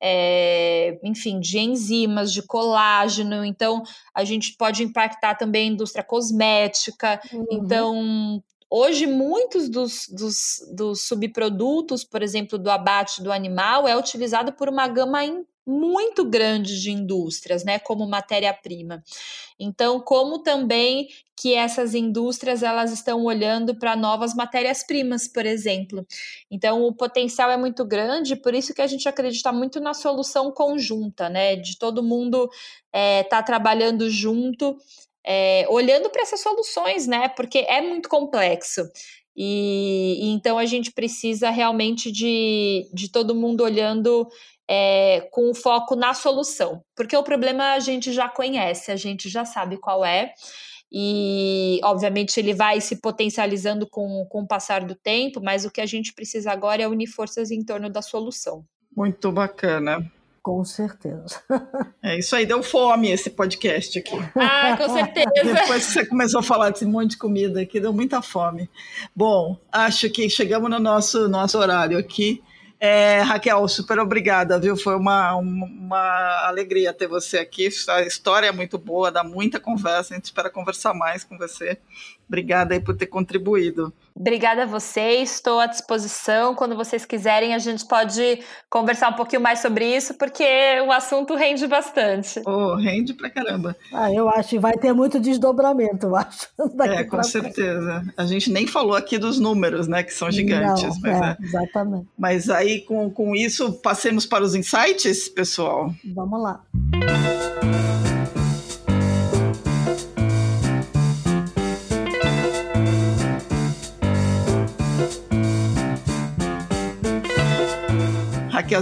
é, 0.00 0.98
enfim, 1.02 1.40
de 1.40 1.58
enzimas, 1.58 2.32
de 2.32 2.42
colágeno. 2.42 3.44
Então, 3.44 3.82
a 4.14 4.22
gente 4.22 4.56
pode 4.56 4.82
impactar 4.82 5.34
também 5.34 5.68
a 5.68 5.72
indústria 5.72 6.04
cosmética. 6.04 7.20
Uhum. 7.32 7.46
Então, 7.50 8.42
hoje, 8.70 9.06
muitos 9.06 9.68
dos, 9.68 10.06
dos, 10.08 10.64
dos, 10.72 11.02
subprodutos, 11.02 12.04
por 12.04 12.22
exemplo, 12.22 12.58
do 12.58 12.70
abate 12.70 13.22
do 13.22 13.32
animal, 13.32 13.88
é 13.88 13.96
utilizado 13.96 14.52
por 14.52 14.68
uma 14.68 14.86
gama 14.86 15.24
muito 15.66 16.24
grande 16.28 16.80
de 16.80 16.90
indústrias, 16.90 17.64
né, 17.64 17.78
como 17.78 18.06
matéria-prima. 18.06 19.02
Então, 19.58 20.00
como 20.00 20.42
também 20.42 21.08
que 21.36 21.54
essas 21.54 21.94
indústrias 21.94 22.62
elas 22.62 22.92
estão 22.92 23.24
olhando 23.24 23.74
para 23.78 23.96
novas 23.96 24.34
matérias-primas, 24.34 25.26
por 25.26 25.44
exemplo. 25.46 26.06
Então, 26.50 26.82
o 26.82 26.94
potencial 26.94 27.50
é 27.50 27.56
muito 27.56 27.84
grande, 27.84 28.36
por 28.36 28.54
isso 28.54 28.74
que 28.74 28.82
a 28.82 28.86
gente 28.86 29.08
acredita 29.08 29.52
muito 29.52 29.80
na 29.80 29.94
solução 29.94 30.52
conjunta, 30.52 31.28
né, 31.28 31.56
de 31.56 31.78
todo 31.78 32.02
mundo 32.02 32.44
estar 32.44 32.98
é, 32.98 33.22
tá 33.22 33.42
trabalhando 33.42 34.08
junto, 34.10 34.76
é, 35.24 35.66
olhando 35.70 36.10
para 36.10 36.22
essas 36.22 36.40
soluções, 36.40 37.06
né, 37.06 37.28
porque 37.30 37.58
é 37.68 37.80
muito 37.80 38.08
complexo. 38.08 38.82
E, 39.36 40.16
e, 40.20 40.28
então 40.28 40.58
a 40.58 40.64
gente 40.64 40.92
precisa 40.92 41.50
realmente 41.50 42.12
de, 42.12 42.88
de 42.92 43.10
todo 43.10 43.34
mundo 43.34 43.64
olhando 43.64 44.28
é, 44.68 45.28
com 45.30 45.50
o 45.50 45.54
foco 45.54 45.94
na 45.94 46.14
solução, 46.14 46.82
porque 46.94 47.16
o 47.16 47.22
problema 47.22 47.72
a 47.72 47.78
gente 47.78 48.12
já 48.12 48.28
conhece, 48.28 48.90
a 48.90 48.96
gente 48.96 49.28
já 49.28 49.44
sabe 49.44 49.76
qual 49.76 50.04
é, 50.04 50.32
e 50.90 51.80
obviamente 51.82 52.38
ele 52.38 52.54
vai 52.54 52.80
se 52.80 53.00
potencializando 53.00 53.86
com, 53.86 54.24
com 54.26 54.42
o 54.42 54.46
passar 54.46 54.84
do 54.84 54.94
tempo, 54.94 55.40
mas 55.42 55.64
o 55.64 55.70
que 55.70 55.80
a 55.80 55.86
gente 55.86 56.12
precisa 56.14 56.52
agora 56.52 56.82
é 56.82 56.88
unir 56.88 57.08
forças 57.08 57.50
em 57.50 57.64
torno 57.64 57.90
da 57.90 58.00
solução. 58.00 58.64
Muito 58.96 59.32
bacana. 59.32 60.10
Com 60.40 60.62
certeza. 60.62 61.42
É 62.06 62.18
isso 62.18 62.36
aí, 62.36 62.44
deu 62.44 62.62
fome 62.62 63.10
esse 63.10 63.30
podcast 63.30 63.98
aqui. 63.98 64.14
Ah, 64.36 64.76
com 64.76 64.90
certeza. 64.90 65.30
Depois 65.42 65.86
que 65.86 65.92
você 65.92 66.04
começou 66.04 66.40
a 66.40 66.42
falar 66.42 66.68
desse 66.68 66.84
monte 66.84 67.12
de 67.12 67.16
comida 67.16 67.62
aqui, 67.62 67.80
deu 67.80 67.94
muita 67.94 68.20
fome. 68.20 68.68
Bom, 69.16 69.58
acho 69.72 70.10
que 70.10 70.28
chegamos 70.28 70.68
no 70.68 70.78
nosso, 70.78 71.30
nosso 71.30 71.56
horário 71.56 71.96
aqui. 71.96 72.42
É, 72.86 73.22
Raquel, 73.22 73.66
super 73.66 73.98
obrigada, 73.98 74.60
viu? 74.60 74.76
Foi 74.76 74.94
uma, 74.94 75.34
uma 75.36 76.46
alegria 76.46 76.92
ter 76.92 77.06
você 77.06 77.38
aqui. 77.38 77.70
A 77.88 78.02
história 78.02 78.48
é 78.48 78.52
muito 78.52 78.76
boa, 78.76 79.10
dá 79.10 79.24
muita 79.24 79.58
conversa. 79.58 80.12
A 80.12 80.16
gente 80.18 80.26
espera 80.26 80.50
conversar 80.50 80.92
mais 80.92 81.24
com 81.24 81.38
você. 81.38 81.78
Obrigada 82.28 82.74
aí 82.74 82.80
por 82.80 82.94
ter 82.94 83.06
contribuído. 83.06 83.90
Obrigada 84.16 84.62
a 84.62 84.66
vocês, 84.66 85.34
estou 85.34 85.58
à 85.58 85.66
disposição. 85.66 86.54
Quando 86.54 86.76
vocês 86.76 87.04
quiserem, 87.04 87.52
a 87.52 87.58
gente 87.58 87.84
pode 87.84 88.40
conversar 88.70 89.10
um 89.10 89.14
pouquinho 89.14 89.42
mais 89.42 89.58
sobre 89.58 89.84
isso, 89.84 90.14
porque 90.14 90.44
o 90.86 90.92
assunto 90.92 91.34
rende 91.34 91.66
bastante. 91.66 92.40
Oh, 92.46 92.76
rende 92.76 93.12
pra 93.12 93.28
caramba. 93.28 93.76
Ah, 93.92 94.12
eu 94.12 94.28
acho 94.28 94.50
que 94.50 94.58
vai 94.58 94.74
ter 94.74 94.92
muito 94.92 95.18
desdobramento, 95.18 96.06
eu 96.06 96.16
acho. 96.16 96.48
É, 96.82 97.02
com 97.02 97.22
certeza. 97.24 98.00
Frente. 98.00 98.14
A 98.16 98.24
gente 98.24 98.52
nem 98.52 98.68
falou 98.68 98.94
aqui 98.94 99.18
dos 99.18 99.40
números, 99.40 99.88
né, 99.88 100.04
que 100.04 100.14
são 100.14 100.30
gigantes. 100.30 100.82
Não, 100.84 101.00
mas 101.00 101.20
é, 101.20 101.30
é. 101.30 101.36
Exatamente. 101.44 102.08
Mas 102.16 102.48
aí, 102.48 102.82
com, 102.82 103.10
com 103.10 103.34
isso, 103.34 103.72
passemos 103.72 104.24
para 104.24 104.44
os 104.44 104.54
insights, 104.54 105.28
pessoal? 105.28 105.92
Vamos 106.14 106.40
lá. 106.40 106.62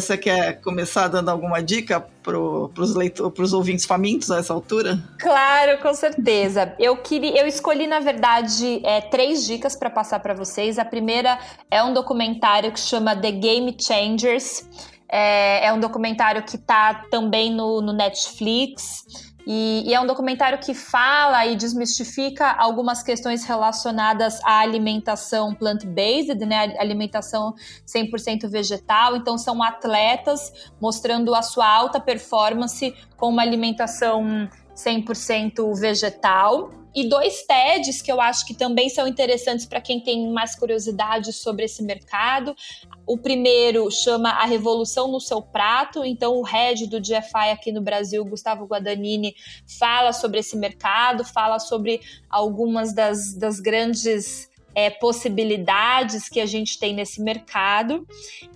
Você 0.01 0.16
quer 0.16 0.61
começar 0.61 1.09
dando 1.09 1.30
alguma 1.30 1.62
dica 1.62 2.01
para 2.22 2.38
os 2.38 3.53
ouvintes 3.53 3.84
famintos 3.84 4.30
a 4.30 4.38
essa 4.38 4.53
altura? 4.53 4.99
Claro, 5.18 5.80
com 5.80 5.93
certeza. 5.95 6.74
Eu 6.78 6.97
queria, 6.97 7.40
eu 7.40 7.47
escolhi 7.47 7.86
na 7.86 8.01
verdade 8.01 8.80
é, 8.84 9.01
três 9.01 9.45
dicas 9.45 9.76
para 9.76 9.90
passar 9.90 10.20
para 10.20 10.34
vocês. 10.34 10.78
A 10.78 10.84
primeira 10.84 11.38
é 11.70 11.82
um 11.82 11.93
documentário 11.93 12.72
que 12.72 12.80
chama 12.80 13.16
The 13.16 13.32
Game 13.32 13.76
Changers. 13.80 14.68
É, 15.09 15.66
é 15.66 15.72
um 15.72 15.78
documentário 15.78 16.43
que 16.43 16.57
está 16.57 17.05
também 17.11 17.53
no, 17.53 17.82
no 17.82 17.93
Netflix. 17.93 19.32
E, 19.47 19.82
e, 19.86 19.95
é 19.95 20.01
um 20.01 20.07
documentário 20.07 20.59
que 20.59 20.72
fala 20.72 21.45
e 21.47 21.57
desmistifica 21.57 22.51
algumas 22.53 23.03
questões 23.03 23.45
relacionadas 23.45 24.40
à 24.45 24.61
alimentação 24.61 25.55
plant-based, 25.55 26.47
né? 26.47 26.76
Alimentação 26.78 27.55
100% 27.86 28.49
vegetal. 28.49 29.16
Então, 29.16 29.36
são 29.36 29.62
atletas 29.62 30.53
mostrando 30.80 31.34
a 31.34 31.43
sua 31.43 31.68
alta 31.68 31.99
performance 32.01 32.95
com 33.16 33.28
uma 33.28 33.43
alimentação 33.43 34.49
100% 34.76 35.74
vegetal 35.74 36.70
e 36.95 37.09
dois 37.09 37.43
TEDs 37.45 38.03
que 38.03 38.12
eu 38.12 38.20
acho 38.20 38.47
que 38.47 38.55
também 38.55 38.88
são 38.88 39.07
interessantes 39.07 39.64
para 39.64 39.80
quem 39.80 40.01
tem 40.01 40.30
mais 40.30 40.55
curiosidade 40.55 41.32
sobre 41.32 41.64
esse 41.64 41.82
mercado. 41.82 42.55
O 43.07 43.18
primeiro 43.18 43.90
chama 43.90 44.30
A 44.30 44.44
Revolução 44.44 45.11
no 45.11 45.20
Seu 45.20 45.42
Prato, 45.42 46.05
então 46.05 46.36
o 46.38 46.42
head 46.42 46.86
do 46.86 47.00
GFI 47.00 47.50
aqui 47.53 47.72
no 47.72 47.80
Brasil, 47.80 48.24
Gustavo 48.24 48.64
Guadagnini, 48.64 49.34
fala 49.78 50.12
sobre 50.12 50.40
esse 50.40 50.57
mercado, 50.57 51.24
fala 51.24 51.59
sobre 51.59 52.00
algumas 52.30 52.94
das, 52.94 53.34
das 53.34 53.59
grandes 53.61 54.50
é, 54.74 54.90
possibilidades 54.90 56.28
que 56.28 56.40
a 56.40 56.46
gente 56.46 56.78
tem 56.78 56.94
nesse 56.94 57.20
mercado. 57.22 58.07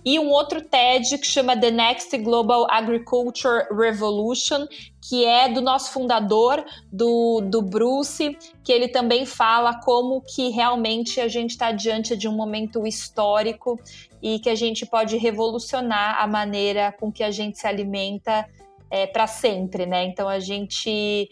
E 0.03 0.19
um 0.19 0.29
outro 0.29 0.61
TED 0.61 1.17
que 1.17 1.27
chama 1.27 1.59
The 1.59 1.71
Next 1.71 2.17
Global 2.17 2.67
Agriculture 2.69 3.67
Revolution, 3.71 4.67
que 5.01 5.25
é 5.25 5.47
do 5.47 5.61
nosso 5.61 5.91
fundador, 5.91 6.65
do, 6.91 7.41
do 7.41 7.61
Bruce, 7.61 8.37
que 8.63 8.73
ele 8.73 8.87
também 8.87 9.25
fala 9.25 9.79
como 9.79 10.21
que 10.21 10.49
realmente 10.49 11.21
a 11.21 11.27
gente 11.27 11.51
está 11.51 11.71
diante 11.71 12.15
de 12.17 12.27
um 12.27 12.33
momento 12.33 12.85
histórico 12.85 13.79
e 14.21 14.39
que 14.39 14.49
a 14.49 14.55
gente 14.55 14.85
pode 14.85 15.17
revolucionar 15.17 16.21
a 16.21 16.27
maneira 16.27 16.91
com 16.91 17.11
que 17.11 17.23
a 17.23 17.31
gente 17.31 17.57
se 17.59 17.67
alimenta 17.67 18.47
é, 18.89 19.05
para 19.05 19.27
sempre, 19.27 19.85
né? 19.85 20.05
Então 20.05 20.27
a 20.27 20.39
gente 20.39 21.29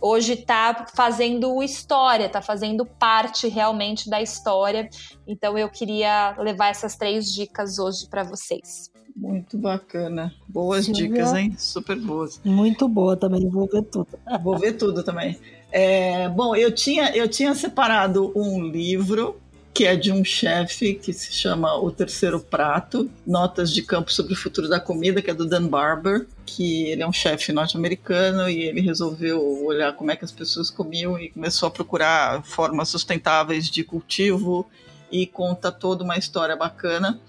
hoje 0.00 0.34
está 0.34 0.86
fazendo 0.94 1.62
história, 1.62 2.26
está 2.26 2.42
fazendo 2.42 2.84
parte 2.84 3.48
realmente 3.48 4.10
da 4.10 4.20
história. 4.20 4.88
Então 5.26 5.56
eu 5.56 5.68
queria 5.68 6.34
levar 6.38 6.68
essas 6.68 6.96
três 6.96 7.32
dicas 7.32 7.78
hoje 7.78 8.06
para 8.08 8.22
vocês. 8.22 8.90
Muito 9.16 9.56
bacana. 9.56 10.34
Boas 10.48 10.86
Silvia, 10.86 11.08
dicas, 11.08 11.32
hein? 11.32 11.54
Super 11.56 11.96
boas. 11.96 12.40
Muito 12.44 12.88
boa 12.88 13.16
também, 13.16 13.48
vou 13.48 13.66
ver 13.66 13.82
tudo. 13.84 14.08
Vou 14.42 14.58
ver 14.58 14.72
tudo 14.72 15.04
também. 15.04 15.38
É, 15.70 16.28
bom, 16.28 16.54
eu 16.54 16.74
tinha, 16.74 17.16
eu 17.16 17.28
tinha 17.28 17.54
separado 17.54 18.32
um 18.36 18.60
livro 18.60 19.40
que 19.74 19.84
é 19.84 19.96
de 19.96 20.12
um 20.12 20.24
chefe 20.24 20.94
que 20.94 21.12
se 21.12 21.32
chama 21.32 21.76
O 21.76 21.90
Terceiro 21.90 22.38
Prato, 22.38 23.10
Notas 23.26 23.72
de 23.72 23.82
Campo 23.82 24.12
sobre 24.12 24.32
o 24.32 24.36
Futuro 24.36 24.68
da 24.68 24.78
Comida, 24.78 25.20
que 25.20 25.28
é 25.28 25.34
do 25.34 25.44
Dan 25.44 25.66
Barber, 25.66 26.28
que 26.46 26.84
ele 26.84 27.02
é 27.02 27.06
um 27.06 27.12
chefe 27.12 27.52
norte-americano 27.52 28.48
e 28.48 28.62
ele 28.62 28.80
resolveu 28.80 29.64
olhar 29.64 29.92
como 29.94 30.12
é 30.12 30.16
que 30.16 30.24
as 30.24 30.30
pessoas 30.30 30.70
comiam 30.70 31.18
e 31.18 31.28
começou 31.28 31.66
a 31.66 31.72
procurar 31.72 32.44
formas 32.44 32.88
sustentáveis 32.88 33.68
de 33.68 33.82
cultivo 33.82 34.64
e 35.10 35.26
conta 35.26 35.72
toda 35.72 36.04
uma 36.04 36.16
história 36.16 36.54
bacana. 36.54 37.20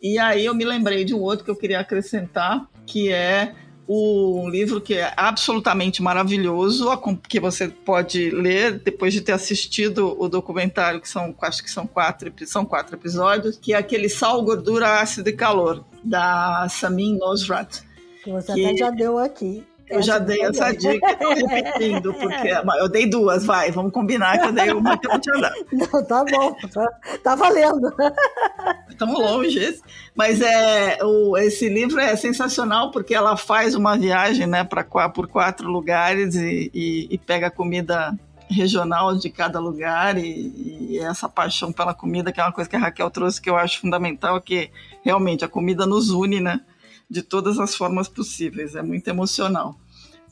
E 0.00 0.18
aí 0.18 0.46
eu 0.46 0.54
me 0.54 0.64
lembrei 0.64 1.04
de 1.04 1.14
um 1.14 1.20
outro 1.20 1.44
que 1.44 1.50
eu 1.50 1.56
queria 1.56 1.80
acrescentar, 1.80 2.66
que 2.86 3.12
é 3.12 3.54
um 3.92 4.48
livro 4.48 4.80
que 4.80 4.94
é 4.94 5.12
absolutamente 5.16 6.00
maravilhoso, 6.00 6.88
que 7.28 7.40
você 7.40 7.66
pode 7.66 8.30
ler 8.30 8.78
depois 8.78 9.12
de 9.12 9.20
ter 9.20 9.32
assistido 9.32 10.16
o 10.16 10.28
documentário, 10.28 11.00
que 11.00 11.08
são, 11.08 11.34
acho 11.42 11.60
que 11.60 11.70
são 11.70 11.88
quatro, 11.88 12.32
são 12.46 12.64
quatro 12.64 12.94
episódios, 12.94 13.58
que 13.58 13.72
é 13.72 13.76
aquele 13.76 14.08
Sal, 14.08 14.42
Gordura, 14.44 15.00
Ácido 15.00 15.28
e 15.28 15.32
Calor, 15.32 15.84
da 16.04 16.68
Samin 16.68 17.18
Nosrat. 17.18 17.80
Que 18.22 18.30
você 18.30 18.54
que... 18.54 18.64
até 18.64 18.76
já 18.76 18.90
deu 18.90 19.18
aqui. 19.18 19.64
Eu 19.90 20.02
já 20.02 20.18
dei 20.18 20.40
essa 20.42 20.72
dica, 20.72 21.10
estou 21.10 21.34
repetindo, 21.34 22.14
porque 22.14 22.48
eu 22.78 22.88
dei 22.88 23.06
duas, 23.06 23.44
vai, 23.44 23.70
vamos 23.72 23.92
combinar 23.92 24.38
que 24.38 24.46
eu 24.46 24.52
dei 24.52 24.70
uma 24.70 24.96
que 24.96 25.06
eu 25.06 25.12
não 25.12 25.20
tinha 25.20 25.40
dado. 25.40 25.54
Não, 25.72 26.04
tá 26.04 26.24
bom, 26.24 26.56
tá, 26.72 26.88
tá 27.24 27.34
valendo. 27.34 27.92
Estamos 28.88 29.18
longe. 29.18 29.80
Mas 30.14 30.40
é, 30.40 30.98
o, 31.02 31.36
esse 31.36 31.68
livro 31.68 31.98
é 31.98 32.14
sensacional 32.14 32.90
porque 32.90 33.14
ela 33.14 33.36
faz 33.36 33.74
uma 33.74 33.96
viagem 33.96 34.46
né, 34.46 34.62
pra, 34.62 34.84
por 35.08 35.26
quatro 35.26 35.68
lugares 35.68 36.34
e, 36.36 36.70
e, 36.72 37.08
e 37.10 37.18
pega 37.18 37.50
comida 37.50 38.14
regional 38.50 39.16
de 39.16 39.30
cada 39.30 39.60
lugar 39.60 40.18
e, 40.18 40.90
e, 40.90 40.98
essa 40.98 41.28
paixão 41.28 41.72
pela 41.72 41.94
comida, 41.94 42.32
que 42.32 42.40
é 42.40 42.42
uma 42.42 42.52
coisa 42.52 42.68
que 42.68 42.76
a 42.76 42.80
Raquel 42.80 43.10
trouxe 43.10 43.40
que 43.40 43.48
eu 43.48 43.56
acho 43.56 43.80
fundamental, 43.80 44.40
que 44.40 44.70
realmente 45.04 45.44
a 45.44 45.48
comida 45.48 45.86
nos 45.86 46.10
une, 46.10 46.40
né? 46.40 46.60
De 47.10 47.22
todas 47.22 47.58
as 47.58 47.74
formas 47.74 48.08
possíveis. 48.08 48.76
É 48.76 48.82
muito 48.82 49.08
emocional. 49.08 49.74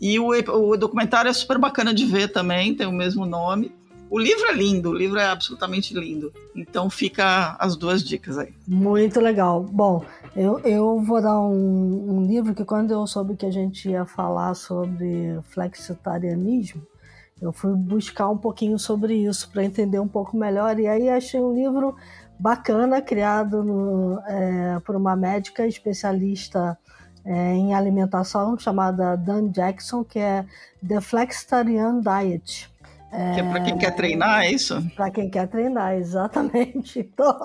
E 0.01 0.19
o, 0.19 0.29
o 0.29 0.77
documentário 0.77 1.29
é 1.29 1.33
super 1.33 1.59
bacana 1.59 1.93
de 1.93 2.07
ver 2.07 2.29
também, 2.29 2.75
tem 2.75 2.87
o 2.87 2.93
mesmo 2.93 3.27
nome. 3.27 3.73
O 4.11 4.19
livro 4.19 4.47
é 4.47 4.55
lindo, 4.55 4.91
o 4.91 4.95
livro 4.95 5.19
é 5.19 5.27
absolutamente 5.27 5.93
lindo. 5.93 6.33
Então 6.57 6.89
fica 6.89 7.57
as 7.59 7.77
duas 7.77 8.03
dicas 8.03 8.39
aí. 8.39 8.55
Muito 8.67 9.21
legal. 9.21 9.63
Bom, 9.63 10.05
eu, 10.35 10.61
eu 10.61 11.01
vou 11.01 11.21
dar 11.21 11.39
um, 11.41 12.17
um 12.17 12.27
livro 12.27 12.55
que 12.55 12.65
quando 12.65 12.93
eu 12.93 13.07
soube 13.07 13.37
que 13.37 13.45
a 13.45 13.51
gente 13.51 13.91
ia 13.91 14.07
falar 14.07 14.55
sobre 14.55 15.39
flexitarianismo, 15.51 16.81
eu 17.41 17.53
fui 17.53 17.73
buscar 17.75 18.29
um 18.29 18.39
pouquinho 18.39 18.79
sobre 18.79 19.15
isso 19.15 19.51
para 19.51 19.65
entender 19.65 20.01
um 20.01 20.09
pouco 20.09 20.37
melhor. 20.37 20.79
E 20.79 20.87
aí 20.87 21.09
achei 21.11 21.41
um 21.41 21.55
livro 21.55 21.95
bacana, 22.39 23.03
criado 23.03 23.63
no, 23.63 24.21
é, 24.27 24.79
por 24.85 24.95
uma 24.95 25.17
médica 25.17 25.67
especialista 25.67 26.79
é, 27.25 27.55
em 27.55 27.75
alimentação 27.75 28.59
chamada 28.59 29.17
Dan 29.17 29.49
Jackson, 29.49 30.05
que 30.05 30.19
é 30.19 30.45
The 30.87 31.01
Flexitarian 31.01 32.01
Diet. 32.01 32.73
É, 33.11 33.35
que 33.35 33.41
é 33.41 33.43
para 33.43 33.61
quem 33.63 33.79
quer 33.79 33.95
treinar, 33.95 34.45
é 34.45 34.53
isso? 34.53 34.87
Para 34.95 35.11
quem 35.11 35.31
quer 35.31 35.49
treinar, 35.49 35.95
exatamente. 35.95 37.11
Então, 37.19 37.37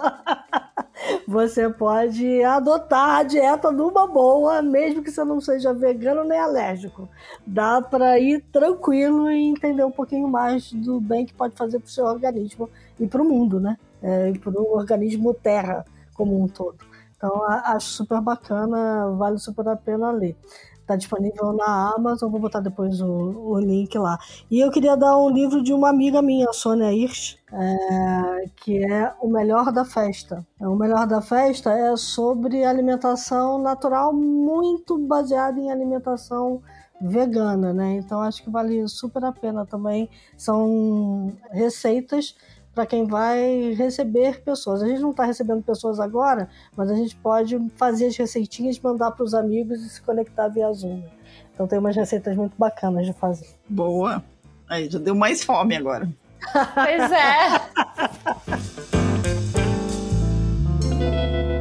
você 1.28 1.70
pode 1.70 2.44
adotar 2.44 3.18
a 3.18 3.24
dieta 3.24 3.72
numa 3.72 4.08
boa, 4.08 4.62
mesmo 4.62 5.02
que 5.02 5.12
você 5.12 5.24
não 5.24 5.42
seja 5.42 5.74
vegano 5.74 6.24
nem 6.24 6.38
alérgico. 6.38 7.10
Dá 7.46 7.82
para 7.82 8.20
ir 8.20 8.42
tranquilo 8.52 9.30
e 9.32 9.42
entender 9.42 9.84
um 9.84 9.92
pouquinho 9.92 10.28
mais 10.28 10.72
do 10.72 11.02
bem 11.02 11.26
que 11.26 11.34
pode 11.34 11.56
fazer 11.56 11.80
para 11.80 11.88
o 11.88 11.92
seu 11.92 12.06
organismo 12.06 12.70
e 13.00 13.08
para 13.08 13.22
o 13.22 13.26
mundo, 13.26 13.60
né? 13.60 13.78
É, 14.04 14.32
para 14.34 14.62
o 14.62 14.76
organismo 14.76 15.34
Terra 15.34 15.86
como 16.14 16.44
um 16.44 16.48
todo. 16.48 16.78
Então 17.16 17.44
acho 17.46 17.88
super 17.88 18.20
bacana, 18.22 19.10
vale 19.12 19.38
super 19.38 19.68
a 19.70 19.76
pena 19.78 20.12
ler. 20.12 20.36
Está 20.84 20.98
disponível 20.98 21.54
na 21.54 21.94
Amazon, 21.96 22.30
vou 22.30 22.42
botar 22.42 22.60
depois 22.60 23.00
o, 23.00 23.08
o, 23.08 23.58
link 23.58 23.98
lá. 23.98 24.20
E 24.52 24.60
eu 24.60 24.70
queria 24.70 24.98
dar 24.98 25.18
um 25.18 25.30
livro 25.30 25.64
de 25.64 25.72
uma 25.72 25.90
amiga 25.90 26.22
minha, 26.22 26.52
Sônia 26.52 26.92
Hirsch, 26.92 27.38
é, 27.54 28.50
que 28.58 28.84
é 28.84 29.14
O 29.22 29.30
Melhor 29.30 29.72
da 29.72 29.86
Festa. 29.86 30.46
O 30.60 30.76
Melhor 30.76 31.08
da 31.08 31.22
Festa 31.22 31.72
é 31.72 31.96
sobre 31.96 32.66
alimentação 32.66 33.58
natural, 33.58 34.12
muito 34.12 34.98
baseada 34.98 35.58
em 35.58 35.72
alimentação 35.72 36.62
vegana, 37.00 37.74
né? 37.74 37.94
Então 37.94 38.22
acho 38.22 38.44
que 38.44 38.50
vale 38.50 38.86
super 38.90 39.24
a 39.24 39.32
pena 39.32 39.66
também. 39.66 40.10
São 40.36 41.32
receitas 41.50 42.36
para 42.74 42.86
quem 42.86 43.06
vai 43.06 43.74
receber 43.74 44.42
pessoas. 44.42 44.82
A 44.82 44.88
gente 44.88 45.02
não 45.02 45.12
está 45.12 45.26
recebendo 45.26 45.62
pessoas 45.62 46.00
agora, 46.00 46.50
mas 46.76 46.90
a 46.90 46.96
gente 46.96 47.16
pode 47.16 47.60
fazer 47.76 48.08
as 48.08 48.18
receitinhas, 48.18 48.80
mandar 48.80 49.12
para 49.12 49.24
os 49.24 49.34
amigos 49.34 49.82
e 49.82 49.90
se 49.90 50.02
conectar 50.02 50.48
via 50.48 50.72
Zoom. 50.74 51.04
Então 51.54 51.68
tem 51.68 51.78
umas 51.78 51.96
receitas 51.96 52.36
muito 52.36 52.54
bacanas 52.58 53.06
de 53.06 53.14
fazer. 53.14 53.48
Boa. 53.70 54.24
Aí 54.68 54.90
já 54.90 54.98
deu 54.98 55.14
mais 55.14 55.44
fome 55.44 55.76
agora. 55.76 56.10
Pois 56.74 57.12
é. 57.12 57.62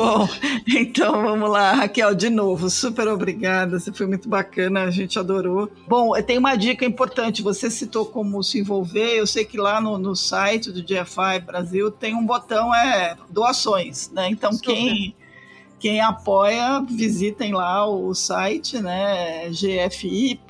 Bom, 0.00 0.26
então 0.66 1.22
vamos 1.22 1.50
lá, 1.50 1.72
Raquel, 1.72 2.14
de 2.14 2.30
novo, 2.30 2.70
super 2.70 3.06
obrigada, 3.06 3.78
você 3.78 3.92
foi 3.92 4.06
muito 4.06 4.30
bacana, 4.30 4.84
a 4.84 4.90
gente 4.90 5.18
adorou. 5.18 5.70
Bom, 5.86 6.12
tem 6.22 6.38
uma 6.38 6.56
dica 6.56 6.86
importante, 6.86 7.42
você 7.42 7.70
citou 7.70 8.06
como 8.06 8.42
se 8.42 8.58
envolver, 8.58 9.18
eu 9.18 9.26
sei 9.26 9.44
que 9.44 9.58
lá 9.58 9.78
no, 9.78 9.98
no 9.98 10.16
site 10.16 10.72
do 10.72 10.82
GFI 10.82 11.40
Brasil 11.44 11.90
tem 11.90 12.14
um 12.14 12.24
botão, 12.24 12.74
é 12.74 13.14
doações, 13.28 14.10
né? 14.10 14.30
Então 14.30 14.56
quem, 14.56 15.14
quem 15.78 16.00
apoia, 16.00 16.80
visitem 16.80 17.52
lá 17.52 17.86
o 17.86 18.14
site, 18.14 18.80
né, 18.80 19.50
gfi.org.br 19.50 20.40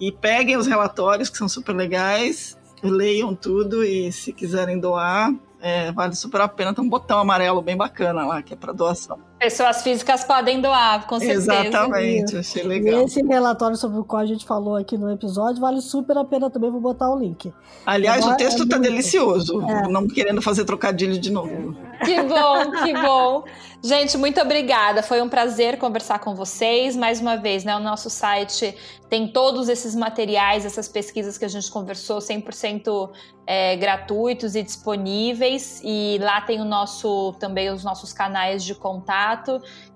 e 0.00 0.10
peguem 0.10 0.56
os 0.56 0.66
relatórios 0.66 1.30
que 1.30 1.38
são 1.38 1.48
super 1.48 1.74
legais, 1.74 2.58
leiam 2.82 3.32
tudo 3.32 3.84
e 3.84 4.10
se 4.10 4.32
quiserem 4.32 4.80
doar, 4.80 5.32
é, 5.60 5.92
vale 5.92 6.14
super 6.14 6.40
a 6.40 6.48
pena. 6.48 6.74
Tem 6.74 6.84
um 6.84 6.88
botão 6.88 7.18
amarelo 7.18 7.60
bem 7.62 7.76
bacana 7.76 8.26
lá, 8.26 8.42
que 8.42 8.54
é 8.54 8.56
para 8.56 8.72
doação. 8.72 9.18
Pessoas 9.38 9.82
físicas 9.82 10.24
podem 10.24 10.60
doar, 10.60 11.06
com 11.06 11.20
certeza. 11.20 11.54
Exatamente, 11.54 12.36
achei 12.36 12.62
legal. 12.64 13.02
E 13.02 13.04
esse 13.04 13.22
relatório 13.22 13.76
sobre 13.76 14.00
o 14.00 14.04
qual 14.04 14.22
a 14.22 14.26
gente 14.26 14.44
falou 14.44 14.74
aqui 14.74 14.98
no 14.98 15.10
episódio 15.10 15.60
vale 15.60 15.80
super 15.80 16.18
a 16.18 16.24
pena 16.24 16.50
também, 16.50 16.70
vou 16.70 16.80
botar 16.80 17.08
o 17.08 17.18
link. 17.18 17.52
Aliás, 17.86 18.22
Agora, 18.22 18.34
o 18.34 18.36
texto 18.36 18.64
está 18.64 18.76
é 18.76 18.80
delicioso, 18.80 19.62
é. 19.62 19.88
não 19.88 20.08
querendo 20.08 20.42
fazer 20.42 20.64
trocadilho 20.64 21.18
de 21.18 21.30
novo. 21.30 21.76
Que 22.04 22.20
bom, 22.22 22.70
que 22.82 22.92
bom. 22.94 23.44
Gente, 23.82 24.18
muito 24.18 24.40
obrigada. 24.40 25.04
Foi 25.04 25.22
um 25.22 25.28
prazer 25.28 25.78
conversar 25.78 26.18
com 26.18 26.34
vocês. 26.34 26.96
Mais 26.96 27.20
uma 27.20 27.36
vez, 27.36 27.62
né, 27.62 27.76
o 27.76 27.80
nosso 27.80 28.10
site 28.10 28.74
tem 29.08 29.28
todos 29.28 29.68
esses 29.68 29.94
materiais, 29.94 30.66
essas 30.66 30.88
pesquisas 30.88 31.38
que 31.38 31.44
a 31.44 31.48
gente 31.48 31.70
conversou, 31.70 32.18
100% 32.18 33.10
é, 33.46 33.76
gratuitos 33.76 34.54
e 34.54 34.62
disponíveis. 34.62 35.80
E 35.84 36.18
lá 36.20 36.40
tem 36.40 36.60
o 36.60 36.64
nosso 36.64 37.32
também 37.38 37.70
os 37.70 37.84
nossos 37.84 38.12
canais 38.12 38.64
de 38.64 38.74
contato. 38.74 39.27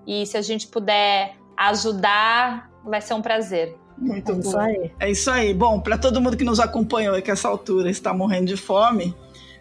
E 0.05 0.25
se 0.25 0.37
a 0.37 0.41
gente 0.41 0.67
puder 0.67 1.35
ajudar, 1.57 2.69
vai 2.83 3.01
ser 3.01 3.13
um 3.13 3.21
prazer. 3.21 3.77
Muito 3.97 4.31
é 4.31 4.35
bom. 4.35 4.41
Isso 4.41 4.57
aí. 4.57 4.91
É 4.99 5.11
isso 5.11 5.31
aí. 5.31 5.53
Bom, 5.53 5.79
para 5.79 5.97
todo 5.97 6.19
mundo 6.19 6.35
que 6.35 6.43
nos 6.43 6.59
acompanhou 6.59 7.15
aqui 7.15 7.31
essa 7.31 7.47
altura 7.47 7.89
está 7.89 8.13
morrendo 8.13 8.47
de 8.47 8.57
fome, 8.57 9.15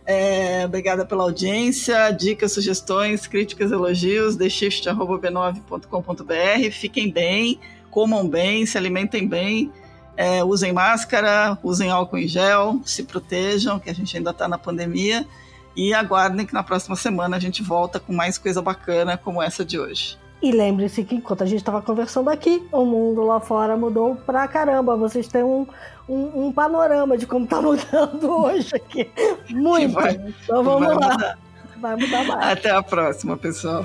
é, 0.05 0.65
obrigada 0.65 1.07
pela 1.07 1.23
audiência, 1.23 2.11
dicas, 2.11 2.51
sugestões, 2.53 3.25
críticas, 3.27 3.71
elogios, 3.71 4.37
theshift.b9.com.br. 4.37 6.71
Fiquem 6.73 7.11
bem, 7.11 7.61
comam 7.91 8.27
bem, 8.29 8.67
se 8.67 8.77
alimentem 8.77 9.29
bem, 9.29 9.73
é, 10.17 10.43
usem 10.43 10.73
máscara, 10.73 11.57
usem 11.63 11.91
álcool 11.91 12.19
em 12.19 12.27
gel, 12.27 12.81
se 12.85 13.05
protejam, 13.05 13.79
que 13.79 13.91
a 13.91 13.95
gente 13.95 14.17
ainda 14.17 14.31
está 14.31 14.49
na 14.49 14.59
pandemia. 14.59 15.25
E 15.77 15.95
aguardem 15.95 16.47
que 16.47 16.53
na 16.53 16.63
próxima 16.63 16.97
semana 16.97 17.37
a 17.37 17.41
gente 17.41 17.63
volta 17.63 17.99
com 17.99 18.13
mais 18.13 18.39
coisa 18.39 18.61
bacana 18.61 19.17
como 19.17 19.43
essa 19.43 19.65
de 19.65 19.79
hoje. 19.79 20.19
E 20.43 20.51
lembre-se 20.51 21.05
que 21.05 21.15
enquanto 21.15 21.45
a 21.45 21.47
gente 21.47 21.61
estava 21.61 21.81
conversando 21.81 22.29
aqui, 22.29 22.67
o 22.73 22.85
mundo 22.85 23.23
lá 23.23 23.39
fora 23.39 23.77
mudou 23.77 24.17
pra 24.17 24.49
caramba. 24.49 24.97
Vocês 24.97 25.29
têm 25.29 25.45
um, 25.45 25.67
um, 26.09 26.47
um 26.47 26.53
panorama 26.53 27.17
de 27.17 27.27
como 27.27 27.47
tá 27.47 27.61
mudando 27.63 28.29
hoje 28.29 28.75
aqui. 28.75 29.09
Muito. 29.51 29.95
Vai, 29.95 30.21
então 30.43 30.65
vamos 30.65 30.89
lá. 30.89 30.95
Mudar. 30.95 31.39
Vai 31.77 31.97
mudar 31.97 32.25
mais. 32.25 32.59
Até 32.59 32.71
a 32.71 32.83
próxima, 32.83 33.37
pessoal. 33.37 33.85